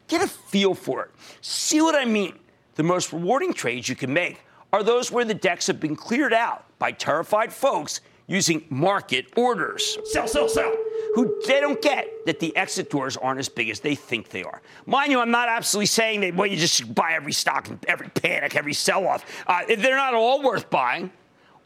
Get 0.08 0.24
a 0.24 0.26
feel 0.26 0.74
for 0.74 1.04
it. 1.04 1.10
See 1.40 1.80
what 1.80 1.94
I 1.94 2.04
mean? 2.04 2.36
The 2.74 2.82
most 2.82 3.12
rewarding 3.12 3.52
trades 3.52 3.88
you 3.88 3.94
can 3.94 4.12
make 4.12 4.40
are 4.72 4.82
those 4.82 5.12
where 5.12 5.24
the 5.24 5.34
decks 5.34 5.68
have 5.68 5.78
been 5.78 5.94
cleared 5.94 6.32
out 6.32 6.64
by 6.80 6.90
terrified 6.90 7.52
folks 7.52 8.00
using 8.32 8.64
market 8.70 9.26
orders. 9.36 9.98
Sell, 10.04 10.26
sell, 10.26 10.48
sell. 10.48 10.74
Who 11.14 11.38
they 11.46 11.60
don't 11.60 11.80
get 11.82 12.24
that 12.24 12.40
the 12.40 12.56
exit 12.56 12.88
doors 12.88 13.18
aren't 13.18 13.38
as 13.38 13.50
big 13.50 13.68
as 13.68 13.80
they 13.80 13.94
think 13.94 14.30
they 14.30 14.42
are. 14.42 14.62
Mind 14.86 15.12
you, 15.12 15.20
I'm 15.20 15.30
not 15.30 15.48
absolutely 15.48 15.86
saying 15.86 16.22
that 16.22 16.34
well, 16.34 16.46
you 16.46 16.56
just 16.56 16.94
buy 16.94 17.12
every 17.12 17.34
stock, 17.34 17.68
every 17.86 18.08
panic, 18.08 18.56
every 18.56 18.72
sell-off. 18.72 19.24
Uh, 19.46 19.60
they're 19.66 19.96
not 19.96 20.14
all 20.14 20.42
worth 20.42 20.70
buying. 20.70 21.10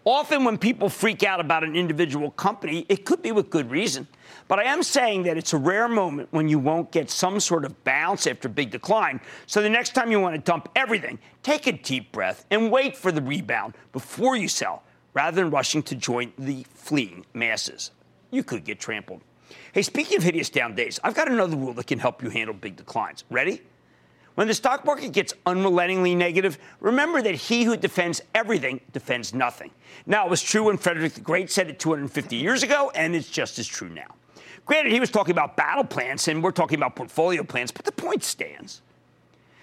Often, 0.04 0.44
when 0.44 0.56
people 0.56 0.88
freak 0.88 1.24
out 1.24 1.40
about 1.40 1.64
an 1.64 1.74
individual 1.74 2.30
company, 2.30 2.86
it 2.88 3.04
could 3.04 3.22
be 3.22 3.32
with 3.32 3.50
good 3.50 3.70
reason. 3.70 4.06
But 4.46 4.60
I 4.60 4.64
am 4.64 4.84
saying 4.84 5.24
that 5.24 5.36
it's 5.36 5.52
a 5.52 5.58
rare 5.58 5.88
moment 5.88 6.28
when 6.30 6.48
you 6.48 6.60
won't 6.60 6.92
get 6.92 7.10
some 7.10 7.40
sort 7.40 7.64
of 7.64 7.82
bounce 7.82 8.28
after 8.28 8.46
a 8.46 8.50
big 8.50 8.70
decline. 8.70 9.20
So 9.46 9.62
the 9.62 9.68
next 9.68 9.94
time 9.96 10.12
you 10.12 10.20
want 10.20 10.36
to 10.36 10.40
dump 10.40 10.68
everything, 10.76 11.18
take 11.42 11.66
a 11.66 11.72
deep 11.72 12.12
breath 12.12 12.46
and 12.52 12.70
wait 12.70 12.96
for 12.96 13.10
the 13.10 13.20
rebound 13.20 13.74
before 13.92 14.36
you 14.36 14.46
sell 14.46 14.84
rather 15.16 15.40
than 15.42 15.50
rushing 15.50 15.82
to 15.82 15.94
join 15.94 16.30
the 16.38 16.62
fleeing 16.74 17.24
masses. 17.32 17.90
You 18.30 18.44
could 18.44 18.64
get 18.64 18.78
trampled. 18.78 19.22
Hey, 19.72 19.80
speaking 19.80 20.18
of 20.18 20.22
hideous 20.22 20.50
down 20.50 20.74
days, 20.74 21.00
I've 21.02 21.14
got 21.14 21.30
another 21.30 21.56
rule 21.56 21.72
that 21.72 21.86
can 21.86 21.98
help 21.98 22.22
you 22.22 22.28
handle 22.28 22.54
big 22.54 22.76
declines. 22.76 23.24
Ready? 23.30 23.62
When 24.34 24.46
the 24.46 24.52
stock 24.52 24.84
market 24.84 25.12
gets 25.12 25.32
unrelentingly 25.46 26.14
negative, 26.14 26.58
remember 26.80 27.22
that 27.22 27.34
he 27.34 27.64
who 27.64 27.78
defends 27.78 28.20
everything 28.34 28.82
defends 28.92 29.32
nothing. 29.32 29.70
Now, 30.04 30.26
it 30.26 30.30
was 30.30 30.42
true 30.42 30.64
when 30.64 30.76
Frederick 30.76 31.14
the 31.14 31.22
Great 31.22 31.50
said 31.50 31.70
it 31.70 31.78
250 31.78 32.36
years 32.36 32.62
ago, 32.62 32.92
and 32.94 33.16
it's 33.16 33.30
just 33.30 33.58
as 33.58 33.66
true 33.66 33.88
now. 33.88 34.14
Granted, 34.66 34.92
he 34.92 35.00
was 35.00 35.10
talking 35.10 35.32
about 35.32 35.56
battle 35.56 35.84
plans, 35.84 36.28
and 36.28 36.42
we're 36.42 36.50
talking 36.50 36.76
about 36.76 36.94
portfolio 36.94 37.42
plans, 37.42 37.70
but 37.70 37.86
the 37.86 37.92
point 37.92 38.22
stands. 38.22 38.82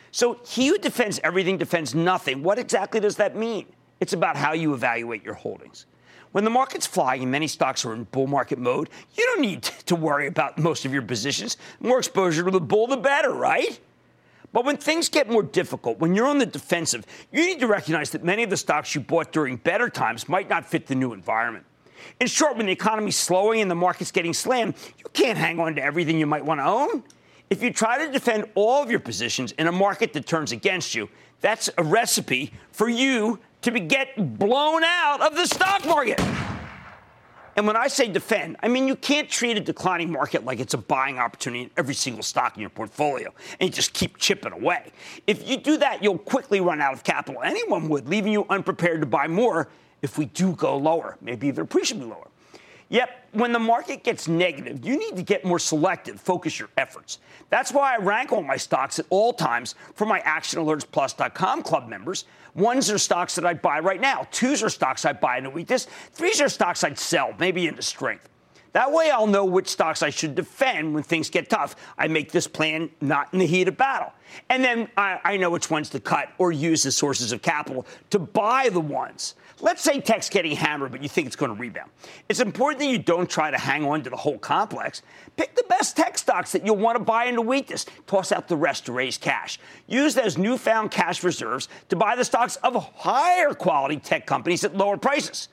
So, 0.09 0.39
he 0.47 0.67
who 0.67 0.79
defends 0.79 1.19
everything 1.23 1.59
defends 1.59 1.93
nothing. 1.93 2.41
What 2.41 2.57
exactly 2.57 2.99
does 2.99 3.17
that 3.17 3.35
mean? 3.35 3.67
It's 3.99 4.13
about 4.13 4.35
how 4.35 4.53
you 4.53 4.73
evaluate 4.73 5.23
your 5.23 5.35
holdings. 5.35 5.85
When 6.33 6.43
the 6.43 6.49
market's 6.49 6.87
flying 6.87 7.21
and 7.21 7.31
many 7.31 7.47
stocks 7.47 7.85
are 7.85 7.93
in 7.93 8.05
bull 8.05 8.27
market 8.27 8.57
mode, 8.57 8.89
you 9.13 9.23
don't 9.25 9.41
need 9.41 9.61
to 9.63 9.95
worry 9.95 10.27
about 10.27 10.57
most 10.57 10.83
of 10.83 10.91
your 10.91 11.03
positions. 11.03 11.57
More 11.79 11.99
exposure 11.99 12.43
to 12.43 12.51
the 12.51 12.59
bull, 12.59 12.87
the 12.87 12.97
better, 12.97 13.31
right? 13.31 13.79
But 14.51 14.65
when 14.65 14.77
things 14.77 15.09
get 15.09 15.29
more 15.29 15.43
difficult, 15.43 15.99
when 15.99 16.15
you're 16.15 16.27
on 16.27 16.39
the 16.39 16.45
defensive, 16.45 17.05
you 17.31 17.45
need 17.45 17.59
to 17.59 17.67
recognize 17.67 18.09
that 18.11 18.23
many 18.23 18.43
of 18.43 18.49
the 18.49 18.57
stocks 18.57 18.95
you 18.95 19.01
bought 19.01 19.31
during 19.31 19.57
better 19.57 19.89
times 19.89 20.27
might 20.29 20.49
not 20.49 20.65
fit 20.65 20.87
the 20.87 20.95
new 20.95 21.13
environment. 21.13 21.65
In 22.19 22.27
short, 22.27 22.57
when 22.57 22.65
the 22.65 22.71
economy's 22.71 23.17
slowing 23.17 23.61
and 23.61 23.69
the 23.69 23.75
market's 23.75 24.11
getting 24.11 24.33
slammed, 24.33 24.75
you 24.97 25.05
can't 25.13 25.37
hang 25.37 25.59
on 25.59 25.75
to 25.75 25.83
everything 25.83 26.19
you 26.19 26.27
might 26.27 26.45
want 26.45 26.59
to 26.59 26.65
own. 26.65 27.03
If 27.49 27.61
you 27.61 27.71
try 27.71 28.05
to 28.05 28.11
defend 28.11 28.45
all 28.55 28.81
of 28.81 28.89
your 28.89 28.99
positions 28.99 29.51
in 29.53 29.67
a 29.67 29.71
market 29.71 30.13
that 30.13 30.25
turns 30.25 30.51
against 30.51 30.95
you, 30.95 31.09
that's 31.41 31.69
a 31.77 31.83
recipe 31.83 32.53
for 32.71 32.89
you 32.89 33.39
to 33.63 33.71
be, 33.71 33.79
get 33.79 34.37
blown 34.37 34.83
out 34.83 35.21
of 35.21 35.35
the 35.35 35.45
stock 35.45 35.85
market. 35.85 36.19
And 37.55 37.67
when 37.67 37.75
I 37.75 37.87
say 37.87 38.07
defend, 38.07 38.57
I 38.63 38.67
mean 38.67 38.87
you 38.87 38.95
can't 38.95 39.29
treat 39.29 39.57
a 39.57 39.59
declining 39.59 40.11
market 40.11 40.43
like 40.43 40.59
it's 40.59 40.73
a 40.73 40.77
buying 40.77 41.19
opportunity 41.19 41.65
in 41.65 41.71
every 41.77 41.93
single 41.93 42.23
stock 42.23 42.55
in 42.55 42.61
your 42.61 42.71
portfolio 42.71 43.31
and 43.59 43.69
you 43.69 43.73
just 43.73 43.93
keep 43.93 44.17
chipping 44.17 44.53
away. 44.53 44.91
If 45.27 45.47
you 45.47 45.57
do 45.57 45.77
that, 45.77 46.03
you'll 46.03 46.17
quickly 46.17 46.61
run 46.61 46.81
out 46.81 46.93
of 46.93 47.03
capital. 47.03 47.41
Anyone 47.43 47.89
would, 47.89 48.07
leaving 48.09 48.31
you 48.31 48.45
unprepared 48.49 49.01
to 49.01 49.07
buy 49.07 49.27
more 49.27 49.69
if 50.01 50.17
we 50.17 50.25
do 50.25 50.53
go 50.53 50.77
lower, 50.77 51.17
maybe 51.21 51.47
even 51.47 51.63
appreciably 51.63 52.07
lower. 52.07 52.27
Yet, 52.89 53.22
when 53.33 53.51
the 53.51 53.59
market 53.59 54.03
gets 54.03 54.27
negative, 54.27 54.85
you 54.85 54.97
need 54.97 55.15
to 55.15 55.23
get 55.23 55.43
more 55.43 55.59
selective, 55.59 56.19
focus 56.19 56.59
your 56.59 56.69
efforts. 56.77 57.19
That's 57.49 57.71
why 57.71 57.95
I 57.95 57.97
rank 57.97 58.31
all 58.31 58.43
my 58.43 58.57
stocks 58.57 58.99
at 58.99 59.05
all 59.09 59.33
times 59.33 59.75
for 59.95 60.05
my 60.05 60.19
ActionAlertsPlus.com 60.21 61.63
club 61.63 61.87
members. 61.87 62.25
Ones 62.55 62.89
are 62.91 62.97
stocks 62.97 63.35
that 63.35 63.45
I 63.45 63.55
buy 63.55 63.79
right 63.79 63.99
now. 63.99 64.27
Twos 64.31 64.61
are 64.61 64.69
stocks 64.69 65.05
I 65.05 65.13
buy 65.13 65.39
in 65.39 65.45
a 65.45 65.49
weakness. 65.49 65.87
Threes 66.11 66.39
are 66.39 66.49
stocks 66.49 66.83
I'd 66.83 66.99
sell, 66.99 67.33
maybe 67.39 67.67
into 67.67 67.81
strength. 67.81 68.29
That 68.73 68.91
way 68.91 69.09
I'll 69.09 69.27
know 69.27 69.45
which 69.45 69.69
stocks 69.69 70.03
I 70.03 70.09
should 70.09 70.35
defend 70.35 70.93
when 70.93 71.03
things 71.03 71.29
get 71.29 71.49
tough. 71.49 71.75
I 71.97 72.07
make 72.07 72.31
this 72.31 72.47
plan 72.47 72.89
not 73.01 73.33
in 73.33 73.39
the 73.39 73.47
heat 73.47 73.67
of 73.67 73.77
battle. 73.77 74.11
And 74.49 74.63
then 74.63 74.89
I, 74.97 75.19
I 75.23 75.37
know 75.37 75.49
which 75.49 75.69
ones 75.69 75.89
to 75.91 75.99
cut 75.99 76.29
or 76.37 76.51
use 76.51 76.85
as 76.85 76.97
sources 76.97 77.31
of 77.31 77.41
capital 77.41 77.85
to 78.09 78.19
buy 78.19 78.69
the 78.69 78.79
ones 78.79 79.35
Let's 79.63 79.81
say 79.81 80.01
tech's 80.01 80.29
getting 80.29 80.57
hammered, 80.57 80.91
but 80.91 81.01
you 81.01 81.07
think 81.07 81.25
it's 81.25 81.37
going 81.37 81.55
to 81.55 81.57
rebound. 81.57 81.89
It's 82.27 82.41
important 82.41 82.79
that 82.79 82.89
you 82.89 82.97
don't 82.97 83.29
try 83.29 83.49
to 83.49 83.57
hang 83.57 83.85
on 83.85 84.03
to 84.03 84.09
the 84.09 84.17
whole 84.17 84.37
complex. 84.37 85.01
Pick 85.37 85.55
the 85.55 85.63
best 85.69 85.95
tech 85.95 86.17
stocks 86.17 86.51
that 86.51 86.65
you'll 86.65 86.75
want 86.75 86.97
to 86.97 87.03
buy 87.03 87.25
into 87.25 87.41
weakness. 87.41 87.85
Toss 88.05 88.33
out 88.33 88.49
the 88.49 88.57
rest 88.57 88.87
to 88.87 88.91
raise 88.91 89.17
cash. 89.17 89.59
Use 89.87 90.15
those 90.15 90.37
newfound 90.37 90.91
cash 90.91 91.23
reserves 91.23 91.69
to 91.87 91.95
buy 91.95 92.17
the 92.17 92.25
stocks 92.25 92.57
of 92.57 92.75
higher 92.93 93.53
quality 93.53 93.95
tech 93.95 94.25
companies 94.25 94.65
at 94.65 94.75
lower 94.75 94.97
prices. 94.97 95.47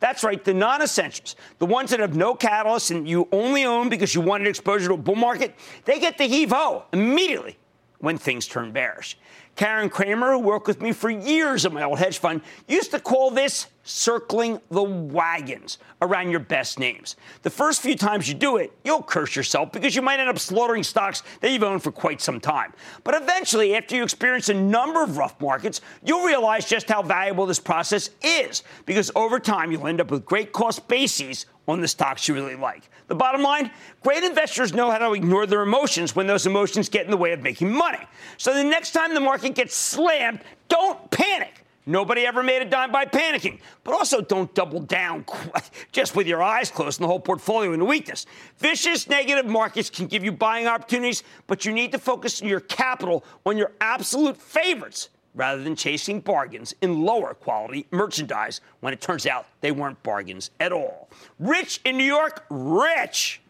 That's 0.00 0.24
right, 0.24 0.42
the 0.42 0.54
non 0.54 0.82
essentials, 0.82 1.36
the 1.58 1.66
ones 1.66 1.90
that 1.90 2.00
have 2.00 2.16
no 2.16 2.34
catalyst 2.34 2.90
and 2.90 3.08
you 3.08 3.28
only 3.32 3.64
own 3.64 3.88
because 3.88 4.14
you 4.14 4.20
wanted 4.20 4.48
exposure 4.48 4.88
to 4.88 4.94
a 4.94 4.98
bull 4.98 5.14
market, 5.16 5.54
they 5.84 5.98
get 5.98 6.18
the 6.18 6.24
heave 6.24 6.50
ho 6.50 6.84
immediately 6.92 7.56
when 7.98 8.18
things 8.18 8.46
turn 8.46 8.72
bearish. 8.72 9.16
Karen 9.56 9.88
Cramer, 9.88 10.32
who 10.32 10.40
worked 10.40 10.66
with 10.66 10.80
me 10.80 10.92
for 10.92 11.10
years 11.10 11.64
at 11.64 11.72
my 11.72 11.84
old 11.84 11.98
hedge 11.98 12.18
fund, 12.18 12.40
used 12.66 12.90
to 12.90 13.00
call 13.00 13.30
this 13.30 13.68
circling 13.84 14.60
the 14.70 14.82
wagons 14.82 15.78
around 16.00 16.30
your 16.30 16.40
best 16.40 16.78
names. 16.78 17.16
The 17.42 17.50
first 17.50 17.82
few 17.82 17.96
times 17.96 18.26
you 18.26 18.34
do 18.34 18.56
it, 18.56 18.72
you'll 18.82 19.02
curse 19.02 19.36
yourself 19.36 19.72
because 19.72 19.94
you 19.94 20.02
might 20.02 20.18
end 20.18 20.28
up 20.28 20.38
slaughtering 20.38 20.82
stocks 20.82 21.22
that 21.40 21.50
you've 21.50 21.62
owned 21.62 21.82
for 21.82 21.92
quite 21.92 22.20
some 22.20 22.40
time. 22.40 22.72
But 23.04 23.14
eventually, 23.14 23.76
after 23.76 23.94
you 23.94 24.02
experience 24.02 24.48
a 24.48 24.54
number 24.54 25.02
of 25.02 25.18
rough 25.18 25.40
markets, 25.40 25.82
you'll 26.02 26.24
realize 26.24 26.64
just 26.66 26.88
how 26.88 27.02
valuable 27.02 27.46
this 27.46 27.60
process 27.60 28.10
is 28.22 28.62
because 28.86 29.10
over 29.14 29.38
time 29.38 29.70
you'll 29.70 29.86
end 29.86 30.00
up 30.00 30.10
with 30.10 30.24
great 30.24 30.52
cost 30.52 30.88
bases 30.88 31.46
on 31.66 31.80
the 31.80 31.88
stocks 31.88 32.28
you 32.28 32.34
really 32.34 32.56
like. 32.56 32.88
The 33.08 33.14
bottom 33.14 33.42
line 33.42 33.70
great 34.02 34.22
investors 34.22 34.72
know 34.72 34.90
how 34.90 34.98
to 34.98 35.12
ignore 35.12 35.46
their 35.46 35.62
emotions 35.62 36.14
when 36.14 36.26
those 36.26 36.46
emotions 36.46 36.88
get 36.88 37.04
in 37.04 37.10
the 37.10 37.16
way 37.16 37.32
of 37.32 37.42
making 37.42 37.72
money. 37.72 38.04
So 38.36 38.54
the 38.54 38.64
next 38.64 38.92
time 38.92 39.14
the 39.14 39.20
market 39.20 39.54
gets 39.54 39.74
slammed, 39.74 40.40
don't 40.68 41.10
panic. 41.10 41.64
Nobody 41.86 42.24
ever 42.26 42.42
made 42.42 42.62
a 42.62 42.64
dime 42.64 42.90
by 42.90 43.04
panicking. 43.04 43.60
But 43.82 43.92
also 43.92 44.22
don't 44.22 44.54
double 44.54 44.80
down 44.80 45.26
just 45.92 46.16
with 46.16 46.26
your 46.26 46.42
eyes 46.42 46.70
closed 46.70 46.98
and 46.98 47.04
the 47.04 47.08
whole 47.08 47.20
portfolio 47.20 47.72
into 47.72 47.84
weakness. 47.84 48.24
Vicious 48.58 49.08
negative 49.08 49.46
markets 49.46 49.90
can 49.90 50.06
give 50.06 50.24
you 50.24 50.32
buying 50.32 50.66
opportunities, 50.66 51.22
but 51.46 51.66
you 51.66 51.72
need 51.72 51.92
to 51.92 51.98
focus 51.98 52.40
your 52.40 52.60
capital 52.60 53.24
on 53.44 53.58
your 53.58 53.72
absolute 53.80 54.36
favorites 54.38 55.10
rather 55.34 55.62
than 55.62 55.76
chasing 55.76 56.20
bargains 56.20 56.74
in 56.80 57.02
lower 57.02 57.34
quality 57.34 57.86
merchandise 57.90 58.60
when 58.80 58.92
it 58.92 59.00
turns 59.00 59.26
out 59.26 59.46
they 59.60 59.72
weren't 59.72 60.02
bargains 60.02 60.50
at 60.60 60.72
all. 60.72 61.08
Rich 61.38 61.80
in 61.84 61.96
New 61.96 62.04
York, 62.04 62.44
Rich. 62.50 63.40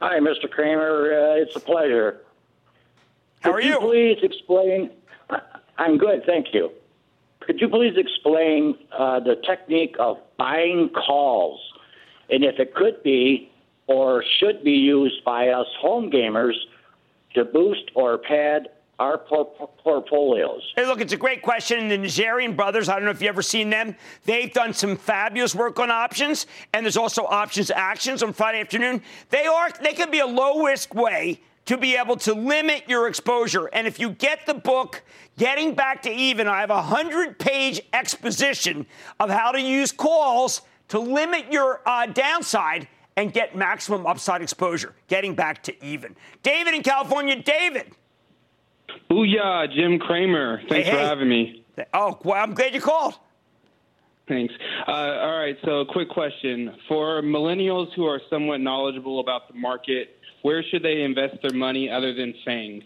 Hi, 0.00 0.18
Mr. 0.18 0.50
Cramer. 0.50 1.12
Uh, 1.12 1.42
it's 1.42 1.56
a 1.56 1.60
pleasure. 1.60 2.22
How 3.40 3.52
are 3.52 3.60
you? 3.60 3.78
Could 3.78 3.82
you? 3.82 3.88
you? 3.88 4.16
Please 4.16 4.18
explain. 4.22 4.90
I'm 5.78 5.98
good, 5.98 6.24
thank 6.26 6.48
you. 6.52 6.70
Could 7.40 7.60
you 7.60 7.68
please 7.68 7.94
explain 7.96 8.78
uh, 8.96 9.20
the 9.20 9.36
technique 9.46 9.96
of 9.98 10.18
buying 10.36 10.90
calls 10.90 11.60
and 12.30 12.44
if 12.44 12.58
it 12.58 12.74
could 12.74 13.02
be 13.02 13.50
or 13.86 14.24
should 14.38 14.62
be 14.62 14.72
used 14.72 15.24
by 15.24 15.48
us 15.48 15.66
home 15.80 16.10
gamers 16.10 16.54
to 17.34 17.44
boost 17.44 17.90
or 17.94 18.18
pad 18.18 18.68
our 18.98 19.18
por- 19.18 19.70
portfolios? 19.78 20.72
Hey, 20.76 20.86
look, 20.86 21.00
it's 21.00 21.12
a 21.12 21.16
great 21.16 21.42
question. 21.42 21.88
The 21.88 21.98
Najarian 21.98 22.54
brothers, 22.54 22.88
I 22.88 22.94
don't 22.94 23.04
know 23.04 23.10
if 23.10 23.20
you've 23.20 23.28
ever 23.28 23.42
seen 23.42 23.70
them. 23.70 23.96
They've 24.24 24.52
done 24.52 24.72
some 24.72 24.96
fabulous 24.96 25.54
work 25.54 25.80
on 25.80 25.90
options, 25.90 26.46
and 26.72 26.84
there's 26.84 26.96
also 26.96 27.24
options 27.24 27.70
actions 27.70 28.22
on 28.22 28.32
Friday 28.32 28.60
afternoon. 28.60 29.02
They 29.30 29.46
are 29.46 29.70
they 29.82 29.92
can 29.92 30.10
be 30.10 30.20
a 30.20 30.26
low 30.26 30.64
risk 30.64 30.94
way 30.94 31.40
to 31.64 31.76
be 31.76 31.96
able 31.96 32.16
to 32.16 32.34
limit 32.34 32.84
your 32.88 33.08
exposure. 33.08 33.66
And 33.66 33.86
if 33.86 33.98
you 33.98 34.10
get 34.10 34.46
the 34.46 34.54
book, 34.54 35.02
Getting 35.38 35.74
Back 35.74 36.02
to 36.02 36.10
Even, 36.10 36.46
I 36.46 36.60
have 36.60 36.70
a 36.70 36.74
100 36.74 37.38
page 37.38 37.80
exposition 37.92 38.86
of 39.20 39.30
how 39.30 39.52
to 39.52 39.60
use 39.60 39.92
calls 39.92 40.62
to 40.88 40.98
limit 40.98 41.50
your 41.50 41.80
uh, 41.86 42.06
downside 42.06 42.88
and 43.16 43.32
get 43.32 43.56
maximum 43.56 44.06
upside 44.06 44.42
exposure. 44.42 44.94
Getting 45.08 45.34
Back 45.34 45.62
to 45.64 45.84
Even. 45.84 46.16
David 46.42 46.74
in 46.74 46.82
California, 46.82 47.40
David. 47.42 47.94
Booyah, 49.10 49.72
Jim 49.74 49.98
Cramer. 49.98 50.60
Thanks 50.68 50.88
Hey, 50.88 50.94
for 50.94 51.00
hey. 51.00 51.06
having 51.06 51.28
me. 51.28 51.64
Oh, 51.94 52.18
well, 52.24 52.42
I'm 52.42 52.54
glad 52.54 52.74
you 52.74 52.80
called. 52.80 53.14
Thanks. 54.28 54.54
Uh, 54.86 54.90
all 54.90 55.38
right, 55.38 55.56
so 55.64 55.84
quick 55.84 56.08
question. 56.08 56.74
For 56.88 57.22
millennials 57.22 57.92
who 57.94 58.06
are 58.06 58.20
somewhat 58.30 58.60
knowledgeable 58.60 59.20
about 59.20 59.48
the 59.48 59.54
market, 59.54 60.16
where 60.42 60.62
should 60.62 60.82
they 60.82 61.02
invest 61.02 61.36
their 61.42 61.52
money 61.56 61.90
other 61.90 62.14
than 62.14 62.34
FANG? 62.44 62.82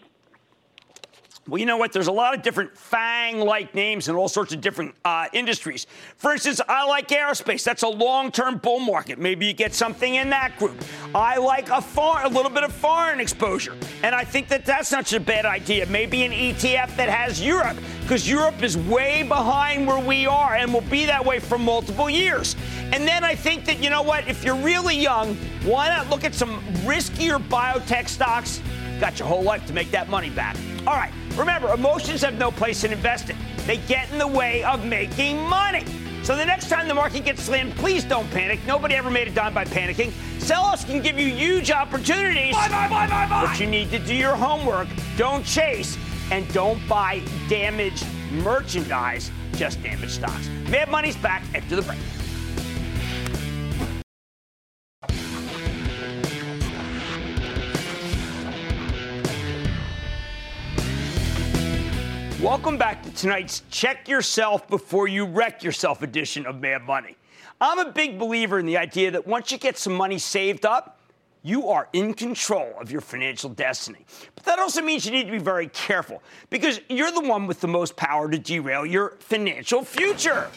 Well, 1.47 1.59
you 1.59 1.65
know 1.65 1.77
what? 1.77 1.93
There's 1.93 2.07
a 2.07 2.11
lot 2.11 2.35
of 2.35 2.41
different 2.41 2.77
FANG 2.77 3.39
like 3.39 3.73
names 3.73 4.09
in 4.09 4.15
all 4.15 4.27
sorts 4.27 4.53
of 4.53 4.59
different 4.59 4.93
uh, 5.05 5.27
industries. 5.31 5.87
For 6.17 6.33
instance, 6.33 6.59
I 6.67 6.85
like 6.85 7.07
aerospace. 7.07 7.63
That's 7.63 7.83
a 7.83 7.87
long 7.87 8.31
term 8.31 8.57
bull 8.57 8.79
market. 8.79 9.17
Maybe 9.17 9.45
you 9.45 9.53
get 9.53 9.73
something 9.73 10.15
in 10.15 10.29
that 10.31 10.57
group. 10.57 10.75
I 11.15 11.37
like 11.37 11.69
a, 11.69 11.81
far, 11.81 12.25
a 12.25 12.29
little 12.29 12.51
bit 12.51 12.63
of 12.63 12.73
foreign 12.73 13.21
exposure. 13.21 13.75
And 14.03 14.13
I 14.13 14.25
think 14.25 14.49
that 14.49 14.65
that's 14.65 14.91
not 14.91 15.07
such 15.07 15.13
a 15.13 15.23
bad 15.23 15.45
idea. 15.45 15.85
Maybe 15.85 16.23
an 16.23 16.31
ETF 16.31 16.95
that 16.97 17.07
has 17.07 17.41
Europe, 17.41 17.77
because 18.01 18.29
Europe 18.29 18.61
is 18.61 18.77
way 18.77 19.23
behind 19.23 19.87
where 19.87 20.03
we 20.03 20.25
are 20.25 20.55
and 20.55 20.73
will 20.73 20.81
be 20.81 21.05
that 21.05 21.23
way 21.23 21.39
for 21.39 21.57
multiple 21.57 22.09
years. 22.09 22.55
And 22.91 23.07
then 23.07 23.23
I 23.23 23.35
think 23.35 23.65
that, 23.65 23.81
you 23.81 23.89
know 23.89 24.01
what? 24.01 24.27
If 24.27 24.43
you're 24.43 24.55
really 24.55 24.97
young, 24.97 25.35
why 25.63 25.87
not 25.87 26.09
look 26.09 26.23
at 26.23 26.33
some 26.33 26.59
riskier 26.83 27.41
biotech 27.47 28.09
stocks? 28.09 28.61
Got 28.99 29.19
your 29.19 29.27
whole 29.27 29.43
life 29.43 29.65
to 29.67 29.73
make 29.73 29.91
that 29.91 30.09
money 30.09 30.29
back. 30.29 30.57
All 30.87 30.95
right, 30.95 31.11
remember, 31.37 31.73
emotions 31.73 32.21
have 32.21 32.37
no 32.37 32.51
place 32.51 32.83
in 32.83 32.91
investing. 32.91 33.37
They 33.65 33.77
get 33.77 34.11
in 34.11 34.17
the 34.17 34.27
way 34.27 34.63
of 34.63 34.85
making 34.85 35.39
money. 35.47 35.85
So 36.23 36.35
the 36.35 36.45
next 36.45 36.67
time 36.67 36.87
the 36.87 36.93
market 36.93 37.23
gets 37.23 37.43
slammed, 37.43 37.75
please 37.75 38.03
don't 38.03 38.29
panic. 38.31 38.59
Nobody 38.67 38.95
ever 38.95 39.09
made 39.09 39.27
a 39.27 39.31
dime 39.31 39.53
by 39.53 39.63
panicking. 39.63 40.11
Sell-offs 40.41 40.83
can 40.83 41.01
give 41.01 41.17
you 41.17 41.27
huge 41.27 41.71
opportunities. 41.71 42.55
Buy, 42.55 42.67
buy, 42.67 42.89
buy, 42.89 43.07
buy, 43.07 43.29
buy. 43.29 43.45
But 43.45 43.59
you 43.59 43.67
need 43.67 43.89
to 43.91 43.99
do 43.99 44.13
your 44.13 44.35
homework. 44.35 44.87
Don't 45.15 45.45
chase 45.45 45.97
and 46.31 46.51
don't 46.53 46.85
buy 46.87 47.21
damaged 47.47 48.05
merchandise, 48.31 49.31
just 49.53 49.81
damaged 49.81 50.11
stocks. 50.11 50.49
Mad 50.69 50.89
Money's 50.89 51.15
back 51.15 51.43
after 51.55 51.77
the 51.77 51.81
break. 51.81 51.99
Welcome 62.47 62.77
back 62.77 63.03
to 63.03 63.11
tonight's 63.11 63.63
Check 63.71 64.07
Yourself 64.07 64.69
Before 64.69 65.05
You 65.09 65.25
Wreck 65.25 65.63
Yourself 65.63 66.01
edition 66.01 66.45
of 66.45 66.61
Mad 66.61 66.83
Money. 66.83 67.17
I'm 67.59 67.77
a 67.77 67.91
big 67.91 68.17
believer 68.17 68.57
in 68.57 68.65
the 68.65 68.77
idea 68.77 69.11
that 69.11 69.27
once 69.27 69.51
you 69.51 69.57
get 69.57 69.77
some 69.77 69.93
money 69.93 70.17
saved 70.17 70.65
up, 70.65 71.01
you 71.43 71.67
are 71.67 71.89
in 71.91 72.13
control 72.13 72.73
of 72.79 72.89
your 72.89 73.01
financial 73.01 73.49
destiny. 73.49 74.05
But 74.33 74.45
that 74.45 74.59
also 74.59 74.81
means 74.81 75.05
you 75.05 75.11
need 75.11 75.25
to 75.25 75.31
be 75.33 75.39
very 75.39 75.67
careful 75.67 76.23
because 76.49 76.79
you're 76.87 77.11
the 77.11 77.19
one 77.19 77.47
with 77.47 77.59
the 77.59 77.67
most 77.67 77.97
power 77.97 78.31
to 78.31 78.39
derail 78.39 78.85
your 78.85 79.17
financial 79.19 79.83
future. 79.83 80.49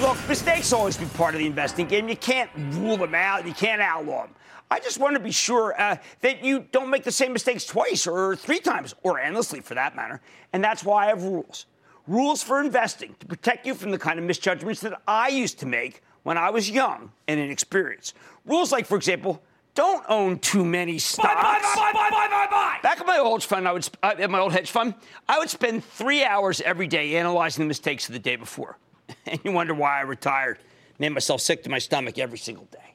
Look, 0.00 0.18
mistakes 0.28 0.72
always 0.72 0.96
be 0.96 1.06
part 1.14 1.36
of 1.36 1.38
the 1.38 1.46
investing 1.46 1.86
game. 1.86 2.08
You 2.08 2.16
can't 2.16 2.50
rule 2.56 2.96
them 2.96 3.14
out. 3.14 3.46
You 3.46 3.54
can't 3.54 3.80
outlaw 3.80 4.22
them. 4.22 4.34
I 4.70 4.78
just 4.78 4.98
want 4.98 5.14
to 5.14 5.20
be 5.20 5.32
sure 5.32 5.74
uh, 5.80 5.96
that 6.20 6.44
you 6.44 6.66
don't 6.70 6.90
make 6.90 7.02
the 7.02 7.12
same 7.12 7.32
mistakes 7.32 7.64
twice 7.64 8.06
or 8.06 8.36
three 8.36 8.60
times 8.60 8.94
or 9.02 9.18
endlessly 9.18 9.60
for 9.60 9.74
that 9.74 9.96
matter. 9.96 10.20
And 10.52 10.62
that's 10.62 10.84
why 10.84 11.06
I 11.06 11.08
have 11.08 11.24
rules. 11.24 11.66
Rules 12.06 12.42
for 12.42 12.60
investing 12.60 13.16
to 13.20 13.26
protect 13.26 13.66
you 13.66 13.74
from 13.74 13.90
the 13.90 13.98
kind 13.98 14.18
of 14.18 14.24
misjudgments 14.24 14.80
that 14.82 15.00
I 15.08 15.28
used 15.28 15.58
to 15.60 15.66
make 15.66 16.02
when 16.22 16.38
I 16.38 16.50
was 16.50 16.70
young 16.70 17.10
and 17.26 17.40
inexperienced. 17.40 18.14
Rules 18.44 18.70
like, 18.70 18.86
for 18.86 18.96
example, 18.96 19.42
don't 19.74 20.04
own 20.08 20.38
too 20.38 20.64
many 20.64 20.98
stocks. 20.98 21.26
Buy, 21.34 21.92
buy, 21.92 22.46
buy, 22.50 22.78
Back 22.82 23.00
at 23.00 23.06
my 23.06 23.18
old 23.18 23.42
fund, 23.42 23.68
I 23.68 23.72
would 23.72 23.88
uh, 24.02 24.14
at 24.18 24.30
my 24.30 24.38
old 24.38 24.52
hedge 24.52 24.70
fund, 24.70 24.94
I 25.28 25.38
would 25.38 25.50
spend 25.50 25.84
three 25.84 26.24
hours 26.24 26.60
every 26.60 26.86
day 26.86 27.16
analyzing 27.16 27.64
the 27.64 27.68
mistakes 27.68 28.08
of 28.08 28.12
the 28.12 28.18
day 28.18 28.36
before, 28.36 28.78
and 29.26 29.38
you 29.44 29.52
wonder 29.52 29.74
why 29.74 29.98
I 29.98 30.02
retired, 30.02 30.58
made 30.98 31.10
myself 31.10 31.40
sick 31.40 31.62
to 31.64 31.70
my 31.70 31.78
stomach 31.78 32.18
every 32.18 32.38
single 32.38 32.64
day. 32.66 32.94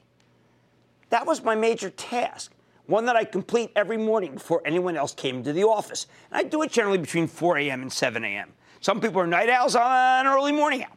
That 1.10 1.26
was 1.26 1.42
my 1.42 1.54
major 1.54 1.90
task, 1.90 2.52
one 2.86 3.06
that 3.06 3.16
I 3.16 3.24
complete 3.24 3.70
every 3.76 3.96
morning 3.96 4.34
before 4.34 4.62
anyone 4.64 4.96
else 4.96 5.14
came 5.14 5.36
into 5.36 5.52
the 5.52 5.64
office. 5.64 6.06
And 6.30 6.38
I 6.38 6.48
do 6.48 6.62
it 6.62 6.72
generally 6.72 6.98
between 6.98 7.26
4 7.26 7.58
a.m. 7.58 7.82
and 7.82 7.92
7 7.92 8.24
a.m. 8.24 8.52
Some 8.80 9.00
people 9.00 9.20
are 9.20 9.26
night 9.26 9.48
owls, 9.48 9.76
I'm 9.76 10.26
an 10.26 10.32
early 10.32 10.52
morning 10.52 10.84
owl. 10.84 10.96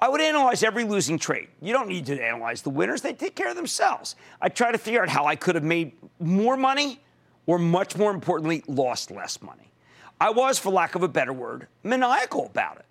I 0.00 0.08
would 0.08 0.20
analyze 0.20 0.62
every 0.62 0.84
losing 0.84 1.18
trade. 1.18 1.48
You 1.60 1.72
don't 1.72 1.88
need 1.88 2.06
to 2.06 2.22
analyze 2.22 2.62
the 2.62 2.70
winners, 2.70 3.02
they 3.02 3.14
take 3.14 3.34
care 3.34 3.50
of 3.50 3.56
themselves. 3.56 4.14
I 4.40 4.48
try 4.48 4.70
to 4.70 4.78
figure 4.78 5.02
out 5.02 5.08
how 5.08 5.26
I 5.26 5.34
could 5.36 5.56
have 5.56 5.64
made 5.64 5.92
more 6.20 6.56
money 6.56 7.00
or, 7.46 7.58
much 7.58 7.96
more 7.96 8.10
importantly, 8.10 8.62
lost 8.68 9.10
less 9.10 9.42
money. 9.42 9.72
I 10.20 10.30
was, 10.30 10.58
for 10.58 10.70
lack 10.70 10.94
of 10.94 11.02
a 11.02 11.08
better 11.08 11.32
word, 11.32 11.66
maniacal 11.82 12.46
about 12.46 12.76
it. 12.76 12.84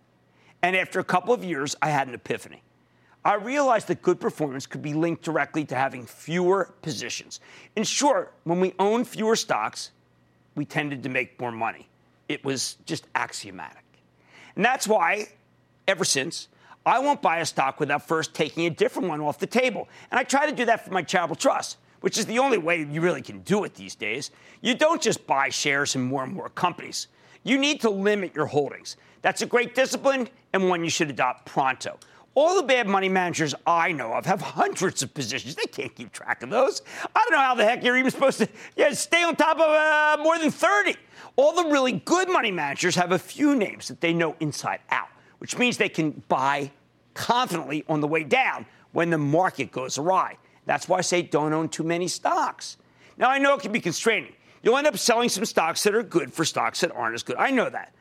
And 0.61 0.75
after 0.75 0.99
a 0.99 1.03
couple 1.03 1.33
of 1.33 1.43
years, 1.43 1.75
I 1.81 1.89
had 1.89 2.07
an 2.07 2.13
epiphany. 2.13 2.63
I 3.27 3.33
realized 3.33 3.87
that 3.89 4.01
good 4.01 4.21
performance 4.21 4.65
could 4.65 4.81
be 4.81 4.93
linked 4.93 5.21
directly 5.21 5.65
to 5.65 5.75
having 5.75 6.05
fewer 6.05 6.73
positions. 6.81 7.41
In 7.75 7.83
short, 7.83 8.33
when 8.45 8.61
we 8.61 8.73
own 8.79 9.03
fewer 9.03 9.35
stocks, 9.35 9.91
we 10.55 10.63
tended 10.63 11.03
to 11.03 11.09
make 11.09 11.37
more 11.37 11.51
money. 11.51 11.89
It 12.29 12.45
was 12.45 12.77
just 12.85 13.05
axiomatic. 13.15 13.83
And 14.55 14.63
that's 14.63 14.87
why, 14.87 15.27
ever 15.89 16.05
since, 16.05 16.47
I 16.85 16.99
won't 16.99 17.21
buy 17.21 17.39
a 17.39 17.45
stock 17.45 17.81
without 17.81 18.07
first 18.07 18.33
taking 18.33 18.65
a 18.65 18.69
different 18.69 19.09
one 19.09 19.19
off 19.19 19.39
the 19.39 19.45
table. 19.45 19.89
And 20.09 20.17
I 20.17 20.23
try 20.23 20.49
to 20.49 20.55
do 20.55 20.63
that 20.63 20.85
for 20.85 20.93
my 20.93 21.01
charitable 21.01 21.35
trust, 21.35 21.79
which 21.99 22.17
is 22.17 22.25
the 22.27 22.39
only 22.39 22.57
way 22.57 22.81
you 22.89 23.01
really 23.01 23.21
can 23.21 23.41
do 23.41 23.65
it 23.65 23.75
these 23.75 23.93
days. 23.93 24.31
You 24.61 24.73
don't 24.73 25.01
just 25.01 25.27
buy 25.27 25.49
shares 25.49 25.95
in 25.95 26.01
more 26.03 26.23
and 26.23 26.33
more 26.33 26.47
companies. 26.47 27.07
You 27.43 27.57
need 27.57 27.81
to 27.81 27.89
limit 27.89 28.33
your 28.33 28.45
holdings. 28.45 28.95
That's 29.21 29.41
a 29.41 29.45
great 29.45 29.75
discipline 29.75 30.29
and 30.53 30.69
one 30.69 30.81
you 30.81 30.89
should 30.89 31.09
adopt 31.09 31.45
pronto. 31.45 31.99
All 32.35 32.55
the 32.55 32.63
bad 32.63 32.87
money 32.87 33.09
managers 33.09 33.55
I 33.65 33.91
know 33.91 34.13
of 34.13 34.25
have 34.27 34.41
hundreds 34.41 35.01
of 35.01 35.13
positions. 35.13 35.55
They 35.55 35.63
can't 35.63 35.95
keep 35.95 36.11
track 36.11 36.43
of 36.43 36.49
those. 36.49 36.83
I 37.03 37.19
don't 37.23 37.31
know 37.31 37.43
how 37.43 37.55
the 37.55 37.65
heck 37.65 37.83
you're 37.83 37.97
even 37.97 38.11
supposed 38.11 38.37
to 38.39 38.47
yeah, 38.75 38.91
stay 38.91 39.23
on 39.23 39.35
top 39.35 39.57
of 39.57 39.69
uh, 39.69 40.21
more 40.21 40.37
than 40.37 40.51
30. 40.51 40.95
All 41.35 41.53
the 41.53 41.69
really 41.69 41.93
good 41.93 42.29
money 42.29 42.51
managers 42.51 42.95
have 42.95 43.11
a 43.11 43.19
few 43.19 43.55
names 43.55 43.87
that 43.87 44.01
they 44.01 44.13
know 44.13 44.35
inside 44.39 44.79
out, 44.89 45.07
which 45.39 45.57
means 45.57 45.77
they 45.77 45.89
can 45.89 46.23
buy 46.27 46.71
confidently 47.15 47.83
on 47.89 48.01
the 48.01 48.07
way 48.07 48.23
down 48.23 48.65
when 48.91 49.09
the 49.09 49.17
market 49.17 49.71
goes 49.71 49.97
awry. 49.97 50.37
That's 50.65 50.87
why 50.87 50.99
I 50.99 51.01
say 51.01 51.21
don't 51.23 51.53
own 51.53 51.69
too 51.69 51.83
many 51.83 52.07
stocks. 52.07 52.77
Now, 53.17 53.29
I 53.29 53.39
know 53.39 53.55
it 53.55 53.61
can 53.61 53.71
be 53.71 53.79
constraining. 53.79 54.33
You'll 54.61 54.77
end 54.77 54.87
up 54.87 54.97
selling 54.97 55.29
some 55.29 55.45
stocks 55.45 55.81
that 55.83 55.95
are 55.95 56.03
good 56.03 56.31
for 56.31 56.45
stocks 56.45 56.81
that 56.81 56.91
aren't 56.91 57.15
as 57.15 57.23
good. 57.23 57.37
I 57.37 57.51
know 57.51 57.69
that. 57.69 57.93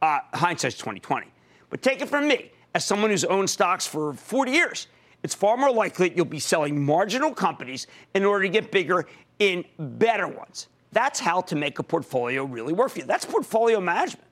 Uh, 0.00 0.20
hindsight's 0.34 0.76
2020. 0.76 1.26
But 1.68 1.82
take 1.82 2.00
it 2.00 2.08
from 2.08 2.28
me 2.28 2.52
as 2.74 2.84
someone 2.84 3.10
who's 3.10 3.24
owned 3.24 3.50
stocks 3.50 3.86
for 3.86 4.12
40 4.14 4.52
years, 4.52 4.86
it's 5.22 5.34
far 5.34 5.56
more 5.56 5.70
likely 5.70 6.08
that 6.08 6.16
you'll 6.16 6.26
be 6.26 6.40
selling 6.40 6.84
marginal 6.84 7.32
companies 7.32 7.86
in 8.14 8.24
order 8.24 8.44
to 8.44 8.48
get 8.48 8.72
bigger 8.72 9.06
in 9.38 9.64
better 9.78 10.26
ones. 10.26 10.68
That's 10.92 11.20
how 11.20 11.40
to 11.42 11.56
make 11.56 11.78
a 11.78 11.82
portfolio 11.82 12.44
really 12.44 12.72
work 12.72 12.90
for 12.90 13.00
you. 13.00 13.04
That's 13.04 13.24
portfolio 13.24 13.80
management. 13.80 14.26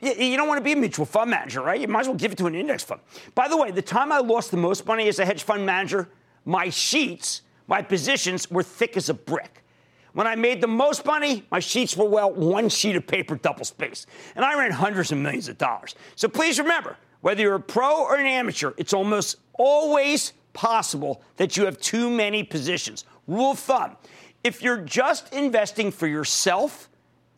You 0.00 0.36
don't 0.36 0.46
want 0.46 0.58
to 0.58 0.64
be 0.64 0.72
a 0.72 0.76
mutual 0.76 1.06
fund 1.06 1.30
manager, 1.30 1.60
right? 1.60 1.80
You 1.80 1.88
might 1.88 2.00
as 2.00 2.08
well 2.08 2.16
give 2.16 2.32
it 2.32 2.38
to 2.38 2.46
an 2.46 2.54
index 2.54 2.84
fund. 2.84 3.00
By 3.34 3.48
the 3.48 3.56
way, 3.56 3.70
the 3.72 3.82
time 3.82 4.12
I 4.12 4.18
lost 4.18 4.50
the 4.50 4.56
most 4.56 4.86
money 4.86 5.08
as 5.08 5.18
a 5.18 5.24
hedge 5.24 5.42
fund 5.42 5.66
manager, 5.66 6.08
my 6.44 6.70
sheets, 6.70 7.42
my 7.66 7.82
positions 7.82 8.50
were 8.50 8.62
thick 8.62 8.96
as 8.96 9.08
a 9.08 9.14
brick. 9.14 9.64
When 10.12 10.26
I 10.26 10.36
made 10.36 10.60
the 10.60 10.68
most 10.68 11.04
money, 11.04 11.44
my 11.50 11.60
sheets 11.60 11.96
were, 11.96 12.08
well, 12.08 12.32
one 12.32 12.68
sheet 12.68 12.96
of 12.96 13.06
paper 13.06 13.36
double 13.36 13.64
spaced. 13.64 14.06
And 14.36 14.44
I 14.44 14.58
ran 14.58 14.70
hundreds 14.70 15.12
of 15.12 15.18
millions 15.18 15.48
of 15.48 15.58
dollars. 15.58 15.94
So 16.16 16.28
please 16.28 16.58
remember, 16.58 16.96
whether 17.20 17.42
you're 17.42 17.54
a 17.54 17.60
pro 17.60 18.04
or 18.04 18.16
an 18.16 18.26
amateur, 18.26 18.72
it's 18.76 18.92
almost 18.92 19.36
always 19.54 20.32
possible 20.52 21.22
that 21.36 21.56
you 21.56 21.64
have 21.64 21.78
too 21.80 22.10
many 22.10 22.42
positions. 22.42 23.04
Rule 23.26 23.52
of 23.52 23.58
thumb 23.58 23.96
if 24.44 24.62
you're 24.62 24.80
just 24.80 25.32
investing 25.32 25.90
for 25.90 26.06
yourself 26.06 26.88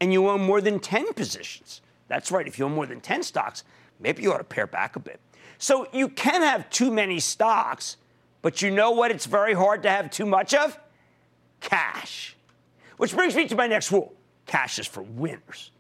and 0.01 0.13
you 0.13 0.29
own 0.29 0.41
more 0.41 0.61
than 0.61 0.79
10 0.79 1.13
positions, 1.15 1.81
that's 2.09 2.31
right, 2.31 2.47
if 2.47 2.59
you 2.59 2.65
own 2.67 2.75
more 2.75 2.87
than 2.87 3.01
10 3.01 3.23
stocks, 3.23 3.65
maybe 3.99 4.23
you 4.23 4.33
ought 4.33 4.39
to 4.39 4.45
pare 4.45 4.67
back 4.67 4.97
a 4.97 5.01
bit. 5.01 5.21
So 5.59 5.89
you 5.93 6.09
can 6.09 6.43
have 6.43 6.69
too 6.71 6.91
many 6.91 7.21
stocks, 7.21 7.97
but 8.43 8.63
you 8.63 8.71
know 8.71 8.93
what 8.93 9.11
it's 9.11 9.27
very 9.27 9.55
hard 9.55 9.83
to 9.83 9.91
have 9.91 10.11
too 10.11 10.27
much 10.27 10.55
of? 10.55 10.79
Cash. 11.61 12.37
Which 12.97 13.15
brings 13.15 13.35
me 13.35 13.47
to 13.49 13.57
my 13.57 13.67
next 13.67 13.91
rule 13.93 14.15
cash 14.47 14.79
is 14.79 14.87
for 14.87 15.03
winners. 15.03 15.71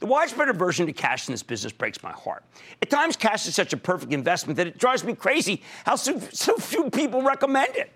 The 0.00 0.06
widespread 0.06 0.48
aversion 0.48 0.86
to 0.86 0.92
cash 0.92 1.28
in 1.28 1.32
this 1.32 1.42
business 1.42 1.72
breaks 1.72 2.02
my 2.02 2.12
heart. 2.12 2.42
At 2.80 2.88
times, 2.88 3.16
cash 3.16 3.46
is 3.46 3.54
such 3.54 3.74
a 3.74 3.76
perfect 3.76 4.12
investment 4.12 4.56
that 4.56 4.66
it 4.66 4.78
drives 4.78 5.04
me 5.04 5.14
crazy 5.14 5.62
how 5.84 5.96
so, 5.96 6.18
so 6.32 6.56
few 6.56 6.90
people 6.90 7.22
recommend 7.22 7.76
it. 7.76 7.92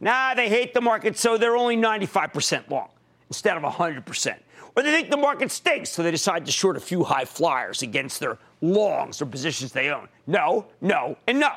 Nah, 0.00 0.34
they 0.34 0.48
hate 0.48 0.74
the 0.74 0.80
market, 0.80 1.16
so 1.16 1.36
they're 1.36 1.56
only 1.56 1.76
95% 1.76 2.70
long 2.70 2.88
instead 3.28 3.56
of 3.56 3.62
100%. 3.62 4.36
Or 4.74 4.82
they 4.82 4.92
think 4.92 5.10
the 5.10 5.16
market 5.16 5.50
stinks, 5.50 5.90
so 5.90 6.02
they 6.02 6.10
decide 6.10 6.44
to 6.46 6.52
short 6.52 6.76
a 6.76 6.80
few 6.80 7.04
high 7.04 7.24
flyers 7.24 7.82
against 7.82 8.20
their 8.20 8.38
longs 8.60 9.20
or 9.22 9.26
positions 9.26 9.72
they 9.72 9.90
own. 9.90 10.08
No, 10.26 10.66
no, 10.80 11.16
and 11.26 11.40
no. 11.40 11.52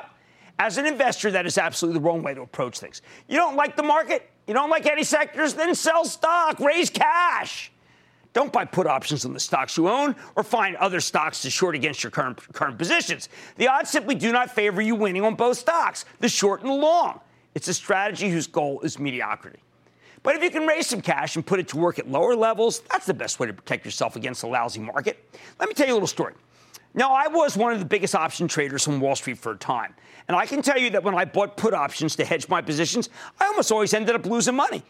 As 0.58 0.76
an 0.76 0.86
investor, 0.86 1.30
that 1.30 1.46
is 1.46 1.56
absolutely 1.56 2.00
the 2.00 2.04
wrong 2.06 2.22
way 2.22 2.34
to 2.34 2.42
approach 2.42 2.78
things. 2.78 3.00
You 3.28 3.36
don't 3.36 3.56
like 3.56 3.76
the 3.76 3.82
market? 3.82 4.30
You 4.46 4.52
don't 4.52 4.68
like 4.68 4.86
any 4.86 5.04
sectors? 5.04 5.54
Then 5.54 5.74
sell 5.74 6.04
stock, 6.04 6.60
raise 6.60 6.90
cash. 6.90 7.72
Don't 8.32 8.52
buy 8.52 8.64
put 8.64 8.86
options 8.86 9.24
on 9.24 9.32
the 9.32 9.40
stocks 9.40 9.76
you 9.76 9.88
own 9.88 10.14
or 10.36 10.44
find 10.44 10.76
other 10.76 11.00
stocks 11.00 11.42
to 11.42 11.50
short 11.50 11.74
against 11.74 12.04
your 12.04 12.10
current, 12.10 12.38
current 12.52 12.78
positions. 12.78 13.28
The 13.56 13.68
odds 13.68 13.90
simply 13.90 14.14
do 14.14 14.30
not 14.30 14.50
favor 14.50 14.80
you 14.80 14.94
winning 14.94 15.24
on 15.24 15.34
both 15.34 15.58
stocks, 15.58 16.04
the 16.20 16.28
short 16.28 16.60
and 16.60 16.70
the 16.70 16.74
long. 16.74 17.20
It's 17.54 17.66
a 17.66 17.74
strategy 17.74 18.30
whose 18.30 18.46
goal 18.46 18.80
is 18.82 18.98
mediocrity. 18.98 19.58
But 20.22 20.36
if 20.36 20.42
you 20.42 20.50
can 20.50 20.66
raise 20.66 20.86
some 20.86 21.00
cash 21.00 21.34
and 21.34 21.44
put 21.44 21.58
it 21.58 21.68
to 21.68 21.78
work 21.78 21.98
at 21.98 22.08
lower 22.08 22.36
levels, 22.36 22.80
that's 22.90 23.06
the 23.06 23.14
best 23.14 23.40
way 23.40 23.46
to 23.46 23.52
protect 23.52 23.84
yourself 23.84 24.16
against 24.16 24.42
a 24.42 24.46
lousy 24.46 24.80
market. 24.80 25.24
Let 25.58 25.68
me 25.68 25.74
tell 25.74 25.86
you 25.86 25.94
a 25.94 25.96
little 25.96 26.06
story. 26.06 26.34
Now, 26.92 27.14
I 27.14 27.28
was 27.28 27.56
one 27.56 27.72
of 27.72 27.78
the 27.78 27.84
biggest 27.84 28.14
option 28.14 28.46
traders 28.46 28.86
on 28.86 29.00
Wall 29.00 29.16
Street 29.16 29.38
for 29.38 29.52
a 29.52 29.56
time. 29.56 29.94
And 30.28 30.36
I 30.36 30.44
can 30.44 30.60
tell 30.60 30.78
you 30.78 30.90
that 30.90 31.02
when 31.02 31.14
I 31.14 31.24
bought 31.24 31.56
put 31.56 31.72
options 31.72 32.16
to 32.16 32.24
hedge 32.24 32.48
my 32.48 32.60
positions, 32.60 33.08
I 33.40 33.46
almost 33.46 33.72
always 33.72 33.94
ended 33.94 34.14
up 34.14 34.26
losing 34.26 34.56
money. 34.56 34.82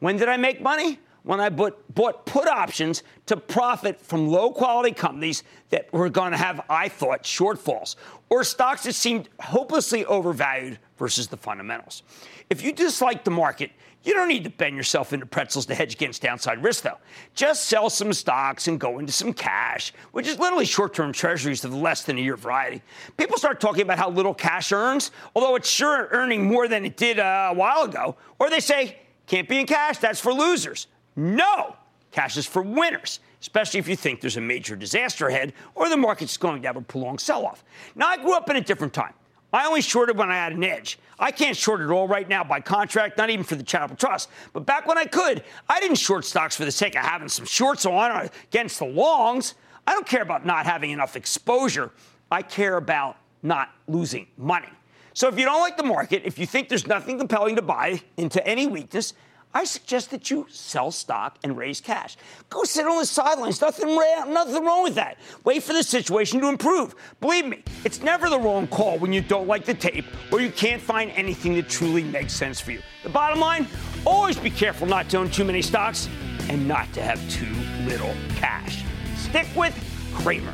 When 0.00 0.16
did 0.16 0.28
I 0.28 0.36
make 0.36 0.60
money? 0.60 0.98
When 1.24 1.40
I 1.40 1.48
bought, 1.48 1.94
bought 1.94 2.26
put 2.26 2.46
options 2.46 3.02
to 3.26 3.36
profit 3.36 4.00
from 4.00 4.28
low 4.28 4.50
quality 4.52 4.92
companies 4.92 5.42
that 5.70 5.92
were 5.92 6.10
going 6.10 6.32
to 6.32 6.36
have, 6.36 6.60
I 6.68 6.88
thought, 6.88 7.24
shortfalls, 7.24 7.96
or 8.30 8.44
stocks 8.44 8.84
that 8.84 8.94
seemed 8.94 9.28
hopelessly 9.40 10.04
overvalued 10.04 10.78
versus 10.98 11.26
the 11.26 11.36
fundamentals. 11.36 12.02
If 12.50 12.62
you 12.62 12.72
dislike 12.72 13.24
the 13.24 13.30
market, 13.30 13.70
you 14.04 14.12
don't 14.12 14.28
need 14.28 14.44
to 14.44 14.50
bend 14.50 14.76
yourself 14.76 15.14
into 15.14 15.24
pretzels 15.24 15.64
to 15.66 15.74
hedge 15.74 15.94
against 15.94 16.20
downside 16.20 16.62
risk, 16.62 16.84
though. 16.84 16.98
Just 17.34 17.64
sell 17.64 17.88
some 17.88 18.12
stocks 18.12 18.68
and 18.68 18.78
go 18.78 18.98
into 18.98 19.12
some 19.12 19.32
cash, 19.32 19.94
which 20.12 20.28
is 20.28 20.38
literally 20.38 20.66
short 20.66 20.92
term 20.92 21.10
treasuries 21.10 21.64
of 21.64 21.74
less 21.74 22.02
than 22.02 22.18
a 22.18 22.20
year 22.20 22.36
variety. 22.36 22.82
People 23.16 23.38
start 23.38 23.60
talking 23.60 23.80
about 23.80 23.98
how 23.98 24.10
little 24.10 24.34
cash 24.34 24.72
earns, 24.72 25.10
although 25.34 25.56
it's 25.56 25.70
sure 25.70 26.08
earning 26.10 26.46
more 26.46 26.68
than 26.68 26.84
it 26.84 26.98
did 26.98 27.18
uh, 27.18 27.48
a 27.50 27.54
while 27.54 27.84
ago. 27.84 28.14
Or 28.38 28.50
they 28.50 28.60
say, 28.60 28.98
can't 29.26 29.48
be 29.48 29.58
in 29.58 29.66
cash, 29.66 29.96
that's 29.96 30.20
for 30.20 30.34
losers. 30.34 30.86
No, 31.16 31.76
cash 32.10 32.36
is 32.36 32.46
for 32.46 32.62
winners, 32.62 33.20
especially 33.40 33.80
if 33.80 33.88
you 33.88 33.96
think 33.96 34.20
there's 34.20 34.36
a 34.36 34.40
major 34.40 34.76
disaster 34.76 35.28
ahead 35.28 35.52
or 35.74 35.88
the 35.88 35.96
market's 35.96 36.36
going 36.36 36.62
to 36.62 36.68
have 36.68 36.76
a 36.76 36.80
prolonged 36.80 37.20
sell 37.20 37.46
off. 37.46 37.64
Now, 37.94 38.08
I 38.08 38.16
grew 38.16 38.34
up 38.34 38.50
in 38.50 38.56
a 38.56 38.60
different 38.60 38.92
time. 38.92 39.14
I 39.52 39.66
only 39.66 39.82
shorted 39.82 40.18
when 40.18 40.30
I 40.30 40.34
had 40.34 40.52
an 40.52 40.64
edge. 40.64 40.98
I 41.16 41.30
can't 41.30 41.56
short 41.56 41.80
it 41.80 41.88
all 41.88 42.08
right 42.08 42.28
now 42.28 42.42
by 42.42 42.60
contract, 42.60 43.16
not 43.16 43.30
even 43.30 43.44
for 43.44 43.54
the 43.54 43.62
charitable 43.62 43.96
trust. 43.96 44.28
But 44.52 44.66
back 44.66 44.88
when 44.88 44.98
I 44.98 45.04
could, 45.04 45.44
I 45.68 45.78
didn't 45.78 45.98
short 45.98 46.24
stocks 46.24 46.56
for 46.56 46.64
the 46.64 46.72
sake 46.72 46.96
of 46.96 47.04
having 47.04 47.28
some 47.28 47.46
shorts 47.46 47.86
on 47.86 48.28
against 48.48 48.80
the 48.80 48.86
longs. 48.86 49.54
I 49.86 49.92
don't 49.92 50.06
care 50.06 50.22
about 50.22 50.44
not 50.44 50.66
having 50.66 50.90
enough 50.90 51.14
exposure. 51.14 51.92
I 52.32 52.42
care 52.42 52.78
about 52.78 53.16
not 53.44 53.70
losing 53.86 54.26
money. 54.36 54.70
So 55.12 55.28
if 55.28 55.38
you 55.38 55.44
don't 55.44 55.60
like 55.60 55.76
the 55.76 55.84
market, 55.84 56.22
if 56.24 56.36
you 56.36 56.46
think 56.46 56.68
there's 56.68 56.88
nothing 56.88 57.18
compelling 57.18 57.54
to 57.54 57.62
buy 57.62 58.02
into 58.16 58.44
any 58.44 58.66
weakness, 58.66 59.14
I 59.56 59.62
suggest 59.62 60.10
that 60.10 60.30
you 60.32 60.46
sell 60.50 60.90
stock 60.90 61.38
and 61.44 61.56
raise 61.56 61.80
cash. 61.80 62.16
Go 62.50 62.64
sit 62.64 62.86
on 62.86 62.98
the 62.98 63.06
sidelines. 63.06 63.60
Nothing, 63.60 63.94
nothing 63.94 64.64
wrong 64.64 64.82
with 64.82 64.96
that. 64.96 65.18
Wait 65.44 65.62
for 65.62 65.72
the 65.72 65.82
situation 65.84 66.40
to 66.40 66.48
improve. 66.48 66.96
Believe 67.20 67.46
me, 67.46 67.62
it's 67.84 68.02
never 68.02 68.28
the 68.28 68.38
wrong 68.38 68.66
call 68.66 68.98
when 68.98 69.12
you 69.12 69.20
don't 69.20 69.46
like 69.46 69.64
the 69.64 69.74
tape 69.74 70.06
or 70.32 70.40
you 70.40 70.50
can't 70.50 70.82
find 70.82 71.12
anything 71.12 71.54
that 71.54 71.68
truly 71.68 72.02
makes 72.02 72.32
sense 72.32 72.58
for 72.58 72.72
you. 72.72 72.82
The 73.04 73.10
bottom 73.10 73.38
line 73.38 73.68
always 74.04 74.36
be 74.36 74.50
careful 74.50 74.88
not 74.88 75.08
to 75.10 75.18
own 75.18 75.30
too 75.30 75.44
many 75.44 75.62
stocks 75.62 76.08
and 76.48 76.66
not 76.66 76.92
to 76.94 77.02
have 77.02 77.20
too 77.30 77.52
little 77.88 78.14
cash. 78.34 78.84
Stick 79.16 79.46
with 79.54 79.74
Cramer. 80.14 80.52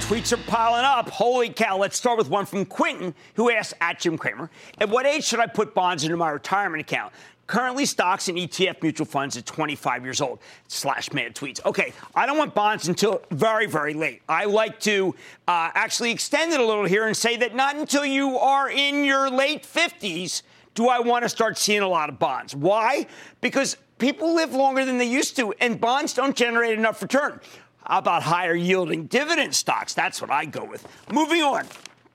Tweets 0.00 0.32
are 0.32 0.42
piling 0.48 0.84
up. 0.84 1.08
Holy 1.10 1.50
cow. 1.50 1.76
Let's 1.76 1.96
start 1.96 2.18
with 2.18 2.28
one 2.28 2.46
from 2.46 2.64
Quinton, 2.64 3.14
who 3.34 3.50
asked 3.50 3.74
at 3.80 3.98
Jim 3.98 4.16
Cramer, 4.16 4.50
At 4.78 4.88
what 4.88 5.06
age 5.06 5.24
should 5.24 5.40
I 5.40 5.46
put 5.46 5.74
bonds 5.74 6.04
into 6.04 6.16
my 6.16 6.30
retirement 6.30 6.80
account? 6.80 7.12
Currently, 7.46 7.86
stocks 7.86 8.28
and 8.28 8.36
ETF 8.36 8.82
mutual 8.82 9.06
funds 9.06 9.36
at 9.36 9.46
25 9.46 10.04
years 10.04 10.20
old. 10.20 10.38
Slash 10.68 11.12
mad 11.12 11.34
tweets. 11.34 11.64
Okay, 11.64 11.92
I 12.14 12.26
don't 12.26 12.38
want 12.38 12.54
bonds 12.54 12.88
until 12.88 13.22
very, 13.30 13.66
very 13.66 13.94
late. 13.94 14.22
I 14.28 14.44
like 14.44 14.80
to 14.80 15.14
uh, 15.46 15.70
actually 15.74 16.10
extend 16.10 16.52
it 16.52 16.60
a 16.60 16.64
little 16.64 16.84
here 16.84 17.06
and 17.06 17.16
say 17.16 17.36
that 17.36 17.54
not 17.54 17.76
until 17.76 18.04
you 18.04 18.38
are 18.38 18.70
in 18.70 19.04
your 19.04 19.30
late 19.30 19.62
50s 19.62 20.42
do 20.74 20.88
I 20.88 21.00
want 21.00 21.24
to 21.24 21.28
start 21.28 21.58
seeing 21.58 21.80
a 21.80 21.88
lot 21.88 22.08
of 22.08 22.20
bonds. 22.20 22.54
Why? 22.54 23.06
Because 23.40 23.76
people 23.98 24.34
live 24.34 24.54
longer 24.54 24.84
than 24.84 24.98
they 24.98 25.08
used 25.08 25.34
to, 25.36 25.52
and 25.60 25.80
bonds 25.80 26.14
don't 26.14 26.36
generate 26.36 26.78
enough 26.78 27.02
return. 27.02 27.40
About 27.88 28.22
higher 28.22 28.54
yielding 28.54 29.06
dividend 29.06 29.54
stocks? 29.54 29.94
That's 29.94 30.20
what 30.20 30.30
I 30.30 30.44
go 30.44 30.64
with. 30.64 30.86
Moving 31.10 31.42
on. 31.42 31.66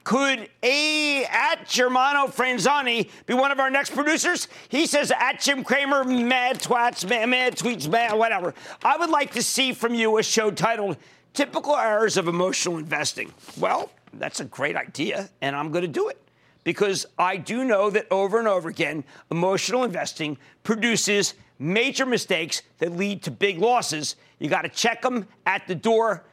Could 0.04 0.50
A 0.62 1.24
at 1.26 1.68
Germano 1.68 2.28
Franzani 2.28 3.10
be 3.26 3.34
one 3.34 3.52
of 3.52 3.60
our 3.60 3.70
next 3.70 3.92
producers? 3.92 4.50
He 4.68 4.86
says 4.86 5.12
at 5.18 5.40
Jim 5.40 5.64
Cramer, 5.64 6.04
mad 6.04 6.60
twats, 6.60 7.10
mad, 7.10 7.30
mad 7.30 7.56
tweets, 7.56 7.90
mad, 7.90 8.18
whatever. 8.18 8.54
I 8.84 8.98
would 8.98 9.10
like 9.10 9.32
to 9.34 9.42
see 9.42 9.72
from 9.72 9.94
you 9.96 10.18
a 10.18 10.24
show 10.24 10.52
titled 10.52 10.98
Typical 11.34 11.76
Errors 11.76 12.18
of 12.18 12.28
Emotional 12.28 12.78
Investing. 12.78 13.34
Well, 13.58 13.90
that's 14.14 14.42
a 14.42 14.46
great 14.46 14.76
idea, 14.76 15.30
and 15.42 15.56
I'm 15.56 15.72
going 15.72 15.84
to 15.84 15.88
do 15.88 16.10
it 16.10 16.20
because 16.66 17.06
I 17.18 17.38
do 17.38 17.64
know 17.64 17.90
that 17.90 18.08
over 18.12 18.40
and 18.40 18.48
over 18.48 18.70
again, 18.70 19.04
emotional 19.32 19.84
investing 19.84 20.38
produces 20.64 21.34
major 21.64 22.06
mistakes 22.06 22.62
that 22.80 22.92
lead 22.92 23.24
to 23.24 23.32
big 23.32 23.60
losses. 23.60 24.16
You 24.40 24.50
got 24.50 24.64
to 24.64 24.70
check 24.70 25.02
them 25.02 25.28
at 25.46 25.68
the 25.68 25.76
door 25.76 26.24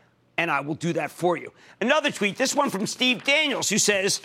and 0.41 0.51
I 0.51 0.61
will 0.61 0.75
do 0.75 0.95
that 0.95 1.11
for 1.11 1.37
you. 1.37 1.53
Another 1.83 2.11
tweet, 2.11 2.39
this 2.39 2.55
one 2.55 2.71
from 2.71 2.87
Steve 2.87 3.25
Daniels, 3.25 3.69
who 3.69 3.77
says, 3.77 4.23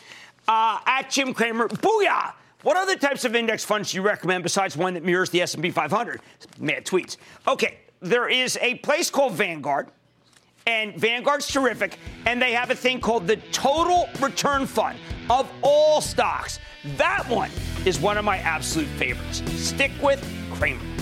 uh, 0.47 0.80
at 0.86 1.10
Jim 1.10 1.34
Cramer, 1.34 1.68
booyah! 1.68 2.34
What 2.64 2.78
other 2.78 2.95
types 2.95 3.26
of 3.26 3.36
index 3.36 3.66
funds 3.66 3.91
do 3.91 3.97
you 3.97 4.01
recommend 4.01 4.41
besides 4.41 4.78
one 4.78 4.93
that 4.93 5.03
mirrors 5.03 5.30
the 5.30 5.41
S&P 5.41 5.72
500? 5.72 6.22
Mad 6.58 6.86
tweets. 6.86 7.18
Okay, 7.47 7.80
there 7.99 8.30
is 8.30 8.58
a 8.62 8.76
place 8.76 9.10
called 9.10 9.34
Vanguard, 9.34 9.89
and 10.66 10.95
Vanguard's 10.95 11.47
terrific, 11.47 11.99
and 12.26 12.41
they 12.41 12.53
have 12.53 12.72
a 12.72 12.76
thing 12.76 13.01
called 13.01 13.28
the 13.28 13.36
Total 13.51 14.08
Return 14.22 14.66
Fund 14.66 14.97
of 15.30 15.51
all 15.62 15.99
stocks. 15.99 16.60
That 16.95 17.28
one 17.28 17.51
is 17.86 17.99
one 17.99 18.18
of 18.18 18.24
my 18.24 18.38
absolute 18.38 18.88
favorites. 18.88 19.43
Stick 19.62 19.91
with 20.01 20.26
Cramer. 20.53 20.94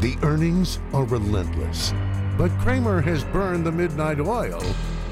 The 0.00 0.16
earnings 0.22 0.80
are 0.92 1.04
relentless. 1.04 1.92
But 2.36 2.50
Cramer 2.58 3.00
has 3.00 3.24
burned 3.24 3.64
the 3.64 3.72
midnight 3.72 4.20
oil, 4.20 4.62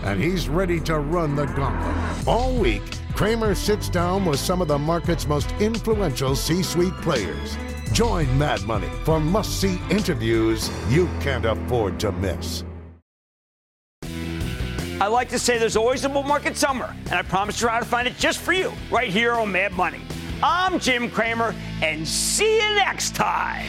and 0.03 0.21
he's 0.21 0.49
ready 0.49 0.81
to 0.81 0.99
run 0.99 1.37
the 1.37 1.47
gauntlet. 1.47 2.27
All 2.27 2.55
week, 2.55 2.83
Cramer 3.15 3.55
sits 3.55 3.89
down 3.89 4.25
with 4.25 4.41
some 4.41 4.61
of 4.61 4.69
the 4.69 4.79
market's 4.79 5.27
most 5.27 5.51
influential 5.61 6.35
C 6.35 6.63
suite 6.63 6.95
players. 6.95 7.57
Join 7.93 8.27
Mad 8.39 8.63
Money 8.65 8.91
for 9.05 9.21
must 9.21 9.61
see 9.61 9.79
interviews 9.91 10.71
you 10.89 11.09
can't 11.21 11.45
afford 11.45 12.01
to 12.01 12.11
miss. 12.13 12.65
I 15.01 15.07
like 15.09 15.29
to 15.31 15.39
say 15.39 15.59
there's 15.59 15.77
always 15.77 16.05
a 16.05 16.09
bull 16.09 16.23
market 16.23 16.57
somewhere, 16.57 16.95
and 17.07 17.15
I 17.15 17.23
promise 17.23 17.57
to 17.57 17.63
try 17.63 17.79
to 17.79 17.85
find 17.85 18.07
it 18.09 18.17
just 18.19 18.39
for 18.39 18.53
you 18.53 18.73
right 18.91 19.11
here 19.11 19.33
on 19.33 19.53
Mad 19.53 19.73
Money. 19.73 20.01
I'm 20.43 20.79
Jim 20.79 21.11
Cramer, 21.11 21.55
and 21.83 22.07
see 22.07 22.57
you 22.57 22.75
next 22.75 23.15
time. 23.15 23.69